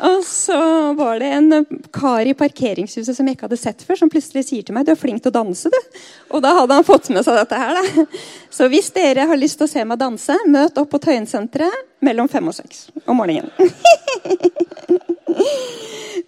og 0.03 0.23
så 0.27 0.57
var 0.97 1.19
det 1.19 1.29
en 1.37 1.65
kar 1.95 2.27
i 2.27 2.33
parkeringshuset 2.37 3.15
som 3.15 3.27
jeg 3.27 3.37
ikke 3.37 3.47
hadde 3.47 3.59
sett 3.61 3.83
før, 3.87 3.99
som 3.99 4.11
plutselig 4.11 4.45
sier 4.49 4.65
til 4.65 4.75
meg 4.75 4.87
du 4.87 4.91
er 4.91 4.99
flink 4.99 5.23
til 5.23 5.31
å 5.31 5.37
danse. 5.37 5.71
du. 5.71 5.99
Og 6.35 6.43
da 6.43 6.51
hadde 6.59 6.79
han 6.79 6.87
fått 6.87 7.09
med 7.15 7.23
seg 7.25 7.39
dette 7.39 7.59
her. 7.61 7.79
Da. 7.79 8.05
Så 8.51 8.67
hvis 8.71 8.91
dere 8.95 9.27
har 9.29 9.39
lyst 9.39 9.59
til 9.59 9.69
å 9.69 9.71
se 9.71 9.85
meg 9.87 10.01
danse, 10.01 10.35
møt 10.51 10.77
opp 10.81 10.91
på 10.91 11.01
Tøyensenteret 11.05 11.85
mellom 12.05 12.27
fem 12.31 12.47
og 12.47 12.55
seks 12.57 12.89
om 13.05 13.21
morgenen. 13.21 13.51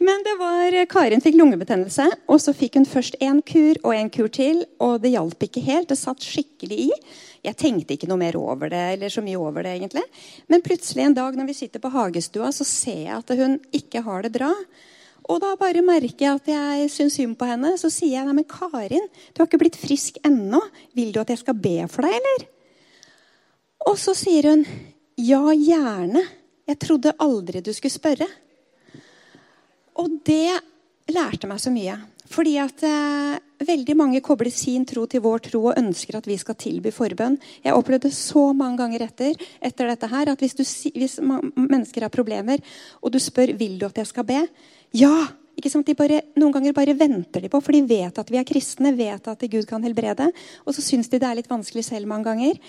Men 0.08 0.24
det 0.24 0.36
var, 0.40 0.76
Karin 0.92 1.24
fikk 1.24 1.38
lungebetennelse, 1.40 2.06
og 2.30 2.42
så 2.44 2.54
fikk 2.56 2.78
hun 2.80 2.88
først 2.88 3.18
én 3.24 3.40
kur 3.46 3.80
og 3.84 3.96
en 3.96 4.12
kur 4.14 4.30
til. 4.32 4.62
Og 4.84 5.02
det 5.04 5.14
hjalp 5.16 5.48
ikke 5.48 5.64
helt. 5.66 5.90
Det 5.90 5.98
satt 6.00 6.24
skikkelig 6.24 6.80
i. 6.88 6.92
Jeg 7.48 7.56
tenkte 7.60 7.96
ikke 7.96 8.10
noe 8.10 8.20
mer 8.20 8.36
over 8.40 8.72
det, 8.72 8.84
eller 8.98 9.12
så 9.14 9.24
mye 9.24 9.40
over 9.40 9.64
det 9.64 9.78
egentlig. 9.78 10.04
Men 10.52 10.64
plutselig 10.66 11.06
en 11.06 11.16
dag 11.16 11.38
når 11.38 11.48
vi 11.48 11.56
sitter 11.62 11.84
på 11.84 11.92
hagestua, 11.94 12.52
så 12.52 12.68
ser 12.68 13.06
jeg 13.06 13.16
at 13.16 13.34
hun 13.40 13.58
ikke 13.76 14.04
har 14.04 14.26
det 14.26 14.34
bra. 14.36 14.52
Og 15.28 15.40
da 15.44 15.54
bare 15.60 15.84
merker 15.84 16.24
jeg 16.24 16.40
at 16.40 16.52
jeg 16.52 16.92
syns 16.92 17.18
synd 17.20 17.36
på 17.40 17.48
henne. 17.48 17.74
Så 17.80 17.92
sier 17.92 18.18
jeg 18.18 18.28
nei, 18.28 18.36
men 18.38 18.48
Karin, 18.48 19.08
du 19.32 19.42
har 19.42 19.50
ikke 19.50 19.62
blitt 19.64 19.80
frisk 19.80 20.20
ennå. 20.28 20.62
Vil 20.96 21.14
du 21.16 21.22
at 21.24 21.32
jeg 21.32 21.42
skal 21.44 21.58
be 21.60 21.80
for 21.92 22.08
deg, 22.08 22.16
eller? 22.20 22.48
Og 23.88 23.96
så 24.00 24.16
sier 24.18 24.50
hun 24.52 24.64
ja, 25.18 25.42
gjerne. 25.52 26.24
Jeg 26.68 26.80
trodde 26.84 27.16
aldri 27.24 27.64
du 27.64 27.74
skulle 27.76 27.96
spørre. 27.96 28.28
Og 29.98 30.20
det 30.28 30.60
lærte 31.12 31.50
meg 31.50 31.62
så 31.64 31.72
mye. 31.74 31.96
Fordi 32.28 32.58
at 32.60 32.84
eh, 32.84 33.38
veldig 33.66 33.96
mange 33.98 34.22
kobler 34.26 34.52
sin 34.54 34.86
tro 34.86 35.06
til 35.10 35.24
vår 35.24 35.44
tro 35.50 35.64
og 35.70 35.80
ønsker 35.80 36.20
at 36.20 36.28
vi 36.30 36.38
skal 36.38 36.58
tilby 36.60 36.92
forbønn. 36.94 37.40
Jeg 37.64 37.78
opplevde 37.78 38.12
så 38.14 38.52
mange 38.54 38.82
ganger 38.84 39.08
etter, 39.08 39.50
etter 39.62 39.92
dette 39.92 40.12
her, 40.12 40.32
at 40.34 40.44
hvis, 40.44 40.56
du, 40.58 40.64
hvis 40.98 41.18
mennesker 41.22 42.06
har 42.06 42.14
problemer, 42.14 42.62
og 43.02 43.14
du 43.14 43.20
spør 43.22 43.56
vil 43.58 43.80
du 43.80 43.88
at 43.90 43.98
jeg 44.04 44.14
skal 44.14 44.28
be, 44.28 44.46
ja! 44.94 45.18
Ikke 45.58 45.72
sant? 45.74 45.88
Bare, 45.98 46.20
noen 46.38 46.54
ganger 46.54 46.74
bare 46.78 46.94
venter 46.94 47.42
de 47.42 47.50
på, 47.50 47.58
for 47.66 47.74
de 47.74 47.80
vet 47.90 48.20
at 48.22 48.28
vi 48.30 48.38
er 48.38 48.46
kristne, 48.46 48.92
vet 48.94 49.26
at 49.32 49.46
Gud 49.50 49.66
kan 49.66 49.82
helbrede. 49.82 50.28
Og 50.70 50.76
så 50.76 50.84
syns 50.86 51.10
de 51.10 51.18
det 51.18 51.26
er 51.26 51.40
litt 51.40 51.50
vanskelig 51.50 51.82
selv 51.88 52.06
mange 52.12 52.28
ganger. 52.30 52.60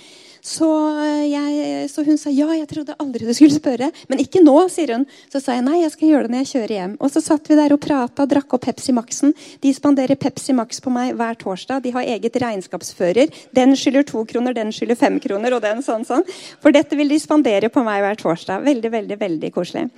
Så, 0.40 0.68
eh, 1.02 1.26
jeg, 1.28 1.90
så, 1.92 2.04
hun 2.06 2.16
sa 2.16 2.32
ja, 2.32 2.46
jeg 2.56 2.68
trodde 2.70 2.96
aldri 3.02 3.26
du 3.26 3.34
skulle 3.36 3.58
spørre. 3.58 3.90
Men 4.08 4.22
ikke 4.22 4.40
nå, 4.40 4.54
sier 4.72 4.94
hun. 4.94 5.04
Så 5.28 5.42
sa 5.44 5.58
jeg 5.58 5.66
nei, 5.66 5.82
jeg 5.82 5.92
skal 5.92 6.12
gjøre 6.14 6.28
det 6.28 6.32
når 6.32 6.42
jeg 6.46 6.50
kjører 6.54 6.74
hjem. 6.78 6.94
Og 7.04 7.12
så 7.12 7.22
satt 7.26 7.50
vi 7.50 7.58
der 7.58 7.74
og 7.76 7.82
prata, 7.84 8.26
drakk 8.30 8.56
opp 8.56 8.64
Pepsi 8.64 8.96
Max-en. 8.96 9.36
De 9.60 9.74
spanderer 9.76 10.16
Pepsi 10.16 10.56
Max 10.56 10.80
på 10.80 10.94
meg 10.94 11.12
hver 11.18 11.36
torsdag. 11.44 11.84
De 11.84 11.92
har 11.92 12.08
eget 12.08 12.40
regnskapsfører. 12.40 13.36
Den 13.58 13.76
skylder 13.76 14.08
to 14.08 14.24
kroner, 14.32 14.56
den 14.56 14.72
skylder 14.72 14.96
fem 14.96 15.20
kroner, 15.20 15.58
og 15.58 15.64
den 15.66 15.84
sånn 15.84 16.08
sånn. 16.08 16.24
For 16.64 16.72
dette 16.72 16.96
vil 16.96 17.12
de 17.12 17.20
spandere 17.20 17.68
på 17.68 17.84
meg 17.84 18.00
hver 18.06 18.16
torsdag. 18.24 18.64
Veldig, 18.64 18.96
veldig, 18.96 19.20
veldig 19.20 19.52
koselig. 19.52 19.88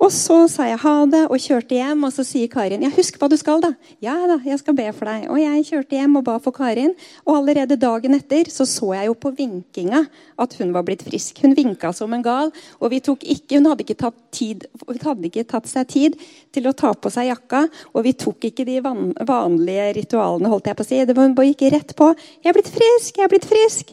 Og 0.00 0.08
så 0.16 0.36
sa 0.48 0.64
jeg 0.64 0.80
ha 0.80 0.92
det 1.12 1.26
og 1.28 1.42
kjørte 1.42 1.76
hjem. 1.76 2.06
Og 2.08 2.12
så 2.14 2.24
sier 2.24 2.48
Karin 2.52 2.84
ja, 2.86 2.88
husk 2.94 3.18
hva 3.20 3.28
du 3.28 3.36
skal, 3.40 3.60
da. 3.60 3.74
Ja 4.00 4.14
da, 4.30 4.38
jeg 4.46 4.60
skal 4.62 4.76
be 4.78 4.86
for 4.96 5.10
deg. 5.10 5.26
Og 5.28 5.40
jeg 5.42 5.66
kjørte 5.68 5.98
hjem 5.98 6.16
og 6.20 6.24
ba 6.28 6.38
for 6.40 6.56
Karin. 6.56 6.94
Og 7.26 7.34
allerede 7.36 7.76
dagen 7.80 8.16
etter 8.16 8.48
så 8.52 8.64
så 8.68 8.94
jeg 8.96 9.10
jo 9.10 9.16
på 9.20 9.34
vinkinga 9.36 10.06
at 10.40 10.56
hun 10.60 10.72
var 10.72 10.86
blitt 10.88 11.04
frisk. 11.04 11.42
Hun 11.44 11.56
vinka 11.58 11.92
som 11.96 12.14
en 12.16 12.24
gal. 12.24 12.52
Og 12.80 12.94
vi 12.94 13.02
tok 13.04 13.26
ikke, 13.28 13.58
hun 13.58 13.68
hadde 13.68 13.84
ikke, 13.84 13.98
tatt 14.06 14.16
tid, 14.32 14.64
hadde 14.88 15.28
ikke 15.28 15.44
tatt 15.52 15.68
seg 15.68 15.90
tid 15.92 16.16
til 16.54 16.70
å 16.70 16.76
ta 16.76 16.94
på 16.96 17.12
seg 17.12 17.28
jakka. 17.28 17.66
Og 17.92 18.06
vi 18.08 18.16
tok 18.16 18.48
ikke 18.48 18.64
de 18.68 18.80
vanlige 18.80 19.90
ritualene, 20.00 20.48
holdt 20.48 20.72
jeg 20.72 20.80
på 20.80 20.86
å 20.86 20.90
si. 20.94 21.02
Det 21.04 21.18
var, 21.18 21.28
hun 21.28 21.36
bare 21.36 21.52
gikk 21.52 21.68
rett 21.76 21.94
på. 21.98 22.14
'Jeg 22.40 22.50
er 22.50 22.56
blitt 22.56 22.72
frisk! 22.72 23.20
Jeg 23.20 23.28
er 23.28 23.32
blitt 23.36 23.48
frisk!' 23.52 23.92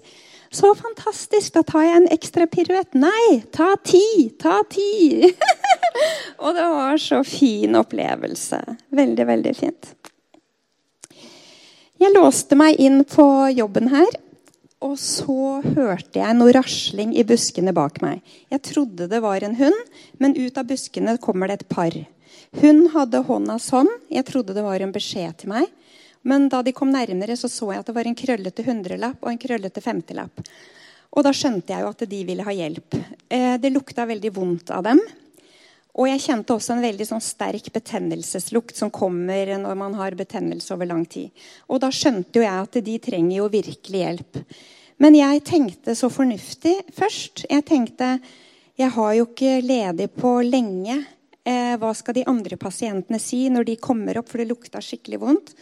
Så 0.52 0.72
fantastisk! 0.76 1.54
Da 1.54 1.64
tar 1.68 1.86
jeg 1.86 1.98
en 2.02 2.10
ekstra 2.14 2.48
piruett. 2.48 2.94
Nei, 2.96 3.42
ta 3.52 3.74
ti! 3.84 4.30
Ta 4.40 4.62
ti! 4.70 5.28
og 6.44 6.56
det 6.56 6.68
var 6.74 7.02
så 7.02 7.24
fin 7.28 7.76
opplevelse. 7.80 8.62
Veldig, 8.96 9.28
veldig 9.28 9.56
fint. 9.58 9.92
Jeg 11.98 12.14
låste 12.14 12.56
meg 12.60 12.78
inn 12.80 13.02
på 13.10 13.26
jobben 13.58 13.90
her, 13.90 14.10
og 14.86 15.00
så 15.02 15.64
hørte 15.66 16.20
jeg 16.22 16.38
noe 16.38 16.54
rasling 16.54 17.16
i 17.18 17.26
buskene 17.26 17.74
bak 17.74 17.98
meg. 18.04 18.22
Jeg 18.54 18.62
trodde 18.70 19.10
det 19.10 19.24
var 19.24 19.42
en 19.42 19.58
hund, 19.58 19.80
men 20.22 20.38
ut 20.38 20.60
av 20.62 20.70
buskene 20.70 21.18
kommer 21.24 21.50
det 21.50 21.64
et 21.64 21.72
par. 21.74 21.98
Hun 22.62 22.86
hadde 22.94 23.24
hånda 23.26 23.58
sånn. 23.60 23.90
Jeg 24.14 24.28
trodde 24.30 24.54
det 24.56 24.64
var 24.66 24.82
en 24.82 24.94
beskjed 24.94 25.42
til 25.42 25.52
meg. 25.56 25.66
Men 26.28 26.50
da 26.52 26.62
de 26.64 26.74
kom 26.76 26.92
nærmere, 26.92 27.38
så, 27.40 27.50
så 27.52 27.72
jeg 27.72 27.84
at 27.84 27.88
det 27.88 27.96
var 27.96 28.10
en 28.10 28.18
krøllete 28.18 28.66
hundrelapp 28.68 29.24
og 29.24 29.32
en 29.32 29.40
krøllete 29.40 29.84
femtilapp. 29.84 30.44
Og 31.16 31.24
da 31.24 31.32
skjønte 31.34 31.74
jeg 31.74 31.86
jo 31.86 31.94
at 31.94 32.04
de 32.12 32.20
ville 32.28 32.44
ha 32.44 32.54
hjelp. 32.54 32.98
Eh, 33.32 33.56
det 33.62 33.72
lukta 33.72 34.06
veldig 34.10 34.34
vondt 34.36 34.74
av 34.76 34.84
dem. 34.90 35.02
Og 35.98 36.06
jeg 36.12 36.22
kjente 36.28 36.54
også 36.54 36.76
en 36.76 36.84
veldig 36.84 37.08
sånn 37.10 37.24
sterk 37.24 37.72
betennelseslukt 37.74 38.78
som 38.78 38.92
kommer 38.94 39.56
når 39.58 39.80
man 39.80 39.96
har 39.98 40.18
betennelse 40.20 40.76
over 40.76 40.90
lang 40.92 41.08
tid. 41.10 41.32
Og 41.72 41.82
da 41.82 41.90
skjønte 41.90 42.38
jo 42.38 42.46
jeg 42.46 42.68
at 42.68 42.78
de 42.86 42.98
trenger 43.02 43.40
jo 43.40 43.48
virkelig 43.50 44.04
hjelp. 44.04 44.42
Men 45.02 45.18
jeg 45.18 45.42
tenkte 45.48 45.96
så 45.98 46.12
fornuftig 46.14 46.76
først. 46.98 47.48
Jeg 47.50 47.66
tenkte 47.66 48.18
jeg 48.78 48.94
har 48.94 49.14
jo 49.18 49.26
ikke 49.26 49.58
ledig 49.66 50.12
på 50.14 50.36
lenge. 50.46 51.00
Eh, 51.48 51.74
hva 51.82 51.90
skal 51.98 52.20
de 52.20 52.28
andre 52.30 52.60
pasientene 52.62 53.18
si 53.22 53.48
når 53.50 53.72
de 53.72 53.82
kommer 53.82 54.20
opp, 54.20 54.30
for 54.30 54.44
det 54.44 54.52
lukta 54.52 54.84
skikkelig 54.84 55.22
vondt? 55.24 55.56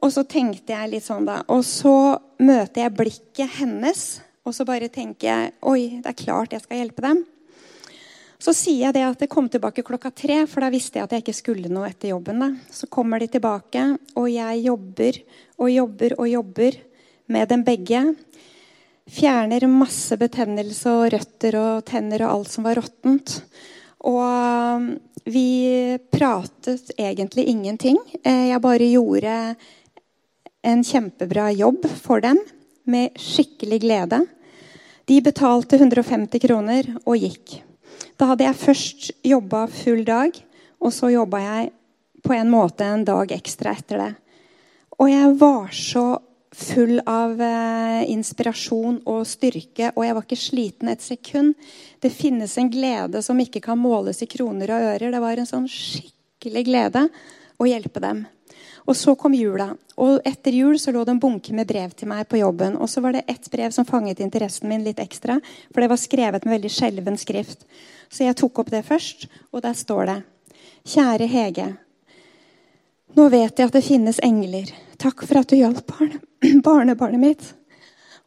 Og 0.00 0.12
så 0.14 0.24
tenkte 0.24 0.72
jeg 0.72 0.94
litt 0.94 1.04
sånn 1.04 1.26
da, 1.28 1.42
og 1.52 1.60
så 1.66 2.16
møter 2.40 2.86
jeg 2.86 2.96
blikket 2.96 3.58
hennes, 3.58 4.04
og 4.48 4.56
så 4.56 4.64
bare 4.64 4.88
tenker 4.92 5.28
jeg 5.28 5.52
Oi, 5.68 6.00
det 6.00 6.08
er 6.08 6.22
klart 6.22 6.56
jeg 6.56 6.64
skal 6.64 6.80
hjelpe 6.80 7.04
dem. 7.04 7.20
Så 8.40 8.54
sier 8.56 8.86
jeg 8.86 8.96
det 8.96 9.02
at 9.04 9.20
det 9.20 9.28
kom 9.28 9.50
tilbake 9.52 9.84
klokka 9.84 10.08
tre, 10.16 10.38
for 10.48 10.64
da 10.64 10.70
visste 10.72 10.96
jeg 10.96 11.04
at 11.04 11.12
jeg 11.12 11.24
ikke 11.26 11.36
skulle 11.36 11.72
noe 11.72 11.90
etter 11.90 12.14
jobben. 12.14 12.40
da. 12.40 12.48
Så 12.72 12.88
kommer 12.88 13.20
de 13.20 13.28
tilbake, 13.28 13.82
og 14.16 14.30
jeg 14.32 14.62
jobber 14.64 15.18
og 15.60 15.68
jobber 15.74 16.14
og 16.16 16.30
jobber 16.30 16.78
med 17.28 17.52
dem 17.52 17.66
begge. 17.66 18.00
Fjerner 19.10 19.66
masse 19.68 20.16
betennelse 20.16 20.88
og 20.88 21.10
røtter 21.12 21.58
og 21.60 21.84
tenner 21.90 22.24
og 22.24 22.38
alt 22.38 22.54
som 22.54 22.64
var 22.64 22.80
råttent. 22.80 23.42
Og 24.08 24.88
vi 25.28 25.98
pratet 26.08 26.94
egentlig 26.96 27.44
ingenting. 27.52 27.98
Eh, 28.24 28.48
jeg 28.54 28.64
bare 28.64 28.88
gjorde 28.88 29.34
en 30.62 30.84
kjempebra 30.84 31.50
jobb 31.52 31.86
for 32.02 32.20
dem 32.24 32.38
med 32.90 33.16
skikkelig 33.18 33.80
glede. 33.80 34.24
De 35.08 35.20
betalte 35.24 35.78
150 35.80 36.42
kroner 36.42 36.88
og 37.04 37.18
gikk. 37.18 37.60
Da 38.20 38.30
hadde 38.30 38.46
jeg 38.46 38.60
først 38.60 39.10
jobba 39.26 39.66
full 39.72 40.04
dag, 40.06 40.34
og 40.80 40.92
så 40.94 41.10
jobba 41.12 41.40
jeg 41.42 41.70
på 42.24 42.34
en 42.36 42.50
måte 42.52 42.84
en 42.84 43.04
dag 43.08 43.32
ekstra 43.32 43.72
etter 43.76 44.02
det. 44.04 44.10
Og 45.00 45.08
jeg 45.08 45.36
var 45.40 45.70
så 45.72 46.04
full 46.50 46.98
av 47.08 47.40
eh, 47.40 48.10
inspirasjon 48.10 49.00
og 49.08 49.22
styrke, 49.28 49.92
og 49.94 50.04
jeg 50.04 50.16
var 50.16 50.26
ikke 50.26 50.40
sliten 50.40 50.90
et 50.92 51.04
sekund. 51.04 51.54
Det 52.02 52.12
finnes 52.12 52.56
en 52.58 52.70
glede 52.72 53.22
som 53.24 53.40
ikke 53.40 53.62
kan 53.64 53.80
måles 53.80 54.20
i 54.24 54.28
kroner 54.30 54.74
og 54.74 54.88
ører. 54.92 55.14
Det 55.14 55.22
var 55.22 55.40
en 55.40 55.48
sånn 55.48 55.68
skikkelig 55.70 56.66
glede 56.68 57.06
å 57.60 57.68
hjelpe 57.68 58.02
dem. 58.02 58.24
Og 58.88 58.96
så 58.96 59.14
kom 59.18 59.34
jula. 59.36 59.70
Og 60.00 60.20
etter 60.26 60.56
jul 60.56 60.78
så 60.80 60.92
lå 60.94 61.04
det 61.04 61.14
en 61.14 61.20
bunke 61.22 61.52
med 61.56 61.68
brev 61.68 61.92
til 61.96 62.08
meg 62.10 62.24
på 62.30 62.40
jobben. 62.40 62.78
Og 62.80 62.88
så 62.88 63.02
var 63.04 63.16
det 63.16 63.26
ett 63.28 63.50
brev 63.52 63.74
som 63.74 63.86
fanget 63.88 64.22
interessen 64.24 64.70
min 64.70 64.84
litt 64.86 65.02
ekstra, 65.02 65.38
for 65.70 65.82
det 65.82 65.90
var 65.92 66.00
skrevet 66.00 66.46
med 66.46 66.56
veldig 66.56 66.72
skjelven 66.72 67.20
skrift. 67.20 67.66
Så 68.10 68.24
jeg 68.24 68.38
tok 68.40 68.62
opp 68.62 68.72
det 68.72 68.86
først, 68.88 69.28
og 69.52 69.62
der 69.66 69.76
står 69.76 70.10
det 70.10 70.18
Kjære 70.90 71.28
Hege. 71.30 71.68
Nå 73.18 73.26
vet 73.30 73.58
jeg 73.58 73.68
at 73.68 73.74
det 73.74 73.84
finnes 73.84 74.20
engler. 74.24 74.70
Takk 75.00 75.24
for 75.26 75.40
at 75.40 75.50
du 75.50 75.58
hjalp 75.58 75.82
barne, 75.90 76.20
barnebarnet 76.66 77.20
mitt. 77.22 77.48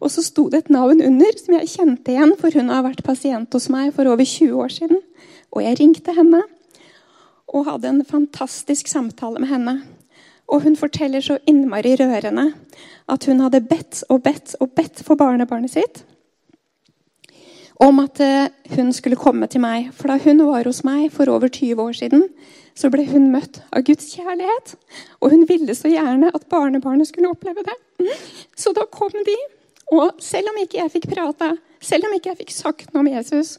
Og 0.04 0.12
så 0.12 0.24
sto 0.26 0.50
det 0.52 0.66
et 0.66 0.74
navn 0.74 1.00
under 1.02 1.38
som 1.40 1.56
jeg 1.56 1.72
kjente 1.72 2.12
igjen, 2.12 2.36
for 2.40 2.52
hun 2.58 2.72
har 2.74 2.84
vært 2.84 3.06
pasient 3.06 3.56
hos 3.56 3.70
meg 3.72 3.94
for 3.96 4.10
over 4.12 4.28
20 4.28 4.60
år 4.60 4.74
siden. 4.76 5.00
Og 5.56 5.64
jeg 5.64 5.80
ringte 5.80 6.16
henne 6.16 6.42
og 7.54 7.68
hadde 7.70 7.92
en 7.92 8.06
fantastisk 8.08 8.90
samtale 8.92 9.40
med 9.40 9.52
henne. 9.54 9.76
Og 10.52 10.66
hun 10.66 10.76
forteller 10.76 11.24
så 11.24 11.38
innmari 11.48 11.96
rørende 12.00 12.52
at 13.10 13.26
hun 13.30 13.40
hadde 13.44 13.64
bedt 13.68 14.04
og 14.10 14.24
bedt 14.24 14.56
og 14.60 14.74
bedt 14.76 15.04
for 15.06 15.20
barnebarnet 15.20 15.74
sitt 15.76 16.04
om 17.82 18.00
at 18.04 18.20
eh, 18.22 18.52
hun 18.76 18.92
skulle 18.94 19.20
komme 19.20 19.48
til 19.52 19.64
meg. 19.64 19.90
For 19.98 20.12
da 20.12 20.20
hun 20.22 20.44
var 20.48 20.68
hos 20.70 20.84
meg 20.88 21.10
for 21.14 21.30
over 21.32 21.50
20 21.52 21.82
år 21.82 21.96
siden, 21.98 22.28
så 22.78 22.90
ble 22.94 23.06
hun 23.10 23.32
møtt 23.34 23.62
av 23.74 23.86
Guds 23.88 24.14
kjærlighet. 24.16 24.76
Og 25.22 25.34
hun 25.34 25.46
ville 25.50 25.76
så 25.78 25.92
gjerne 25.92 26.32
at 26.34 26.48
barnebarnet 26.52 27.10
skulle 27.10 27.34
oppleve 27.34 27.66
det. 27.66 27.78
Så 28.58 28.74
da 28.78 28.86
kom 28.92 29.14
de. 29.14 29.38
Og 29.94 30.22
selv 30.24 30.50
om 30.54 30.62
ikke 30.62 30.80
jeg 30.80 30.94
fikk 30.96 31.10
prata, 31.12 31.54
selv 31.84 32.08
om 32.08 32.16
ikke 32.16 32.32
jeg 32.32 32.42
fikk 32.46 32.54
sagt 32.56 32.94
noe 32.94 33.04
om 33.04 33.12
Jesus, 33.12 33.58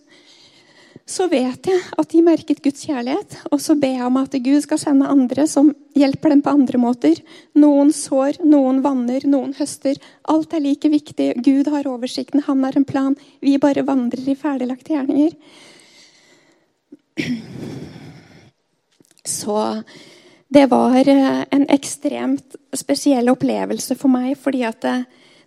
så 1.05 1.27
vet 1.29 1.69
jeg 1.69 1.81
at 2.01 2.09
de 2.15 2.21
merket 2.25 2.63
Guds 2.65 2.87
kjærlighet. 2.89 3.37
Og 3.53 3.61
så 3.61 3.77
ber 3.77 3.99
jeg 3.99 4.07
om 4.07 4.17
at 4.23 4.37
Gud 4.41 4.63
skal 4.65 4.81
sende 4.81 5.11
andre 5.13 5.45
som 5.51 5.69
hjelper 5.93 6.33
dem 6.33 6.41
på 6.45 6.55
andre 6.57 6.81
måter. 6.81 7.21
Noen 7.61 7.93
sår, 7.93 8.41
noen 8.41 8.81
vanner, 8.85 9.27
noen 9.29 9.53
høster. 9.59 10.01
Alt 10.33 10.57
er 10.57 10.65
like 10.65 10.89
viktig. 10.89 11.35
Gud 11.45 11.69
har 11.75 11.91
oversikten, 11.91 12.45
han 12.47 12.65
har 12.65 12.79
en 12.81 12.89
plan. 12.89 13.19
Vi 13.45 13.59
bare 13.61 13.85
vandrer 13.85 14.33
i 14.33 14.37
ferdiglagte 14.39 14.97
gjerninger. 14.97 15.37
Så 19.25 19.59
det 20.49 20.65
var 20.73 20.97
eh, 20.97 21.45
en 21.51 21.69
ekstremt 21.73 22.57
spesiell 22.77 23.29
opplevelse 23.33 23.97
for 23.99 24.13
meg, 24.13 24.39
fordi 24.41 24.65
at 24.65 24.81
det, 24.85 24.97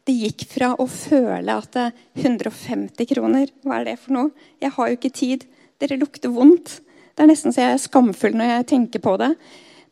det 0.08 0.16
gikk 0.16 0.48
fra 0.50 0.74
å 0.80 0.88
føle 0.90 1.54
at 1.54 1.78
150 2.18 3.10
kroner, 3.12 3.52
hva 3.64 3.82
er 3.82 3.92
det 3.92 3.98
for 4.02 4.16
noe? 4.16 4.50
Jeg 4.64 4.74
har 4.76 4.90
jo 4.90 4.98
ikke 4.98 5.16
tid. 5.16 5.46
Dere 5.82 6.00
lukter 6.00 6.34
vondt. 6.34 6.80
Det 7.14 7.26
er 7.26 7.30
nesten 7.32 7.54
så 7.54 7.64
jeg 7.64 7.76
er 7.76 7.82
skamfull 7.82 8.36
når 8.38 8.54
jeg 8.54 8.70
tenker 8.74 9.04
på 9.04 9.16
det. 9.22 9.34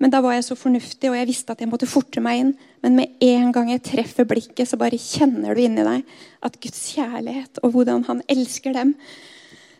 Men 0.01 0.11
da 0.11 0.19
var 0.23 0.35
jeg 0.35 0.43
så 0.49 0.57
fornuftig, 0.59 1.07
og 1.09 1.15
jeg 1.15 1.29
visste 1.29 1.53
at 1.55 1.61
jeg 1.63 1.71
måtte 1.71 1.87
forte 1.87 2.21
meg 2.23 2.41
inn. 2.41 2.51
Men 2.83 2.97
med 2.99 3.23
en 3.23 3.51
gang 3.55 3.69
jeg 3.71 3.85
treffer 3.87 4.27
blikket, 4.27 4.67
så 4.67 4.79
bare 4.79 4.99
kjenner 4.99 5.55
du 5.55 5.61
inni 5.63 5.85
deg 5.87 6.17
at 6.45 6.59
Guds 6.63 6.81
kjærlighet 6.95 7.61
og 7.63 7.71
hvordan 7.75 8.03
han 8.09 8.19
elsker 8.31 8.75
dem. 8.75 8.95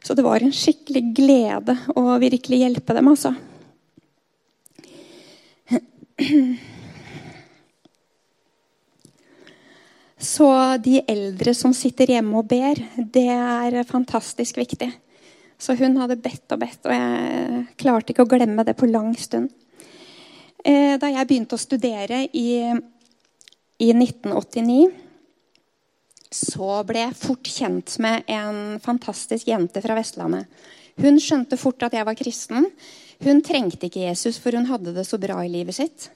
Så 0.05 0.15
det 0.15 0.25
var 0.25 0.43
en 0.43 0.53
skikkelig 0.55 1.03
glede 1.17 1.75
å 1.97 2.15
virkelig 2.21 2.61
hjelpe 2.61 2.95
dem, 2.95 3.11
altså. 3.11 3.33
Så 10.25 10.47
de 10.81 11.01
eldre 11.11 11.53
som 11.53 11.73
sitter 11.75 12.15
hjemme 12.15 12.39
og 12.39 12.47
ber, 12.49 12.79
det 12.97 13.27
er 13.29 13.83
fantastisk 13.85 14.57
viktig. 14.57 14.89
Så 15.61 15.75
hun 15.79 15.95
hadde 16.01 16.17
bedt 16.19 16.51
og 16.51 16.61
bedt, 16.63 16.81
og 16.87 16.95
jeg 16.95 17.61
klarte 17.79 18.11
ikke 18.11 18.25
å 18.25 18.31
glemme 18.31 18.65
det 18.67 18.75
på 18.79 18.89
lang 18.89 19.13
stund. 19.19 19.51
Eh, 20.65 20.97
da 20.99 21.11
jeg 21.13 21.29
begynte 21.29 21.55
å 21.55 21.61
studere 21.61 22.23
i, 22.33 22.47
i 23.85 23.89
1989, 23.93 24.89
så 26.35 26.81
ble 26.87 27.05
jeg 27.05 27.19
fort 27.21 27.47
kjent 27.47 27.95
med 28.03 28.25
en 28.33 28.81
fantastisk 28.83 29.47
jente 29.47 29.83
fra 29.83 29.95
Vestlandet. 29.95 30.49
Hun 30.99 31.19
skjønte 31.21 31.59
fort 31.59 31.85
at 31.85 31.95
jeg 31.95 32.07
var 32.07 32.17
kristen. 32.17 32.69
Hun 33.23 33.41
trengte 33.45 33.87
ikke 33.87 34.07
Jesus, 34.07 34.39
for 34.41 34.55
hun 34.57 34.67
hadde 34.67 34.95
det 34.95 35.05
så 35.07 35.19
bra 35.21 35.37
i 35.43 35.51
livet 35.51 35.77
sitt. 35.77 36.09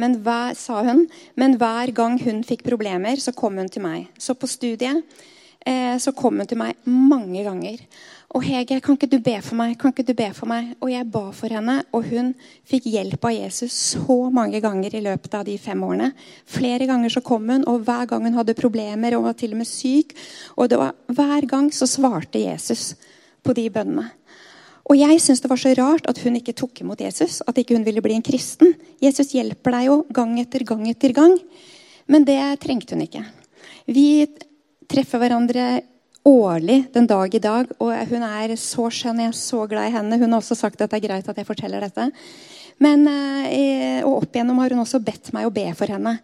Men 0.00 0.20
hver, 0.24 0.54
sa 0.58 0.84
hun, 0.86 1.06
men 1.38 1.58
hver 1.60 1.92
gang 1.96 2.16
hun 2.22 2.44
fikk 2.46 2.64
problemer, 2.66 3.20
så 3.20 3.34
kom 3.36 3.58
hun 3.60 3.68
til 3.72 3.84
meg. 3.84 4.08
Så 4.18 4.36
på 4.38 4.48
studiet 4.50 5.02
eh, 5.66 5.96
så 6.00 6.14
kom 6.16 6.40
hun 6.40 6.48
til 6.48 6.60
meg 6.60 6.78
mange 6.88 7.44
ganger. 7.46 7.82
Og 8.30 8.44
Hege, 8.46 8.78
kan 8.78 8.94
ikke 8.94 9.08
du 9.10 9.18
be 9.18 9.34
for 9.42 9.58
meg? 9.58 9.72
Kan 9.78 9.90
ikke 9.90 10.06
du 10.06 10.12
be 10.14 10.28
for 10.36 10.46
meg? 10.46 10.68
Og 10.78 10.92
jeg 10.92 11.08
ba 11.10 11.24
for 11.34 11.50
henne, 11.50 11.80
og 11.90 12.06
hun 12.12 12.30
fikk 12.70 12.86
hjelp 12.86 13.26
av 13.26 13.34
Jesus 13.34 13.74
så 13.96 14.18
mange 14.30 14.60
ganger 14.62 14.94
i 14.94 15.02
løpet 15.02 15.34
av 15.34 15.48
de 15.48 15.56
fem 15.58 15.82
årene. 15.82 16.12
Flere 16.46 16.86
ganger 16.86 17.10
så 17.10 17.24
kom 17.26 17.50
hun, 17.50 17.66
og 17.66 17.82
hver 17.88 18.06
gang 18.12 18.28
hun 18.28 18.38
hadde 18.38 18.54
problemer 18.58 19.18
og 19.18 19.26
var 19.26 19.34
til 19.40 19.56
og 19.56 19.64
med 19.64 19.70
syk. 19.70 20.14
Og 20.54 20.70
var, 20.78 20.94
hver 21.10 21.48
gang 21.50 21.72
så 21.74 21.90
svarte 21.90 22.44
Jesus 22.44 22.92
på 23.42 23.56
de 23.56 23.66
bønnene. 23.74 24.06
Og 24.90 24.98
jeg 24.98 25.20
syns 25.22 25.38
det 25.38 25.50
var 25.50 25.60
så 25.60 25.70
rart 25.78 26.08
at 26.10 26.18
hun 26.24 26.34
ikke 26.34 26.56
tok 26.58 26.80
imot 26.82 27.02
Jesus. 27.04 27.38
At 27.46 27.58
ikke 27.60 27.76
hun 27.76 27.86
ville 27.86 28.02
bli 28.02 28.16
en 28.16 28.26
kristen. 28.26 28.74
Jesus 28.98 29.30
hjelper 29.36 29.76
deg 29.76 29.86
jo 29.86 30.00
gang 30.10 30.34
etter 30.42 30.64
gang 30.66 30.82
etter 30.90 31.14
gang. 31.14 31.36
Men 32.10 32.26
det 32.26 32.40
trengte 32.64 32.96
hun 32.96 33.04
ikke. 33.06 33.22
Vi 33.86 34.26
treffer 34.90 35.22
hverandre 35.22 35.84
årlig 36.26 36.82
den 36.92 37.06
dag 37.08 37.34
i 37.34 37.40
dag, 37.42 37.70
og 37.80 37.94
hun 38.10 38.24
er 38.26 38.56
så 38.58 38.88
skjønn. 38.92 39.22
Jeg 39.22 39.30
er 39.30 39.38
så 39.38 39.62
glad 39.70 39.88
i 39.88 39.94
henne. 39.94 40.18
Hun 40.18 40.34
har 40.34 40.42
også 40.42 40.58
sagt 40.58 40.82
at 40.82 40.90
det 40.90 40.98
er 40.98 41.06
greit 41.06 41.30
at 41.30 41.38
jeg 41.38 41.48
forteller 41.48 41.86
dette. 41.86 42.10
Men, 42.80 43.06
eh, 43.06 44.00
og 44.02 44.24
opp 44.24 44.34
igjennom 44.34 44.58
har 44.58 44.72
hun 44.74 44.82
også 44.82 45.02
bedt 45.04 45.30
meg 45.36 45.46
å 45.46 45.54
be 45.54 45.68
for 45.76 45.86
henne. 45.92 46.18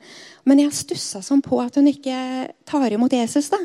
Men 0.44 0.62
jeg 0.62 0.74
stussa 0.74 1.22
sånn 1.22 1.44
på 1.44 1.60
at 1.62 1.76
hun 1.76 1.86
ikke 1.86 2.50
tar 2.66 2.90
imot 2.90 3.12
Jesus. 3.12 3.50
da. 3.52 3.60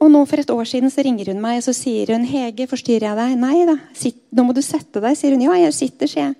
Og 0.00 0.08
nå 0.08 0.24
For 0.28 0.40
et 0.40 0.50
år 0.50 0.64
siden 0.64 0.92
så 0.92 1.04
ringer 1.04 1.28
hun 1.32 1.42
meg 1.42 1.60
og 1.60 1.66
så 1.68 1.74
sier 1.76 2.14
hun, 2.14 2.24
'Hege, 2.24 2.66
forstyrrer 2.66 3.10
jeg 3.10 3.16
deg?' 3.20 3.36
'Nei 3.38 3.66
da, 3.68 3.76
sitt, 3.92 4.20
nå 4.32 4.46
må 4.46 4.54
du 4.56 4.62
sette 4.64 5.00
deg', 5.00 5.16
sier 5.16 5.36
hun. 5.36 5.44
'Ja, 5.44 5.58
jeg 5.60 5.74
sitter', 5.74 6.08
sier 6.08 6.24
jeg. 6.30 6.34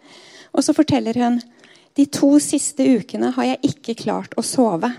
Og 0.55 0.65
så 0.65 0.73
forteller 0.73 1.15
hun, 1.15 1.43
'De 1.95 2.07
to 2.07 2.39
siste 2.39 2.81
ukene 2.81 3.33
har 3.37 3.45
jeg 3.45 3.59
ikke 3.63 3.95
klart 3.95 4.35
å 4.37 4.43
sove'. 4.43 4.97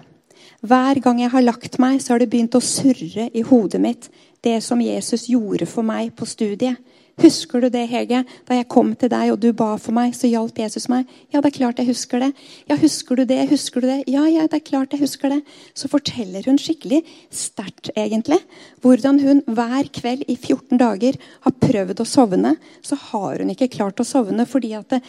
Hver 0.62 1.02
gang 1.02 1.20
jeg 1.22 1.32
har 1.34 1.42
lagt 1.42 1.80
meg, 1.80 2.02
så 2.02 2.14
har 2.14 2.20
det 2.20 2.30
begynt 2.30 2.54
å 2.54 2.62
surre 2.62 3.32
i 3.34 3.42
hodet 3.42 3.82
mitt, 3.82 4.10
det 4.44 4.62
som 4.62 4.82
Jesus 4.82 5.26
gjorde 5.26 5.66
for 5.66 5.82
meg 5.82 6.14
på 6.16 6.26
studiet. 6.26 6.78
Husker 7.20 7.62
du 7.62 7.68
det, 7.70 7.84
Hege? 7.92 8.22
Da 8.48 8.56
jeg 8.56 8.70
kom 8.72 8.94
til 8.96 9.12
deg 9.12 9.34
og 9.34 9.40
du 9.44 9.50
ba 9.58 9.74
for 9.82 9.94
meg, 9.96 10.14
så 10.16 10.30
hjalp 10.32 10.58
Jesus 10.62 10.88
meg. 10.90 11.10
Ja, 11.34 11.42
det 11.44 11.52
er 11.52 11.58
klart 11.58 11.82
jeg 11.82 11.90
husker 11.92 12.24
det. 12.24 12.32
Ja, 12.70 12.78
husker 12.80 13.20
du 13.20 13.26
det? 13.28 13.40
Husker 13.52 13.84
du 13.84 13.88
det? 13.90 13.98
Ja, 14.10 14.24
ja, 14.32 14.48
det 14.50 14.62
er 14.62 14.66
klart 14.66 14.96
jeg 14.96 15.04
husker 15.04 15.34
det. 15.34 15.42
Så 15.78 15.92
forteller 15.92 16.48
hun 16.48 16.60
skikkelig 16.62 17.04
sterkt, 17.36 17.92
egentlig, 18.00 18.40
hvordan 18.82 19.22
hun 19.22 19.44
hver 19.46 19.92
kveld 19.94 20.26
i 20.32 20.38
14 20.40 20.80
dager 20.82 21.20
har 21.46 21.58
prøvd 21.62 22.02
å 22.02 22.08
sovne. 22.08 22.56
Så 22.86 22.98
har 23.12 23.44
hun 23.44 23.54
ikke 23.54 23.72
klart 23.76 24.02
å 24.02 24.08
sovne 24.08 24.48
fordi 24.50 24.74
at 24.80 24.90
det, 24.96 25.04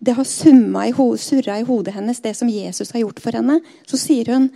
det 0.00 0.16
har 0.18 0.28
summa 0.28 0.88
i, 0.88 0.94
surra 1.20 1.60
i 1.60 1.66
hodet 1.68 1.94
hennes, 1.98 2.22
det 2.24 2.34
som 2.38 2.50
Jesus 2.50 2.94
har 2.96 3.04
gjort 3.04 3.22
for 3.22 3.38
henne. 3.38 3.60
Så 3.86 4.00
sier 4.00 4.32
hun 4.32 4.48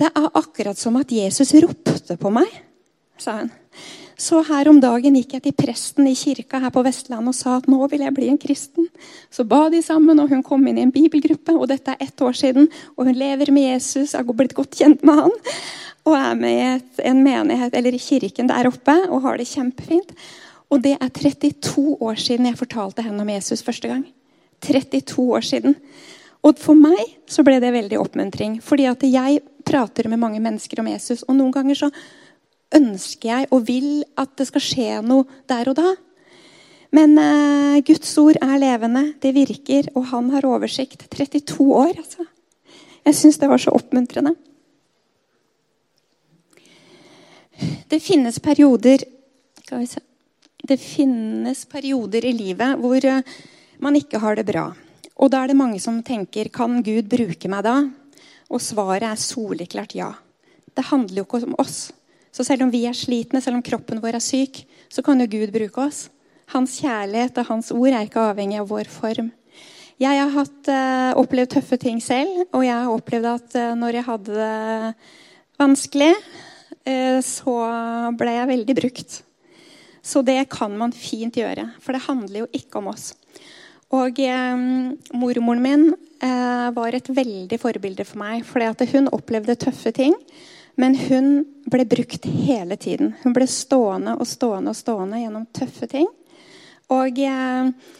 det 0.00 0.08
er 0.16 0.30
akkurat 0.32 0.78
som 0.80 0.96
at 0.96 1.10
Jesus 1.12 1.52
ropte 1.60 2.16
på 2.16 2.30
meg, 2.32 2.48
sa 3.20 3.42
hun. 3.42 3.50
Så 4.20 4.42
her 4.44 4.68
om 4.68 4.76
dagen 4.82 5.14
gikk 5.16 5.32
jeg 5.38 5.44
til 5.46 5.54
presten 5.56 6.08
i 6.10 6.12
kirka 6.18 6.58
her 6.60 6.72
på 6.74 6.82
Vestlandet 6.84 7.32
og 7.32 7.36
sa 7.38 7.54
at 7.56 7.68
nå 7.72 7.86
vil 7.88 8.02
jeg 8.04 8.12
bli 8.12 8.26
en 8.28 8.40
kristen. 8.40 8.90
Så 9.32 9.46
ba 9.48 9.62
de 9.72 9.80
sammen, 9.80 10.20
og 10.20 10.28
hun 10.28 10.42
kom 10.44 10.66
inn 10.68 10.76
i 10.76 10.84
en 10.84 10.92
bibelgruppe. 10.92 11.54
og 11.56 11.70
Dette 11.70 11.94
er 11.94 12.04
ett 12.04 12.20
år 12.20 12.36
siden. 12.36 12.68
og 12.98 13.08
Hun 13.08 13.16
lever 13.16 13.50
med 13.50 13.70
Jesus, 13.70 14.12
har 14.12 14.28
blitt 14.28 14.52
godt 14.58 14.76
kjent 14.76 15.00
med 15.08 15.22
han. 15.22 15.32
Og 16.04 16.18
er 16.18 16.36
med 16.36 16.52
i 16.52 16.68
et, 16.74 17.02
en 17.08 17.24
menighet, 17.24 17.72
eller 17.72 17.96
i 17.96 18.02
kirken 18.02 18.52
der 18.52 18.68
oppe 18.68 18.98
og 19.08 19.24
har 19.24 19.40
det 19.40 19.48
kjempefint. 19.48 20.12
Og 20.68 20.84
det 20.84 20.98
er 21.00 21.08
32 21.08 21.96
år 21.96 22.20
siden 22.20 22.46
jeg 22.46 22.60
fortalte 22.60 23.02
henne 23.02 23.24
om 23.24 23.32
Jesus 23.32 23.64
første 23.64 23.88
gang. 23.88 24.04
32 24.60 25.30
år 25.32 25.48
siden. 25.48 25.80
Og 26.44 26.60
for 26.60 26.76
meg 26.76 27.16
så 27.28 27.40
ble 27.44 27.56
det 27.60 27.72
veldig 27.72 27.96
oppmuntring. 28.04 28.60
Fordi 28.60 28.84
at 28.84 29.00
jeg 29.08 29.40
prater 29.64 30.12
med 30.12 30.20
mange 30.20 30.44
mennesker 30.44 30.84
om 30.84 30.92
Jesus. 30.92 31.24
Og 31.24 31.40
noen 31.40 31.56
ganger 31.56 31.86
så 31.86 31.94
ønsker 32.76 33.28
jeg 33.28 33.48
og 33.50 33.66
vil 33.68 34.04
at 34.20 34.32
det 34.38 34.46
skal 34.50 34.64
skje 34.64 35.00
noe 35.06 35.42
der 35.50 35.70
og 35.72 35.78
da. 35.78 35.94
Men 36.94 37.14
eh, 37.22 37.80
Guds 37.86 38.10
ord 38.18 38.38
er 38.42 38.58
levende, 38.58 39.12
det 39.22 39.34
virker, 39.36 39.90
og 39.94 40.08
han 40.10 40.30
har 40.34 40.46
oversikt. 40.48 41.06
32 41.10 41.66
år, 41.70 41.94
altså. 41.96 42.26
Jeg 43.06 43.16
syns 43.16 43.38
det 43.40 43.48
var 43.50 43.62
så 43.62 43.72
oppmuntrende. 43.74 44.34
Det 47.90 48.00
finnes 48.00 48.38
perioder 48.40 49.02
Det 50.64 50.76
finnes 50.80 51.64
perioder 51.68 52.24
i 52.24 52.32
livet 52.32 52.78
hvor 52.80 53.04
eh, 53.04 53.26
man 53.78 53.96
ikke 53.96 54.18
har 54.18 54.36
det 54.36 54.46
bra. 54.48 54.70
Og 55.20 55.30
da 55.30 55.42
er 55.42 55.50
det 55.50 55.58
mange 55.58 55.80
som 55.80 56.02
tenker 56.02 56.48
Kan 56.48 56.80
Gud 56.82 57.08
bruke 57.12 57.48
meg 57.52 57.64
da? 57.66 57.76
Og 58.50 58.62
svaret 58.64 59.06
er 59.06 59.20
soleklart 59.20 59.94
ja. 59.94 60.10
Det 60.74 60.88
handler 60.90 61.20
jo 61.20 61.26
ikke 61.26 61.42
om 61.46 61.58
oss. 61.60 61.90
Så 62.30 62.46
selv 62.46 62.64
om 62.66 62.72
vi 62.72 62.84
er 62.88 62.96
slitne, 62.96 63.42
selv 63.42 63.58
om 63.58 63.64
kroppen 63.66 64.00
vår 64.02 64.18
er 64.18 64.24
syk, 64.24 64.62
så 64.90 65.02
kan 65.06 65.20
jo 65.20 65.28
Gud 65.30 65.52
bruke 65.54 65.86
oss. 65.86 66.08
Hans 66.54 66.78
kjærlighet 66.82 67.38
og 67.42 67.48
hans 67.50 67.70
ord 67.74 67.92
er 67.92 68.06
ikke 68.06 68.28
avhengig 68.30 68.60
av 68.62 68.70
vår 68.70 68.90
form. 68.90 69.30
Jeg 70.00 70.16
har 70.16 70.30
hatt, 70.32 70.60
uh, 70.72 71.18
opplevd 71.20 71.52
tøffe 71.56 71.76
ting 71.80 71.98
selv, 72.00 72.46
og 72.56 72.64
jeg 72.64 72.72
har 72.72 72.92
opplevd 72.94 73.26
at 73.34 73.56
uh, 73.58 73.72
når 73.76 73.98
jeg 73.98 74.06
hadde 74.06 74.36
det 74.38 74.94
vanskelig, 75.60 76.12
uh, 76.88 77.18
så 77.20 77.56
ble 78.16 78.38
jeg 78.38 78.52
veldig 78.54 78.78
brukt. 78.80 79.18
Så 80.00 80.22
det 80.24 80.48
kan 80.52 80.72
man 80.80 80.94
fint 80.96 81.36
gjøre, 81.36 81.66
for 81.84 81.92
det 81.92 82.06
handler 82.06 82.44
jo 82.46 82.52
ikke 82.56 82.80
om 82.80 82.88
oss. 82.94 83.10
Og 83.96 84.20
eh, 84.22 84.60
mormoren 85.18 85.62
min 85.64 85.88
eh, 86.22 86.68
var 86.76 86.94
et 86.94 87.10
veldig 87.10 87.58
forbilde 87.58 88.06
for 88.06 88.22
meg. 88.22 88.44
fordi 88.46 88.86
hun 88.94 89.10
opplevde 89.10 89.58
tøffe 89.58 89.90
ting. 89.92 90.14
Men 90.80 90.96
hun 90.96 91.32
ble 91.70 91.84
brukt 91.88 92.24
hele 92.24 92.78
tiden. 92.80 93.14
Hun 93.22 93.34
ble 93.36 93.46
stående 93.50 94.16
og 94.16 94.28
stående 94.28 94.72
og 94.72 94.78
stående 94.78 95.20
gjennom 95.20 95.48
tøffe 95.56 95.88
ting. 95.90 96.08
Og 96.90 97.18
eh, 97.20 97.98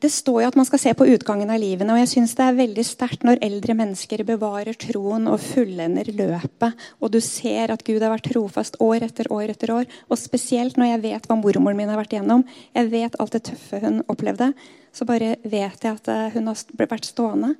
det 0.00 0.08
står 0.12 0.38
jo 0.42 0.48
at 0.48 0.56
man 0.56 0.66
skal 0.68 0.80
se 0.80 0.92
på 0.96 1.06
utgangen 1.12 1.50
av 1.52 1.60
livene, 1.60 1.92
og 1.92 2.00
jeg 2.00 2.10
syns 2.14 2.32
det 2.38 2.44
er 2.46 2.56
veldig 2.56 2.84
sterkt 2.88 3.24
når 3.26 3.42
eldre 3.44 3.76
mennesker 3.76 4.22
bevarer 4.28 4.78
troen 4.80 5.28
og 5.28 5.42
fullender 5.44 6.08
løpet, 6.16 6.86
og 7.00 7.12
du 7.12 7.18
ser 7.24 7.72
at 7.74 7.84
Gud 7.84 8.00
har 8.00 8.12
vært 8.14 8.30
trofast 8.32 8.78
år 8.80 9.04
etter 9.10 9.28
år 9.34 9.52
etter 9.52 9.74
år. 9.76 9.88
Og 10.08 10.20
spesielt 10.20 10.80
når 10.80 10.94
jeg 10.94 11.04
vet 11.04 11.28
hva 11.28 11.36
mormoren 11.36 11.76
min 11.76 11.92
har 11.92 12.00
vært 12.00 12.16
igjennom, 12.16 12.46
jeg 12.76 12.92
vet 12.94 13.20
alt 13.20 13.36
det 13.36 13.44
tøffe 13.50 13.82
hun 13.84 14.00
opplevde, 14.08 14.52
så 14.96 15.06
bare 15.08 15.34
vet 15.44 15.84
jeg 15.84 15.92
at 15.92 16.12
eh, 16.12 16.28
hun 16.34 16.48
har 16.48 16.64
vært 16.80 17.10
stående. 17.12 17.54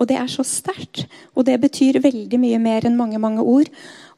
Og 0.00 0.08
det 0.10 0.18
er 0.18 0.30
så 0.30 0.44
sterkt. 0.46 1.06
Og 1.34 1.46
det 1.46 1.60
betyr 1.62 2.02
veldig 2.02 2.40
mye 2.42 2.60
mer 2.62 2.86
enn 2.86 2.98
mange 2.98 3.20
mange 3.22 3.42
ord. 3.42 3.70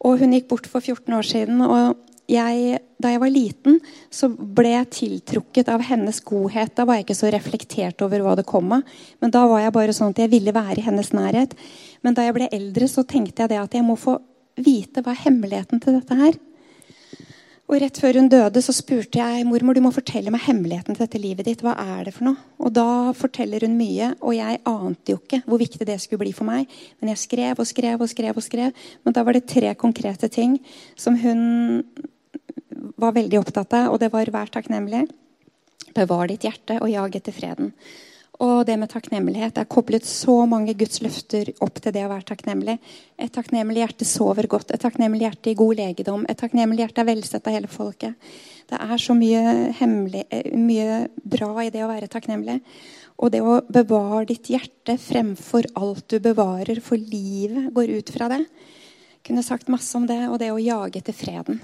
Og 0.04 0.20
hun 0.22 0.34
gikk 0.36 0.48
bort 0.48 0.68
for 0.70 0.80
14 0.80 1.14
år 1.16 1.26
siden. 1.26 1.60
og 1.60 1.96
jeg, 2.26 2.80
da 2.98 3.12
jeg 3.12 3.20
var 3.22 3.30
liten, 3.30 3.76
så 4.10 4.28
ble 4.30 4.72
jeg 4.72 4.90
tiltrukket 4.96 5.68
av 5.70 5.84
hennes 5.86 6.18
godhet. 6.26 6.72
Da 6.74 6.86
var 6.86 6.98
jeg 6.98 7.06
ikke 7.06 7.18
så 7.20 7.30
reflektert 7.30 8.02
over 8.02 8.24
hva 8.24 8.34
det 8.38 8.46
kom 8.48 8.72
av. 8.74 8.96
Men 9.22 9.34
da 9.34 9.44
var 9.46 9.62
jeg 9.62 9.74
bare 9.76 9.94
sånn 9.94 10.14
at 10.14 10.24
jeg 10.24 10.32
ville 10.32 10.54
være 10.54 10.80
i 10.80 10.86
hennes 10.86 11.12
nærhet. 11.14 11.54
Men 12.02 12.18
da 12.18 12.26
jeg 12.26 12.36
ble 12.36 12.50
eldre, 12.50 12.90
så 12.90 13.06
tenkte 13.06 13.44
jeg 13.44 13.54
det 13.54 13.62
at 13.62 13.78
jeg 13.78 13.86
må 13.86 13.94
få 14.00 14.18
vite 14.58 15.04
hva 15.04 15.14
er 15.14 15.24
hemmeligheten 15.26 15.82
til 15.82 16.00
dette 16.00 16.18
her. 16.18 16.38
Og 17.66 17.80
Rett 17.82 17.98
før 17.98 18.20
hun 18.20 18.28
døde, 18.30 18.60
så 18.62 18.70
spurte 18.70 19.18
jeg 19.18 19.46
mormor 19.48 19.74
du 19.74 19.80
må 19.82 19.90
fortelle 19.90 20.30
meg 20.30 20.44
hemmeligheten 20.44 20.94
til 20.94 21.02
dette 21.02 21.18
livet 21.18 21.48
ditt. 21.48 21.64
Hva 21.66 21.72
er 21.82 22.06
det 22.06 22.12
for 22.14 22.28
noe? 22.28 22.38
Og 22.62 22.70
Da 22.76 23.10
forteller 23.18 23.66
hun 23.66 23.74
mye, 23.74 24.12
og 24.22 24.36
jeg 24.36 24.60
ante 24.70 25.14
jo 25.14 25.18
ikke 25.18 25.40
hvor 25.42 25.58
viktig 25.58 25.88
det 25.88 25.98
skulle 25.98 26.22
bli 26.22 26.34
for 26.36 26.46
meg. 26.46 26.70
Men 27.00 27.10
jeg 27.10 27.24
skrev 27.24 27.58
og 27.58 27.66
skrev 27.66 27.98
og 27.98 28.12
skrev. 28.12 28.36
og 28.38 28.46
skrev. 28.46 28.70
Men 29.02 29.16
da 29.18 29.24
var 29.26 29.34
det 29.34 29.48
tre 29.50 29.74
konkrete 29.74 30.30
ting 30.30 30.60
som 30.94 31.18
hun 31.18 31.82
var 32.96 33.12
veldig 33.12 33.40
opptatt 33.40 33.72
av, 33.74 33.92
og 33.92 33.98
det 33.98 34.12
var 34.12 34.30
'vær 34.30 34.50
takknemlig'. 34.50 35.10
Bevar 35.94 36.28
ditt 36.28 36.42
hjerte 36.42 36.80
og 36.80 36.90
jag 36.90 37.16
etter 37.16 37.32
freden. 37.32 37.72
Og 38.44 38.66
det 38.68 38.74
med 38.76 38.90
takknemlighet 38.92 39.56
er 39.56 39.68
koblet 39.70 40.04
så 40.04 40.42
mange 40.48 40.74
Guds 40.76 41.00
løfter 41.00 41.48
opp 41.64 41.78
til 41.80 41.94
det 41.94 42.02
å 42.04 42.10
være 42.10 42.26
takknemlig. 42.28 42.74
Et 43.16 43.32
takknemlig 43.32 43.80
hjerte 43.80 44.08
sover 44.08 44.48
godt. 44.52 44.74
Et 44.74 44.82
takknemlig 44.82 45.24
hjerte 45.24 45.52
i 45.52 45.56
god 45.56 45.78
legedom. 45.78 46.26
Et 46.28 46.36
takknemlig 46.36 46.84
hjerte 46.84 47.00
er 47.00 47.08
velsett 47.08 47.48
av 47.48 47.56
hele 47.56 47.70
folket. 47.72 48.28
Det 48.68 48.80
er 48.82 49.00
så 49.00 49.16
mye, 49.16 49.72
hemmelig, 49.78 50.26
eh, 50.28 50.50
mye 50.52 51.06
bra 51.22 51.52
i 51.64 51.70
det 51.70 51.84
å 51.86 51.88
være 51.88 52.10
takknemlig. 52.12 52.58
Og 53.16 53.32
det 53.32 53.40
å 53.40 53.62
bevare 53.72 54.26
ditt 54.28 54.50
hjerte 54.52 54.98
fremfor 55.00 55.70
alt 55.80 56.04
du 56.08 56.18
bevarer, 56.20 56.82
for 56.84 57.00
livet 57.00 57.72
går 57.72 57.94
ut 57.96 58.10
fra 58.12 58.28
det. 58.28 58.42
Jeg 58.44 59.22
kunne 59.30 59.46
sagt 59.46 59.72
masse 59.72 59.96
om 59.96 60.04
det, 60.06 60.28
og 60.28 60.38
det 60.42 60.52
å 60.52 60.60
jage 60.60 61.00
etter 61.00 61.16
freden. 61.16 61.62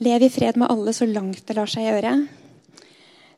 Lev 0.00 0.22
i 0.22 0.32
fred 0.32 0.56
med 0.56 0.70
alle 0.72 0.94
så 0.96 1.04
langt 1.06 1.44
det 1.46 1.58
lar 1.58 1.68
seg 1.70 1.90
gjøre. 1.90 2.14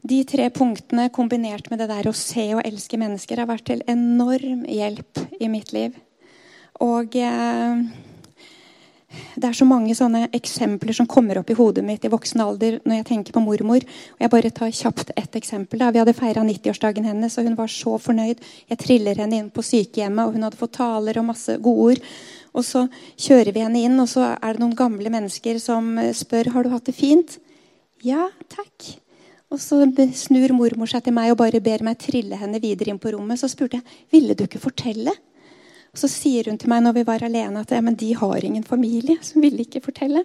De 0.02 0.22
tre 0.28 0.48
punktene 0.54 1.08
kombinert 1.14 1.70
med 1.70 1.80
det 1.82 1.90
der 1.90 2.08
å 2.08 2.16
se 2.16 2.48
og 2.54 2.64
elske 2.66 2.98
mennesker 3.00 3.42
har 3.42 3.48
vært 3.50 3.68
til 3.70 3.84
enorm 3.90 4.66
hjelp 4.68 5.22
i 5.40 5.48
mitt 5.52 5.72
liv. 5.76 5.96
Og 6.84 7.16
eh, 7.16 7.86
det 9.36 9.48
er 9.48 9.56
så 9.56 9.66
mange 9.68 9.94
sånne 9.96 10.26
eksempler 10.36 10.96
som 10.96 11.08
kommer 11.08 11.38
opp 11.40 11.50
i 11.52 11.56
hodet 11.56 11.84
mitt 11.86 12.04
i 12.04 12.10
voksen 12.12 12.42
alder 12.42 12.78
når 12.84 13.00
jeg 13.00 13.06
tenker 13.10 13.36
på 13.36 13.42
mormor. 13.44 13.84
Og 14.16 14.24
jeg 14.24 14.32
bare 14.32 14.52
tar 14.54 14.74
kjapt 14.74 15.12
ett 15.16 15.38
eksempel. 15.38 15.80
Da. 15.80 15.92
Vi 15.94 16.02
hadde 16.02 16.16
feira 16.16 16.44
90-årsdagen 16.46 17.08
hennes, 17.08 17.38
og 17.38 17.48
hun 17.48 17.58
var 17.58 17.72
så 17.72 17.96
fornøyd. 18.02 18.42
Jeg 18.72 18.82
triller 18.82 19.22
henne 19.22 19.40
inn 19.40 19.52
på 19.54 19.64
sykehjemmet, 19.64 20.26
og 20.26 20.36
hun 20.36 20.46
hadde 20.48 20.60
fått 20.60 20.76
taler 20.78 21.20
og 21.20 21.28
masse 21.30 21.56
gode 21.62 21.94
ord. 21.94 22.12
Og 22.56 22.64
så 22.64 22.86
kjører 23.20 23.52
vi 23.54 23.64
henne 23.64 23.84
inn, 23.88 23.98
og 24.02 24.10
så 24.10 24.32
er 24.34 24.56
det 24.56 24.64
noen 24.64 24.76
gamle 24.78 25.12
mennesker 25.12 25.60
som 25.62 25.96
spør 26.16 26.52
har 26.54 26.64
du 26.64 26.72
hatt 26.72 26.88
det 26.88 26.96
fint. 26.96 27.38
Ja, 28.04 28.30
takk. 28.52 28.96
Og 29.54 29.60
så 29.62 29.78
snur 30.18 30.54
mormor 30.56 30.90
seg 30.90 31.04
til 31.06 31.14
meg 31.14 31.30
og 31.30 31.38
bare 31.38 31.62
ber 31.62 31.84
meg 31.86 32.00
trille 32.02 32.38
henne 32.38 32.60
videre 32.62 32.90
inn 32.92 33.00
på 33.02 33.12
rommet. 33.14 33.38
Så 33.38 33.50
spurte 33.52 33.78
jeg 33.78 33.86
ville 34.14 34.34
du 34.34 34.44
ikke 34.46 34.62
fortelle. 34.62 35.14
Og 35.94 36.00
så 36.02 36.10
sier 36.12 36.50
hun 36.50 36.58
til 36.60 36.70
meg 36.72 36.82
når 36.84 36.98
vi 36.98 37.06
var 37.08 37.22
alene, 37.24 37.62
at 37.62 37.70
ja, 37.72 37.80
men 37.84 37.94
de 37.96 38.10
har 38.18 38.44
ingen 38.44 38.66
familie. 38.66 39.20
Så 39.22 39.40
ville 39.40 39.62
ikke 39.62 39.84
fortelle. 39.84 40.24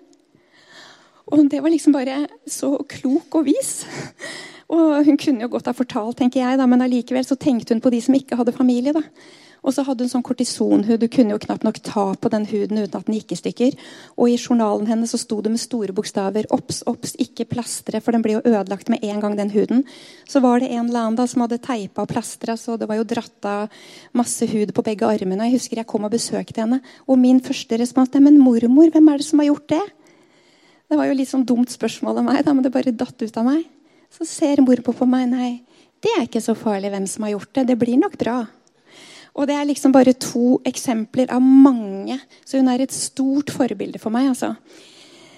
Og 1.32 1.45
det 1.51 1.61
var 1.63 1.72
liksom 1.72 1.93
bare 1.95 2.26
så 2.49 2.74
klok 2.89 3.38
og 3.39 3.45
vis. 3.47 3.86
Og 4.72 5.05
hun 5.05 5.19
kunne 5.19 5.45
jo 5.45 5.51
godt 5.51 5.69
ha 5.69 5.76
fortalt, 5.76 6.17
tenker 6.19 6.41
jeg, 6.41 6.57
da, 6.59 6.65
men 6.67 6.84
allikevel 6.84 7.26
så 7.28 7.36
tenkte 7.39 7.76
hun 7.76 7.82
på 7.84 7.91
de 7.93 8.01
som 8.03 8.15
ikke 8.15 8.38
hadde 8.39 8.55
familie. 8.55 8.93
da. 8.95 9.03
Og 9.62 9.76
så 9.76 9.84
hadde 9.86 10.01
hun 10.01 10.09
sånn 10.09 10.26
kortisonhud. 10.26 10.97
Du 10.97 11.07
kunne 11.12 11.36
jo 11.36 11.41
knapt 11.41 11.66
nok 11.66 11.78
ta 11.86 12.07
på 12.18 12.30
den 12.34 12.47
huden 12.49 12.80
uten 12.82 12.97
at 12.97 13.05
den 13.05 13.18
gikk 13.20 13.36
i 13.36 13.38
stykker. 13.38 13.76
Og 14.18 14.32
i 14.32 14.38
journalen 14.39 14.88
hennes 14.89 15.14
så 15.14 15.20
sto 15.22 15.38
det 15.45 15.51
med 15.53 15.62
store 15.62 15.93
bokstaver 15.93 16.47
'Obs, 16.49 16.82
obs, 16.89 17.14
ikke 17.22 17.45
plastre', 17.45 18.01
for 18.01 18.12
den 18.12 18.24
blir 18.26 18.39
jo 18.39 18.49
ødelagt 18.49 18.89
med 18.89 19.03
en 19.03 19.22
gang, 19.22 19.38
den 19.38 19.53
huden. 19.53 19.84
Så 20.26 20.41
var 20.41 20.59
det 20.59 20.72
en 20.72 20.88
eller 20.89 20.99
annen 20.99 21.16
da 21.16 21.28
som 21.28 21.41
hadde 21.41 21.62
teipa 21.62 22.01
og 22.01 22.09
plastra, 22.09 22.57
så 22.57 22.78
det 22.78 22.88
var 22.89 22.97
jo 22.97 23.03
dratt 23.03 23.45
av 23.45 23.70
masse 24.14 24.41
hud 24.49 24.74
på 24.74 24.84
begge 24.84 25.05
armene. 25.05 25.45
Jeg 25.45 25.59
husker 25.59 25.78
jeg 25.78 25.88
kom 25.88 26.05
og 26.05 26.12
besøkte 26.12 26.62
henne, 26.62 26.82
og 27.07 27.20
min 27.20 27.39
første 27.39 27.78
respons 27.78 28.09
er 28.16 28.20
'Men 28.20 28.39
mormor, 28.39 28.89
hvem 28.89 29.14
er 29.14 29.18
det 29.18 29.26
som 29.26 29.39
har 29.39 29.47
gjort 29.47 29.68
det?' 29.68 29.91
Det 30.89 30.97
var 30.97 31.05
jo 31.05 31.14
litt 31.14 31.30
sånn 31.30 31.45
dumt 31.45 31.70
spørsmål 31.70 32.18
av 32.18 32.24
meg, 32.26 32.43
da, 32.43 32.53
men 32.53 32.64
det 32.64 32.72
bare 32.74 32.91
datt 32.91 33.22
ut 33.22 33.38
av 33.38 33.45
meg. 33.45 33.64
Så 34.12 34.26
ser 34.28 34.57
mormor 34.57 34.93
på 34.93 35.07
meg. 35.07 35.30
Nei, 35.30 35.62
det 36.01 36.12
er 36.18 36.26
ikke 36.26 36.41
så 36.41 36.53
farlig 36.53 36.91
hvem 36.91 37.07
som 37.07 37.24
har 37.24 37.32
gjort 37.32 37.53
det. 37.53 37.68
Det 37.68 37.80
blir 37.80 37.97
nok 37.97 38.18
bra. 38.18 38.47
Og 39.38 39.47
det 39.47 39.55
er 39.55 39.67
liksom 39.69 39.93
bare 39.95 40.13
to 40.19 40.59
eksempler 40.67 41.32
av 41.32 41.41
mange. 41.41 42.17
Så 42.45 42.59
hun 42.59 42.67
er 42.71 42.84
et 42.84 42.95
stort 42.95 43.53
forbilde 43.53 44.01
for 44.01 44.13
meg. 44.13 44.27
altså. 44.34 44.55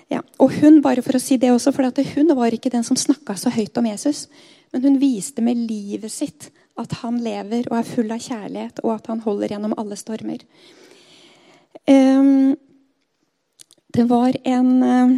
Ja. 0.10 0.22
Og 0.41 0.54
hun 0.62 0.82
bare 0.82 1.04
for 1.06 1.18
å 1.18 1.22
si 1.22 1.38
det 1.38 1.52
også, 1.54 1.74
for 1.74 1.86
hun 2.16 2.36
var 2.38 2.54
ikke 2.54 2.74
den 2.74 2.84
som 2.84 2.98
snakka 2.98 3.36
så 3.38 3.54
høyt 3.54 3.78
om 3.78 3.86
Jesus. 3.86 4.28
Men 4.74 4.82
hun 4.82 5.00
viste 5.02 5.41
med 5.41 5.58
livet 5.70 6.12
sitt 6.12 6.50
at 6.80 6.91
han 7.04 7.20
lever 7.22 7.68
og 7.70 7.78
er 7.78 7.86
full 7.86 8.10
av 8.12 8.22
kjærlighet, 8.24 8.82
og 8.82 8.96
at 8.96 9.10
han 9.12 9.22
holder 9.22 9.54
gjennom 9.54 9.76
alle 9.78 9.98
stormer. 10.00 10.41
Um, 11.86 12.56
det 13.94 14.08
var 14.10 14.34
en 14.41 14.72
uh, 14.82 15.14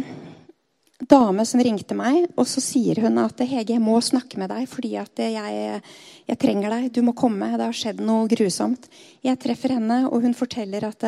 dame 1.10 1.44
som 1.46 1.62
ringte 1.62 1.96
meg, 1.98 2.26
og 2.36 2.46
så 2.50 2.62
sier 2.64 3.00
hun 3.04 3.18
at 3.22 3.40
Hege, 3.42 3.74
jeg 3.74 3.82
må 3.82 3.98
snakke 4.02 4.40
med 4.40 4.50
deg 4.52 4.68
fordi 4.70 4.94
at 5.00 5.22
jeg, 5.22 5.80
jeg, 6.26 6.38
trenger 6.42 6.74
deg. 6.74 6.88
Du 6.94 7.02
må 7.06 7.14
komme. 7.16 7.52
Det 7.54 7.66
har 7.66 7.76
skjedd 7.76 8.02
noe 8.04 8.28
grusomt. 8.30 8.88
Jeg 9.26 9.40
treffer 9.42 9.76
henne, 9.76 10.04
og 10.10 10.26
hun 10.26 10.36
forteller 10.36 10.88
at 10.88 11.06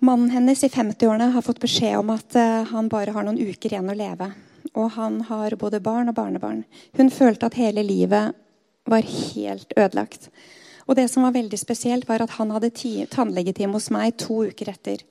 mannen 0.00 0.30
hennes 0.32 0.62
i 0.64 0.70
50-årene 0.72 1.32
har 1.34 1.44
fått 1.46 1.62
beskjed 1.62 1.98
om 1.98 2.14
at 2.14 2.38
han 2.70 2.88
bare 2.92 3.14
har 3.16 3.26
noen 3.26 3.40
uker 3.40 3.74
igjen 3.74 3.90
å 3.90 3.98
leve. 3.98 4.30
Og 4.78 4.92
han 4.96 5.20
har 5.28 5.56
både 5.58 5.82
barn 5.82 6.12
og 6.12 6.16
barnebarn. 6.16 6.64
Hun 6.96 7.10
følte 7.12 7.50
at 7.50 7.58
hele 7.58 7.84
livet 7.86 8.36
var 8.90 9.06
helt 9.06 9.72
ødelagt. 9.76 10.30
Og 10.90 10.96
det 10.98 11.06
som 11.10 11.22
var 11.22 11.36
veldig 11.36 11.58
spesielt, 11.58 12.08
var 12.08 12.22
at 12.24 12.34
han 12.38 12.50
hadde 12.54 12.72
tannlegetime 13.12 13.76
hos 13.76 13.90
meg 13.94 14.16
to 14.18 14.42
uker 14.50 14.72
etter. 14.72 15.04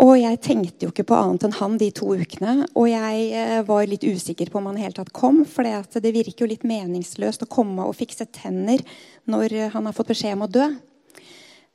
Og 0.00 0.14
jeg 0.16 0.38
tenkte 0.40 0.86
jo 0.86 0.92
ikke 0.94 1.04
på 1.10 1.16
annet 1.18 1.44
enn 1.44 1.56
han 1.58 1.74
de 1.80 1.90
to 1.92 2.14
ukene. 2.16 2.64
Og 2.72 2.86
jeg 2.88 3.24
eh, 3.36 3.58
var 3.68 3.88
litt 3.88 4.06
usikker 4.06 4.48
på 4.48 4.60
om 4.60 4.70
han 4.70 4.78
helt 4.80 4.96
tatt 4.96 5.12
kom. 5.12 5.42
For 5.44 5.66
det 5.66 6.12
virker 6.14 6.44
jo 6.46 6.48
litt 6.48 6.64
meningsløst 6.68 7.44
å 7.44 7.50
komme 7.50 7.84
og 7.84 7.98
fikse 7.98 8.30
tenner 8.32 8.80
når 9.28 9.74
han 9.74 9.88
har 9.88 9.96
fått 9.96 10.14
beskjed 10.14 10.38
om 10.38 10.46
å 10.46 10.52
dø. 10.52 10.68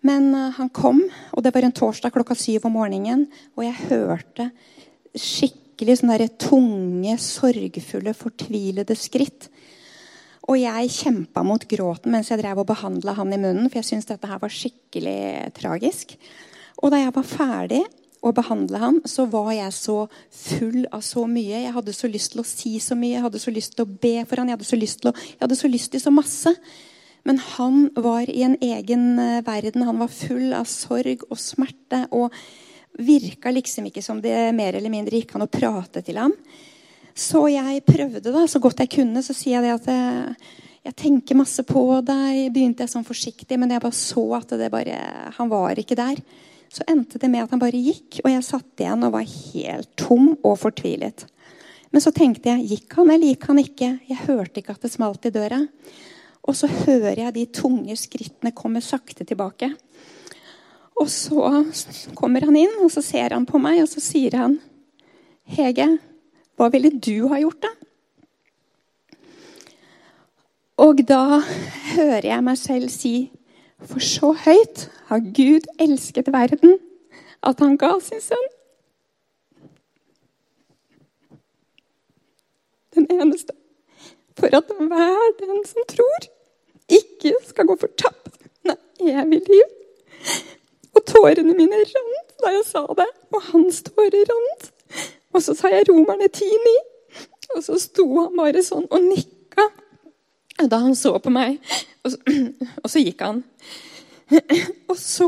Men 0.06 0.32
eh, 0.34 0.56
han 0.58 0.72
kom, 0.74 1.04
og 1.06 1.46
det 1.46 1.54
var 1.54 1.68
en 1.68 1.76
torsdag 1.76 2.16
klokka 2.16 2.38
syv 2.40 2.66
om 2.66 2.74
morgenen. 2.80 3.28
Og 3.58 3.68
jeg 3.68 3.90
hørte 3.92 4.50
skikkelig 5.14 6.00
sånne 6.00 6.18
der 6.24 6.34
tunge, 6.42 7.20
sorgfulle, 7.22 8.16
fortvilede 8.18 8.98
skritt. 8.98 9.52
Og 10.50 10.58
jeg 10.62 10.94
kjempa 10.94 11.42
mot 11.46 11.62
gråten 11.70 12.14
mens 12.14 12.30
jeg 12.30 12.42
drev 12.42 12.62
og 12.62 12.70
behandla 12.70 13.16
han 13.18 13.34
i 13.34 13.40
munnen. 13.42 13.70
For 13.70 13.84
jeg 13.84 13.90
syntes 13.92 14.10
dette 14.10 14.30
her 14.30 14.42
var 14.42 14.54
skikkelig 14.54 15.54
tragisk. 15.58 16.18
Og 16.82 16.90
da 16.94 17.04
jeg 17.04 17.14
var 17.16 17.30
ferdig, 17.30 17.84
å 18.26 18.34
behandle 18.34 18.82
ham, 18.82 18.98
så 19.06 19.28
var 19.30 19.52
jeg 19.54 19.74
så 19.76 20.00
full 20.34 20.86
av 20.90 21.04
så 21.06 21.26
mye. 21.30 21.62
Jeg 21.68 21.76
hadde 21.76 21.94
så 21.94 22.10
lyst 22.10 22.34
til 22.34 22.42
å 22.42 22.48
si 22.48 22.74
så 22.82 22.98
mye, 22.98 23.20
jeg 23.20 23.26
hadde 23.28 23.42
så 23.42 23.54
lyst 23.54 23.76
til 23.78 23.86
å 23.86 23.90
be 24.06 24.18
for 24.26 24.42
ham, 24.42 24.50
jeg 24.50 24.58
hadde 24.58 24.70
så 24.72 24.80
lyst 24.82 25.02
til, 25.04 25.12
å, 25.12 25.26
jeg 25.30 25.42
hadde 25.44 25.60
så, 25.60 25.72
lyst 25.72 25.92
til 25.94 26.02
så 26.02 26.14
masse. 26.14 26.54
Men 27.26 27.42
han 27.56 27.88
var 27.98 28.30
i 28.30 28.44
en 28.46 28.58
egen 28.62 29.06
eh, 29.22 29.42
verden. 29.46 29.86
Han 29.88 30.02
var 30.02 30.14
full 30.14 30.54
av 30.54 30.68
sorg 30.70 31.26
og 31.30 31.40
smerte. 31.42 32.04
Og 32.14 32.34
virka 33.02 33.52
liksom 33.52 33.90
ikke 33.90 34.04
som 34.06 34.22
det 34.24 34.54
mer 34.56 34.78
eller 34.78 34.94
mindre 34.94 35.18
gikk 35.20 35.34
an 35.36 35.46
å 35.48 35.52
prate 35.52 36.04
til 36.06 36.22
ham. 36.22 36.36
Så 37.16 37.46
jeg 37.50 37.82
prøvde 37.88 38.30
da, 38.30 38.46
så 38.48 38.62
godt 38.62 38.84
jeg 38.84 38.94
kunne. 38.98 39.24
Så 39.26 39.34
sier 39.38 39.58
jeg 39.58 39.66
det 39.66 39.74
at 39.74 39.90
jeg, 39.90 40.54
jeg 40.86 40.98
tenker 41.02 41.40
masse 41.42 41.66
på 41.66 41.86
deg. 42.06 42.52
Begynte 42.54 42.86
jeg 42.86 42.94
sånn 42.94 43.08
forsiktig, 43.08 43.58
men 43.58 43.74
jeg 43.74 43.84
bare 43.84 43.98
så 43.98 44.26
at 44.38 44.54
det 44.62 44.70
bare, 44.74 45.00
han 45.38 45.50
var 45.52 45.82
ikke 45.82 45.98
der 45.98 46.22
så 46.72 46.84
endte 46.92 47.20
det 47.22 47.30
med 47.32 47.46
at 47.46 47.54
han 47.54 47.62
bare 47.62 47.80
gikk, 47.80 48.20
og 48.24 48.32
jeg 48.32 48.46
satt 48.48 48.84
igjen 48.84 49.06
og 49.08 49.16
var 49.16 49.26
helt 49.30 49.92
tom 50.00 50.34
og 50.42 50.58
fortvilet. 50.60 51.26
Men 51.94 52.04
så 52.04 52.12
tenkte 52.12 52.52
jeg 52.52 52.68
gikk 52.74 52.98
han 52.98 53.12
eller 53.14 53.32
gikk 53.32 53.48
han 53.48 53.62
ikke? 53.62 53.92
Jeg 54.10 54.24
hørte 54.26 54.60
ikke 54.60 54.76
at 54.76 54.84
det 54.84 54.92
smalt 54.92 55.28
i 55.30 55.32
døra. 55.32 55.62
Og 56.46 56.58
så 56.58 56.68
hører 56.68 57.22
jeg 57.24 57.36
de 57.38 57.46
tunge 57.56 57.96
skrittene 57.98 58.52
komme 58.56 58.82
sakte 58.84 59.24
tilbake. 59.26 59.72
Og 61.00 61.08
så 61.12 61.64
kommer 62.16 62.46
han 62.48 62.58
inn, 62.60 62.76
og 62.84 62.92
så 62.92 63.04
ser 63.04 63.36
han 63.36 63.48
på 63.48 63.60
meg, 63.62 63.82
og 63.84 63.90
så 63.92 64.04
sier 64.04 64.38
han 64.40 64.60
Hege, 65.56 65.88
hva 66.58 66.70
ville 66.74 66.90
du 66.90 67.28
ha 67.30 67.40
gjort, 67.42 67.66
da? 67.66 67.72
Og 70.84 71.00
da 71.08 71.40
hører 71.94 72.32
jeg 72.34 72.44
meg 72.44 72.60
selv 72.60 72.92
si 72.92 73.14
For 73.86 74.02
så 74.04 74.32
høyt 74.46 74.88
har 75.10 75.22
Gud 75.38 75.68
elsket 75.80 76.32
verden 76.34 76.80
at 77.46 77.62
han 77.62 77.78
ga 77.78 77.92
sin 78.02 78.22
sønn. 78.24 78.48
Den 82.96 83.08
eneste. 83.12 83.54
For 84.40 84.52
at 84.58 84.72
hver 84.80 85.36
den 85.40 85.62
som 85.68 85.86
tror, 85.92 86.28
ikke 86.90 87.34
skal 87.46 87.68
gå 87.70 87.76
fortapt, 87.80 88.40
men 88.64 88.78
evig 89.00 89.42
liv. 89.50 89.70
Og 90.96 91.06
tårene 91.06 91.56
mine 91.56 91.84
rant 91.92 92.36
da 92.44 92.52
jeg 92.56 92.66
sa 92.68 92.84
det, 92.98 93.08
og 93.34 93.42
hans 93.52 93.82
tårer 93.86 94.26
rant. 94.32 94.72
Og 95.34 95.44
så 95.44 95.56
sa 95.58 95.72
jeg 95.72 95.88
Romerne 95.90 96.28
10,9, 96.32 96.76
og 97.56 97.64
så 97.64 97.80
sto 97.80 98.06
han 98.20 98.36
bare 98.38 98.64
sånn 98.64 98.88
og 98.90 99.08
da 100.64 100.80
han 100.86 100.96
så 100.96 101.18
på 101.20 101.34
meg. 101.34 101.60
Og 102.06 102.14
så, 102.14 102.20
og 102.84 102.92
så 102.92 103.04
gikk 103.04 103.24
han. 103.26 103.44
Og 104.90 104.98
så 104.98 105.28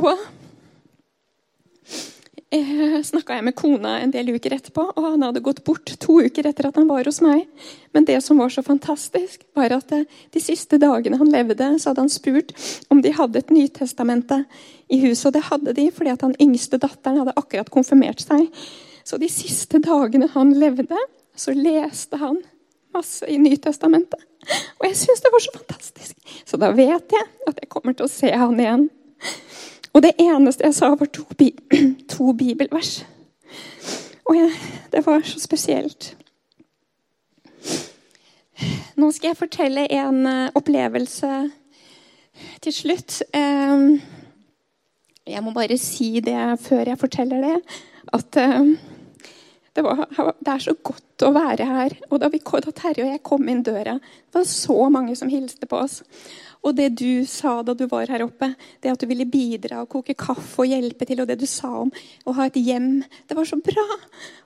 eh, 2.49 2.95
snakka 3.05 3.35
jeg 3.37 3.45
med 3.45 3.55
kona 3.57 3.99
en 4.01 4.13
del 4.13 4.31
uker 4.33 4.55
etterpå, 4.55 4.87
og 4.89 5.05
han 5.05 5.25
hadde 5.25 5.43
gått 5.45 5.63
bort 5.67 5.91
to 6.01 6.15
uker 6.25 6.47
etter 6.49 6.69
at 6.69 6.79
han 6.79 6.87
var 6.89 7.05
hos 7.05 7.19
meg. 7.21 7.45
Men 7.93 8.07
det 8.07 8.17
som 8.25 8.41
var 8.41 8.49
så 8.53 8.63
fantastisk, 8.65 9.43
var 9.57 9.75
at 9.75 9.93
eh, 9.93 10.07
de 10.33 10.41
siste 10.41 10.79
dagene 10.81 11.19
han 11.21 11.29
levde, 11.33 11.69
så 11.77 11.91
hadde 11.91 12.07
han 12.07 12.13
spurt 12.13 12.55
om 12.93 13.03
de 13.05 13.13
hadde 13.13 13.43
et 13.43 13.53
Nytestamente 13.53 14.43
i 14.89 15.01
huset. 15.05 15.27
Og 15.29 15.37
det 15.37 15.45
hadde 15.51 15.77
de, 15.77 15.87
fordi 15.93 16.13
at 16.15 16.25
han 16.25 16.37
yngste 16.41 16.81
datteren 16.81 17.21
hadde 17.21 17.37
akkurat 17.37 17.69
konfirmert 17.73 18.23
seg. 18.25 18.47
Så 19.07 19.21
de 19.21 19.29
siste 19.31 19.81
dagene 19.83 20.31
han 20.33 20.57
levde, 20.57 20.97
så 21.37 21.53
leste 21.53 22.17
han 22.17 22.41
masse 22.95 23.27
i 23.29 23.37
Nytestamentet. 23.37 24.23
Og 24.79 24.87
jeg 24.87 24.97
syns 24.97 25.23
det 25.23 25.31
var 25.33 25.43
så 25.43 25.53
fantastisk. 25.55 26.15
Så 26.45 26.59
da 26.61 26.71
vet 26.75 27.13
jeg 27.13 27.27
at 27.47 27.59
jeg 27.61 27.69
kommer 27.69 27.95
til 27.97 28.07
å 28.07 28.11
se 28.11 28.31
han 28.31 28.59
igjen. 28.59 28.87
Og 29.93 30.03
det 30.05 30.13
eneste 30.21 30.67
jeg 30.67 30.77
sa, 30.77 30.91
var 30.95 31.09
to, 31.11 31.25
bi 31.37 31.51
to 32.11 32.33
bibelvers. 32.37 33.01
Og 34.27 34.35
jeg, 34.37 34.51
det 34.91 35.05
var 35.05 35.23
så 35.25 35.39
spesielt. 35.39 36.13
Nå 38.97 39.11
skal 39.13 39.31
jeg 39.31 39.39
fortelle 39.39 39.85
en 39.93 40.25
uh, 40.25 40.49
opplevelse 40.57 41.31
til 42.61 42.73
slutt. 42.73 43.21
Um, 43.33 44.01
jeg 45.27 45.43
må 45.43 45.53
bare 45.53 45.77
si 45.77 46.19
det 46.23 46.59
før 46.61 46.89
jeg 46.91 46.99
forteller 46.99 47.43
det, 47.43 47.57
at 48.13 48.39
uh, 48.41 48.71
det, 49.77 49.83
var, 49.85 50.07
det, 50.09 50.49
er 50.49 50.61
så 50.63 50.73
godt 50.81 51.21
å 51.27 51.29
være 51.35 51.65
her. 51.69 51.93
Og 52.09 52.17
da, 52.23 52.31
vi, 52.33 52.39
da 52.41 52.71
Terje 52.73 53.03
og 53.05 53.11
jeg 53.11 53.21
kom 53.25 53.45
inn 53.51 53.61
døra, 53.61 53.99
det 54.01 54.39
var 54.39 54.47
så 54.49 54.77
mange 54.89 55.13
som 55.19 55.29
hilste 55.29 55.69
på 55.69 55.77
oss. 55.83 55.99
Og 56.65 56.73
det 56.79 56.87
du 56.97 57.21
sa 57.29 57.59
da 57.61 57.75
du 57.77 57.85
var 57.91 58.09
her 58.09 58.25
oppe, 58.25 58.49
det 58.81 58.89
at 58.89 59.03
du 59.03 59.05
ville 59.09 59.27
bidra 59.29 59.83
og 59.83 59.91
koke 59.93 60.17
kaffe 60.17 60.65
og 60.65 60.71
hjelpe 60.71 61.05
til, 61.05 61.21
og 61.21 61.29
det 61.29 61.37
du 61.37 61.45
sa 61.45 61.69
om 61.83 61.93
å 62.25 62.33
ha 62.39 62.47
et 62.49 62.57
hjem, 62.57 63.03
det 63.29 63.37
var 63.37 63.45
så 63.45 63.59
bra. 63.61 63.85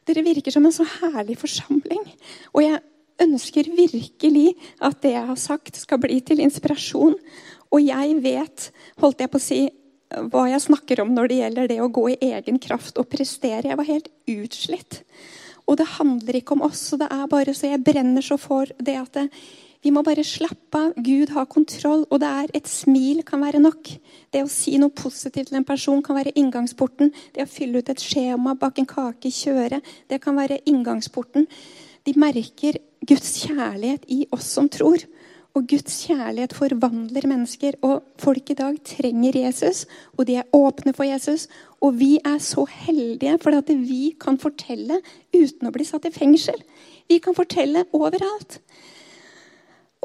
Dere 0.09 0.25
virker 0.27 0.51
som 0.51 0.67
en 0.67 0.75
så 0.75 0.85
herlig 0.99 1.39
forsamling. 1.39 2.03
Og 2.51 2.65
jeg 2.65 2.83
ønsker 3.23 3.71
virkelig 3.77 4.49
at 4.83 4.99
det 5.05 5.15
jeg 5.15 5.29
har 5.31 5.39
sagt, 5.39 5.79
skal 5.79 6.03
bli 6.03 6.19
til 6.27 6.43
inspirasjon. 6.43 7.15
Og 7.71 7.87
jeg 7.87 8.19
vet, 8.19 8.67
holdt 8.99 9.23
jeg 9.23 9.31
på 9.31 9.39
å 9.39 9.47
si, 9.47 9.61
hva 10.31 10.47
jeg 10.51 10.63
snakker 10.65 11.01
om 11.03 11.13
når 11.15 11.29
det 11.29 11.39
gjelder 11.39 11.71
det 11.71 11.79
å 11.83 11.91
gå 11.93 12.07
i 12.13 12.19
egen 12.31 12.59
kraft 12.61 12.99
og 13.01 13.09
prestere. 13.11 13.69
Jeg 13.69 13.79
var 13.79 13.89
helt 13.89 14.11
utslitt. 14.29 15.01
Og 15.69 15.77
det 15.79 15.87
handler 15.97 16.39
ikke 16.39 16.57
om 16.57 16.65
oss. 16.67 16.89
det 16.99 17.07
er 17.07 17.27
bare 17.31 17.53
så 17.55 17.69
Jeg 17.69 17.83
brenner 17.83 18.21
så 18.25 18.37
for 18.37 18.67
det 18.79 18.97
at 18.97 19.13
det, 19.13 19.29
vi 19.81 19.89
må 19.89 20.03
bare 20.05 20.23
slappe 20.25 20.77
av. 20.77 20.93
Gud 20.97 21.31
har 21.33 21.47
kontroll, 21.49 22.03
og 22.09 22.19
det 22.21 22.27
er 22.29 22.51
et 22.53 22.67
smil 22.69 23.23
kan 23.25 23.41
være 23.41 23.61
nok. 23.61 23.89
Det 24.29 24.43
å 24.43 24.51
si 24.51 24.75
noe 24.77 24.93
positivt 24.93 25.49
til 25.49 25.57
en 25.57 25.65
person 25.65 26.03
kan 26.05 26.17
være 26.19 26.35
inngangsporten. 26.37 27.09
Det 27.33 27.45
å 27.45 27.49
fylle 27.49 27.81
ut 27.81 27.89
et 27.89 28.03
skjema, 28.03 28.53
bake 28.53 28.83
en 28.83 28.89
kake, 28.89 29.31
kjøre, 29.33 29.81
det 30.09 30.21
kan 30.21 30.37
være 30.37 30.61
inngangsporten. 30.69 31.47
De 32.05 32.13
merker 32.17 32.77
Guds 33.07 33.39
kjærlighet 33.45 34.05
i 34.13 34.25
oss 34.33 34.51
som 34.53 34.69
tror. 34.69 35.01
Og 35.51 35.65
Guds 35.67 35.97
kjærlighet 36.05 36.53
forvandler 36.55 37.25
mennesker. 37.27 37.75
Og 37.83 38.05
folk 38.21 38.53
i 38.53 38.57
dag 38.57 38.77
trenger 38.87 39.39
Jesus, 39.41 39.83
og 40.17 40.27
de 40.27 40.37
er 40.39 40.55
åpne 40.55 40.93
for 40.95 41.07
Jesus. 41.07 41.47
Og 41.83 41.97
vi 41.99 42.13
er 42.23 42.37
så 42.39 42.63
heldige 42.69 43.37
for 43.43 43.57
at 43.57 43.71
vi 43.75 44.13
kan 44.19 44.39
fortelle 44.39 45.01
uten 45.35 45.67
å 45.67 45.73
bli 45.75 45.87
satt 45.87 46.07
i 46.07 46.13
fengsel. 46.15 46.61
Vi 47.11 47.19
kan 47.23 47.35
fortelle 47.35 47.83
overalt. 47.91 48.61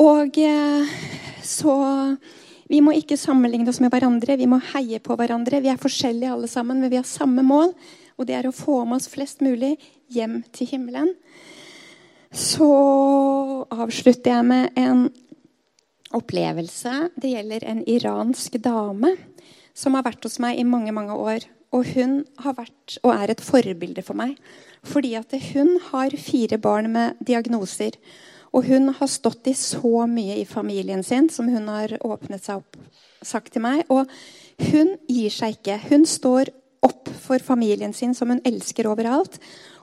Og 0.03 0.39
eh, 0.39 0.97
så 1.43 1.77
Vi 2.67 2.81
må 2.83 2.91
ikke 2.99 3.15
sammenligne 3.15 3.71
oss 3.71 3.79
med 3.79 3.93
hverandre, 3.95 4.35
vi 4.35 4.49
må 4.51 4.57
heie 4.73 4.99
på 4.99 5.15
hverandre. 5.15 5.61
Vi 5.63 5.71
er 5.71 5.79
forskjellige 5.79 6.33
alle 6.35 6.49
sammen, 6.51 6.81
men 6.83 6.91
vi 6.91 6.99
har 6.99 7.07
samme 7.07 7.45
mål, 7.47 7.71
og 8.19 8.27
det 8.27 8.35
er 8.35 8.49
å 8.49 8.51
få 8.51 8.81
med 8.83 8.97
oss 8.97 9.07
flest 9.07 9.39
mulig 9.39 9.77
hjem 10.11 10.41
til 10.51 10.67
himmelen. 10.73 11.13
Så 12.35 12.67
avslutter 13.71 14.33
jeg 14.35 14.49
med 14.51 14.75
en 14.75 15.07
opplevelse. 16.15 17.11
Det 17.17 17.33
gjelder 17.33 17.67
en 17.67 17.83
iransk 17.89 18.59
dame 18.63 19.17
som 19.77 19.97
har 19.97 20.07
vært 20.07 20.25
hos 20.25 20.39
meg 20.43 20.61
i 20.61 20.67
mange, 20.67 20.95
mange 20.95 21.17
år. 21.17 21.47
Og 21.75 21.89
hun 21.97 22.21
har 22.41 22.57
vært 22.57 22.97
og 23.03 23.13
er 23.13 23.33
et 23.33 23.43
forbilde 23.43 24.05
for 24.07 24.19
meg. 24.19 24.37
Fordi 24.87 25.17
at 25.19 25.35
hun 25.53 25.77
har 25.91 26.15
fire 26.21 26.59
barn 26.63 26.93
med 26.95 27.19
diagnoser. 27.27 27.99
Og 28.55 28.69
hun 28.71 28.93
har 28.97 29.11
stått 29.11 29.51
i 29.51 29.57
så 29.59 30.07
mye 30.09 30.39
i 30.41 30.47
familien 30.49 31.03
sin 31.05 31.29
som 31.33 31.51
hun 31.53 31.69
har 31.69 31.99
åpnet 32.07 32.45
seg 32.45 32.63
opp 32.63 32.79
sagt 33.27 33.53
til 33.57 33.65
meg. 33.67 33.85
Og 33.93 34.07
hun 34.71 34.95
gir 35.11 35.35
seg 35.35 35.59
ikke. 35.59 35.81
Hun 35.91 36.07
står 36.09 36.53
opp 36.87 37.11
for 37.11 37.43
familien 37.43 37.93
sin, 37.97 38.15
som 38.15 38.31
hun 38.31 38.43
elsker 38.47 38.89
overalt. 38.89 39.41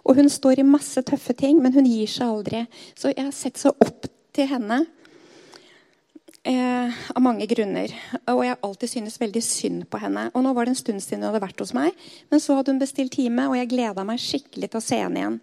Og 0.08 0.18
hun 0.20 0.32
står 0.32 0.62
i 0.62 0.68
masse 0.68 1.02
tøffe 1.06 1.36
ting, 1.38 1.60
men 1.62 1.76
hun 1.76 1.88
gir 1.88 2.10
seg 2.10 2.28
aldri. 2.28 2.66
Så 2.96 3.12
jeg 3.12 3.26
har 3.26 3.36
sett 3.36 3.60
så 3.60 3.74
opp 3.76 4.08
til 4.34 4.50
henne. 4.50 4.84
Eh, 6.46 6.90
av 7.16 7.24
mange 7.24 7.46
grunner. 7.48 7.92
Og 8.28 8.42
jeg 8.44 8.52
har 8.52 8.66
alltid 8.68 8.90
syntes 8.92 9.16
veldig 9.22 9.42
synd 9.48 9.84
på 9.88 10.00
henne. 10.02 10.26
Og 10.36 10.44
nå 10.44 10.52
var 10.52 10.68
det 10.68 10.74
en 10.74 10.80
stund 10.82 11.00
siden 11.00 11.22
hun 11.24 11.30
hadde 11.30 11.40
vært 11.40 11.62
hos 11.64 11.72
meg, 11.72 11.96
men 12.34 12.42
så 12.44 12.58
hadde 12.58 12.74
hun 12.74 12.82
bestilt 12.82 13.14
time, 13.16 13.46
og 13.48 13.56
jeg 13.56 13.70
gleda 13.72 14.04
meg 14.04 14.20
skikkelig 14.20 14.74
til 14.74 14.82
å 14.82 14.84
se 14.84 15.00
henne 15.00 15.22
igjen. 15.22 15.38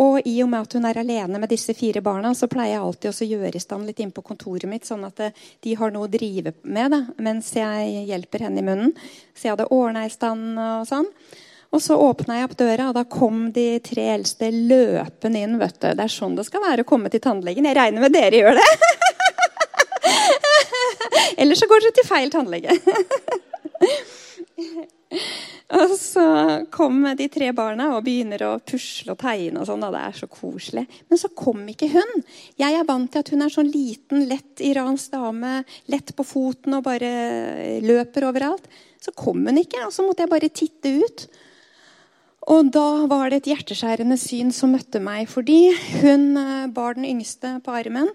Og 0.00 0.24
i 0.24 0.38
og 0.40 0.48
med 0.48 0.64
at 0.64 0.76
hun 0.78 0.86
er 0.88 1.00
alene 1.02 1.40
med 1.42 1.52
disse 1.52 1.74
fire 1.76 2.00
barna, 2.06 2.32
så 2.32 2.48
pleier 2.48 2.78
jeg 2.78 2.86
alltid 2.86 3.10
å 3.10 3.28
gjøre 3.34 3.60
i 3.60 3.60
stand 3.60 3.90
litt 3.90 4.00
inn 4.00 4.14
på 4.14 4.24
kontoret 4.24 4.64
mitt, 4.70 4.88
sånn 4.88 5.04
at 5.04 5.20
eh, 5.26 5.44
de 5.66 5.74
har 5.76 5.92
noe 5.92 6.08
å 6.08 6.12
drive 6.14 6.54
med 6.64 6.96
da, 6.96 7.02
mens 7.20 7.50
jeg 7.58 8.06
hjelper 8.08 8.46
henne 8.46 8.62
i 8.62 8.66
munnen. 8.70 8.94
Så 9.36 9.50
jeg 9.50 9.56
hadde 9.56 9.68
ordna 9.76 10.06
i 10.08 10.14
stand 10.14 10.56
og 10.56 10.88
sånn. 10.88 11.12
Og 11.76 11.84
så 11.84 11.98
åpna 12.00 12.38
jeg 12.38 12.48
opp 12.48 12.56
døra, 12.56 12.88
og 12.88 12.96
da 12.96 13.04
kom 13.04 13.50
de 13.52 13.66
tre 13.84 14.06
eldste 14.14 14.48
løpende 14.48 15.44
inn. 15.44 15.58
vet 15.60 15.76
du. 15.76 15.90
Det 15.92 16.08
er 16.08 16.16
sånn 16.16 16.40
det 16.40 16.48
skal 16.48 16.64
være 16.64 16.86
å 16.86 16.88
komme 16.88 17.12
til 17.12 17.20
tannlegen. 17.20 17.68
Jeg 17.68 17.76
regner 17.76 18.06
med 18.06 18.16
dere 18.16 18.40
gjør 18.40 18.56
det. 18.56 18.70
Eller 21.36 21.58
så 21.58 21.68
går 21.68 21.84
dere 21.84 21.96
til 21.98 22.08
feil 22.08 22.32
tannlege. 22.32 22.76
og 25.78 25.94
så 25.98 26.24
kommer 26.74 27.16
de 27.18 27.28
tre 27.32 27.50
barna 27.56 27.90
og 27.96 28.04
begynner 28.06 28.44
å 28.46 28.52
pusle 28.60 29.14
og 29.14 29.20
tegne. 29.22 29.60
og 29.60 29.68
sånn, 29.68 29.84
og 29.86 29.94
Det 29.94 30.02
er 30.04 30.18
så 30.20 30.28
koselig. 30.32 30.86
Men 31.08 31.20
så 31.20 31.32
kom 31.34 31.64
ikke 31.68 31.90
hun. 31.92 32.24
Jeg 32.60 32.78
er 32.78 32.88
vant 32.88 33.10
til 33.12 33.24
at 33.24 33.32
hun 33.34 33.44
er 33.44 33.54
sånn 33.54 33.72
liten, 33.72 34.28
lett 34.30 34.62
iransk 34.64 35.12
dame. 35.16 35.64
Lett 35.92 36.14
på 36.16 36.26
foten 36.26 36.78
og 36.78 36.86
bare 36.88 37.80
løper 37.84 38.28
overalt. 38.30 38.66
Så 39.00 39.14
kom 39.14 39.44
hun 39.46 39.60
ikke, 39.60 39.84
og 39.86 39.92
så 39.94 40.02
måtte 40.02 40.24
jeg 40.24 40.32
bare 40.32 40.50
titte 40.50 40.96
ut. 41.04 41.28
Og 42.48 42.70
da 42.72 43.04
var 43.10 43.28
det 43.28 43.42
et 43.42 43.50
hjerteskjærende 43.52 44.16
syn 44.20 44.50
som 44.56 44.72
møtte 44.72 45.00
meg, 45.04 45.28
fordi 45.28 45.68
hun 46.00 46.30
eh, 46.40 46.68
bar 46.72 46.96
den 46.96 47.04
yngste 47.08 47.58
på 47.64 47.74
armen. 47.76 48.08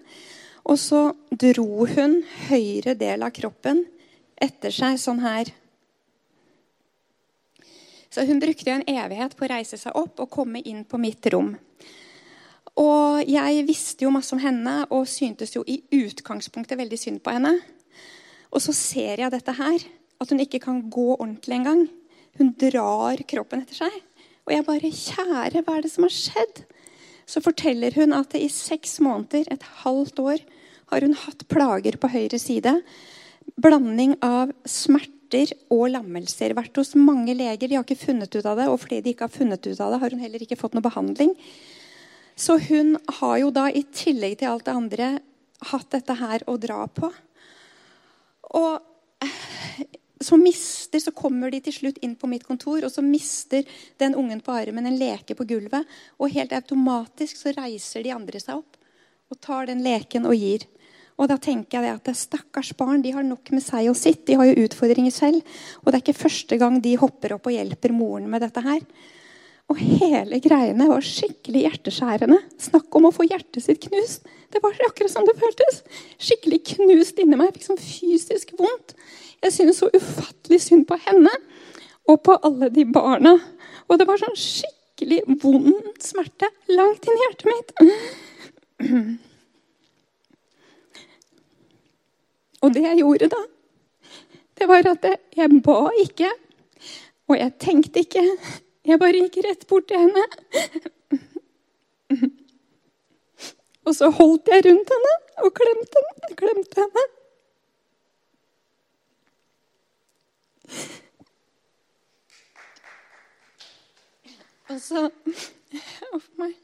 Og 0.64 0.78
så 0.80 1.10
dro 1.30 1.84
hun 1.90 2.22
høyre 2.48 2.94
del 2.96 3.24
av 3.26 3.34
kroppen 3.36 3.82
etter 4.40 4.72
seg 4.74 4.96
sånn 5.00 5.20
her. 5.24 5.50
Så 8.14 8.24
hun 8.28 8.40
brukte 8.40 8.70
en 8.70 8.86
evighet 8.86 9.34
på 9.36 9.44
å 9.44 9.50
reise 9.50 9.76
seg 9.80 9.96
opp 9.98 10.22
og 10.22 10.30
komme 10.32 10.62
inn 10.62 10.84
på 10.88 11.00
mitt 11.02 11.26
rom. 11.34 11.52
Og 12.80 13.26
jeg 13.30 13.66
visste 13.68 14.06
jo 14.06 14.12
masse 14.14 14.34
om 14.34 14.42
henne 14.42 14.80
og 14.94 15.06
syntes 15.10 15.54
jo 15.54 15.62
i 15.66 15.80
utgangspunktet 15.94 16.78
veldig 16.78 16.98
synd 16.98 17.22
på 17.22 17.34
henne. 17.34 17.52
Og 18.54 18.62
så 18.62 18.74
ser 18.74 19.22
jeg 19.22 19.34
dette 19.34 19.54
her, 19.58 19.84
at 20.22 20.30
hun 20.30 20.42
ikke 20.42 20.62
kan 20.62 20.80
gå 20.90 21.08
ordentlig 21.16 21.58
engang. 21.58 21.84
Hun 22.38 22.54
drar 22.58 23.20
kroppen 23.30 23.62
etter 23.62 23.84
seg. 23.84 23.98
Og 24.44 24.54
jeg 24.54 24.66
bare 24.66 24.94
Kjære, 24.94 25.62
hva 25.64 25.76
er 25.76 25.84
det 25.84 25.92
som 25.92 26.06
har 26.06 26.14
skjedd? 26.14 26.64
Så 27.26 27.42
forteller 27.44 27.94
hun 27.96 28.14
at 28.16 28.34
i 28.36 28.48
seks 28.52 28.98
måneder, 29.04 29.48
et 29.52 29.66
halvt 29.84 30.20
år, 30.22 30.44
har 30.92 31.04
hun 31.06 31.16
hatt 31.16 31.46
plager 31.50 31.98
på 32.00 32.10
høyre 32.12 32.38
side. 32.40 32.76
Blanding 33.60 34.16
av 34.24 34.52
smerter 34.68 35.54
og 35.72 35.88
lammelser. 35.94 36.54
Vært 36.56 36.76
hos 36.78 36.94
mange 36.98 37.34
leger, 37.36 37.68
de 37.68 37.78
har 37.78 37.86
ikke 37.86 38.04
funnet 38.04 38.34
ut 38.36 38.46
av 38.46 38.60
det. 38.60 38.68
Og 38.70 38.80
fordi 38.84 39.00
de 39.02 39.14
ikke 39.14 39.28
har 39.28 39.34
funnet 39.34 39.66
ut 39.66 39.80
av 39.80 39.94
det, 39.94 40.00
har 40.02 40.14
hun 40.14 40.24
heller 40.24 40.44
ikke 40.44 40.60
fått 40.60 40.76
noe 40.76 40.84
behandling. 40.84 41.32
Så 42.36 42.58
hun 42.68 42.96
har 43.20 43.36
jo 43.40 43.52
da, 43.54 43.68
i 43.70 43.84
tillegg 43.94 44.40
til 44.40 44.50
alt 44.50 44.66
det 44.66 44.74
andre, 44.74 45.10
hatt 45.70 45.88
dette 45.94 46.18
her 46.18 46.44
å 46.50 46.58
dra 46.60 46.84
på. 46.90 47.10
Og 48.54 48.93
så 50.24 50.38
mister, 50.40 51.00
så 51.00 51.12
kommer 51.14 51.52
de 51.52 51.60
til 51.64 51.76
slutt 51.76 52.00
inn 52.04 52.14
på 52.18 52.28
mitt 52.30 52.46
kontor, 52.48 52.84
og 52.84 52.92
så 52.92 53.04
mister 53.04 53.66
den 54.00 54.16
ungen 54.18 54.40
på 54.44 54.54
armen 54.56 54.88
en 54.88 54.98
leke 54.98 55.36
på 55.36 55.46
gulvet. 55.48 55.84
Og 56.18 56.32
helt 56.34 56.54
automatisk 56.56 57.38
så 57.40 57.52
reiser 57.56 58.04
de 58.04 58.14
andre 58.14 58.40
seg 58.42 58.62
opp 58.62 58.80
og 59.32 59.40
tar 59.42 59.68
den 59.70 59.82
leken 59.84 60.28
og 60.28 60.36
gir. 60.36 60.66
Og 61.14 61.28
da 61.30 61.36
tenker 61.38 61.84
jeg 61.84 61.94
at 61.94 62.10
Stakkars 62.18 62.72
barn 62.76 63.02
de 63.04 63.12
har 63.14 63.24
nok 63.26 63.52
med 63.54 63.62
seg 63.62 63.86
og 63.90 63.98
sitt. 63.98 64.24
De 64.26 64.36
har 64.38 64.48
jo 64.48 64.64
utfordringer 64.66 65.14
selv. 65.14 65.44
Og 65.82 65.90
det 65.90 65.98
er 65.98 66.02
ikke 66.02 66.22
første 66.24 66.58
gang 66.58 66.80
de 66.82 66.96
hopper 66.98 67.36
opp 67.36 67.46
og 67.46 67.54
hjelper 67.54 67.94
moren 67.94 68.26
med 68.30 68.42
dette 68.42 68.62
her. 68.64 68.82
Og 69.72 69.78
hele 69.80 70.38
greiene 70.44 70.86
var 70.90 71.04
skikkelig 71.04 71.64
hjerteskjærende. 71.64 72.36
Snakk 72.60 72.94
om 72.98 73.08
å 73.08 73.14
få 73.14 73.24
hjertet 73.26 73.64
sitt 73.64 73.80
knust. 73.86 74.26
Det 74.52 74.60
var 74.62 74.76
akkurat 74.86 75.12
sånn 75.12 75.26
det 75.28 75.36
føltes. 75.40 75.80
Skikkelig 76.20 76.60
knust 76.74 77.20
inni 77.22 77.38
meg. 77.38 77.48
Jeg 77.48 77.56
fikk 77.56 77.68
sånn 77.70 77.80
fysisk 77.82 78.52
vondt. 78.60 78.94
Jeg 79.44 79.54
syntes 79.56 79.80
så 79.80 79.88
ufattelig 79.92 80.60
synd 80.66 80.86
på 80.88 80.98
henne 81.06 81.32
og 82.10 82.20
på 82.26 82.36
alle 82.44 82.68
de 82.72 82.84
barna. 82.84 83.34
Og 83.88 84.00
det 84.00 84.06
var 84.08 84.20
sånn 84.20 84.36
skikkelig 84.38 85.22
vond 85.42 85.96
smerte 86.02 86.48
langt 86.72 87.08
inn 87.08 87.16
i 87.16 87.24
hjertet 87.24 87.48
mitt. 87.50 87.68
Og 92.64 92.72
det 92.72 92.84
jeg 92.84 93.00
gjorde 93.02 93.28
da, 93.32 93.42
det 94.56 94.68
var 94.70 94.86
at 94.88 95.04
jeg 95.36 95.60
ba 95.64 95.80
ikke, 96.00 96.30
og 97.28 97.36
jeg 97.36 97.52
tenkte 97.60 98.04
ikke. 98.04 98.22
Jeg 98.84 99.00
bare 99.00 99.20
gikk 99.22 99.38
rett 99.46 99.66
bort 99.68 99.86
til 99.88 100.02
henne. 100.02 100.24
Og 103.84 103.94
så 103.96 104.10
holdt 104.12 104.48
jeg 104.52 104.64
rundt 104.66 104.90
henne 104.92 105.14
og 105.44 105.52
klemte, 105.56 106.02
klemte 106.40 106.84
henne. 106.84 107.04
Og 114.72 114.80
så 114.80 115.08
Uff 116.14 116.28
meg. 116.38 116.54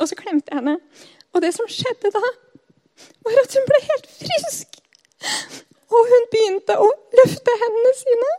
Og 0.00 0.08
så 0.08 0.16
klemte 0.16 0.52
jeg 0.52 0.60
henne. 0.60 0.78
Og 1.34 1.42
det 1.44 1.52
som 1.56 1.68
skjedde 1.68 2.10
da, 2.14 2.22
var 3.26 3.40
at 3.42 3.56
hun 3.56 3.66
ble 3.68 3.80
helt 3.84 4.08
frisk. 4.14 4.78
Og 5.92 6.10
hun 6.12 6.28
begynte 6.32 6.78
å 6.80 6.86
løfte 7.18 7.56
hendene 7.62 7.92
sine 7.98 8.30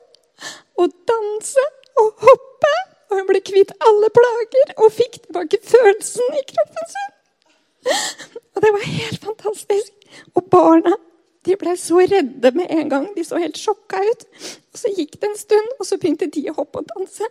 og 0.82 0.94
danse 1.10 1.64
og 2.04 2.28
hoppe. 2.28 2.74
Og 3.08 3.20
hun 3.22 3.28
ble 3.30 3.42
kvitt 3.46 3.72
alle 3.88 4.10
plager 4.12 4.74
og 4.76 4.92
fikk 4.92 5.22
tilbake 5.24 5.60
følelsen 5.64 6.40
i 6.40 6.46
kroppen 6.50 6.90
sin. 6.94 7.14
Og 8.56 8.64
det 8.64 8.72
var 8.76 8.88
helt 8.88 9.22
fantastisk. 9.24 9.94
Og 10.36 10.50
barna 10.52 10.98
de 11.48 11.56
ble 11.56 11.78
så 11.80 12.02
redde 12.04 12.52
med 12.52 12.68
en 12.70 12.90
gang. 12.92 13.06
De 13.16 13.24
så 13.24 13.40
helt 13.40 13.60
sjokka 13.60 14.02
ut. 14.04 14.26
Og 14.74 14.82
Så 14.82 14.92
gikk 14.98 15.16
det 15.22 15.30
en 15.30 15.38
stund, 15.38 15.70
og 15.80 15.88
så 15.88 15.98
begynte 15.98 16.28
de 16.28 16.44
å 16.52 16.58
hoppe 16.58 16.84
og 16.84 16.90
danse. 16.92 17.30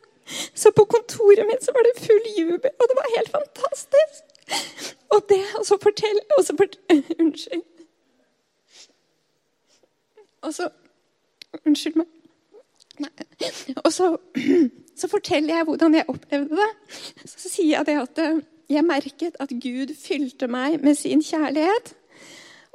Så 0.55 0.73
på 0.75 0.87
kontoret 0.91 1.47
mitt 1.47 1.63
så 1.65 1.75
var 1.77 1.85
det 1.87 2.01
full 2.03 2.25
jubel, 2.39 2.73
og 2.73 2.89
det 2.89 2.97
var 2.99 3.13
helt 3.17 3.31
fantastisk. 3.35 4.25
Og 5.15 5.23
det 5.29 5.43
og 5.59 5.67
så 5.67 5.79
fortell, 5.83 6.19
og 6.39 6.45
så 6.47 6.57
fortell, 6.59 7.05
Unnskyld. 7.21 7.63
Og 10.43 10.55
så 10.55 10.71
Unnskyld 11.65 12.01
meg. 12.01 12.16
Og 13.85 13.93
så, 13.93 14.17
så, 15.01 15.09
forteller 15.09 15.59
jeg 15.59 15.69
hvordan 15.69 15.99
jeg 15.99 16.09
opplevde 16.13 16.61
det. 16.61 16.71
Så 17.25 17.51
sier 17.51 17.77
jeg 17.77 17.89
det 17.89 17.99
at 18.03 18.23
eh, 18.23 18.43
jeg 18.73 18.87
merket 18.87 19.39
at 19.43 19.53
Gud 19.63 19.95
fylte 19.99 20.49
meg 20.51 20.81
med 20.83 20.99
sin 20.99 21.23
kjærlighet. 21.23 21.95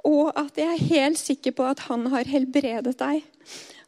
Og 0.08 0.32
at 0.40 0.58
jeg 0.58 0.70
er 0.72 0.88
helt 0.96 1.20
sikker 1.20 1.54
på 1.58 1.66
at 1.68 1.86
han 1.90 2.08
har 2.14 2.30
helbredet 2.30 2.98
deg. 3.00 3.26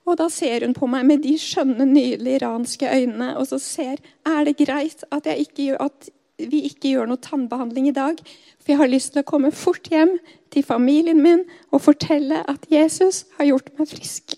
Og 0.03 0.17
da 0.19 0.27
ser 0.31 0.65
hun 0.65 0.75
på 0.75 0.87
meg 0.91 1.05
med 1.07 1.23
de 1.23 1.37
skjønne, 1.39 1.85
nydelige 1.87 2.41
iranske 2.41 2.89
øynene. 2.89 3.31
Og 3.39 3.47
så 3.49 3.59
ser 3.61 4.03
er 4.27 4.43
det 4.45 4.59
greit 4.59 5.05
at, 5.15 5.29
ikke, 5.31 5.77
at 5.79 6.09
vi 6.37 6.65
ikke 6.67 6.91
gjør 6.93 7.09
noe 7.09 7.23
tannbehandling 7.23 7.87
i 7.89 7.95
dag. 7.95 8.19
For 8.59 8.73
jeg 8.73 8.81
har 8.81 8.91
lyst 8.91 9.13
til 9.13 9.23
å 9.23 9.29
komme 9.31 9.53
fort 9.55 9.87
hjem 9.91 10.17
til 10.53 10.65
familien 10.67 11.23
min 11.23 11.45
og 11.71 11.85
fortelle 11.87 12.43
at 12.51 12.67
Jesus 12.71 13.23
har 13.39 13.49
gjort 13.49 13.71
meg 13.79 13.89
frisk. 13.89 14.35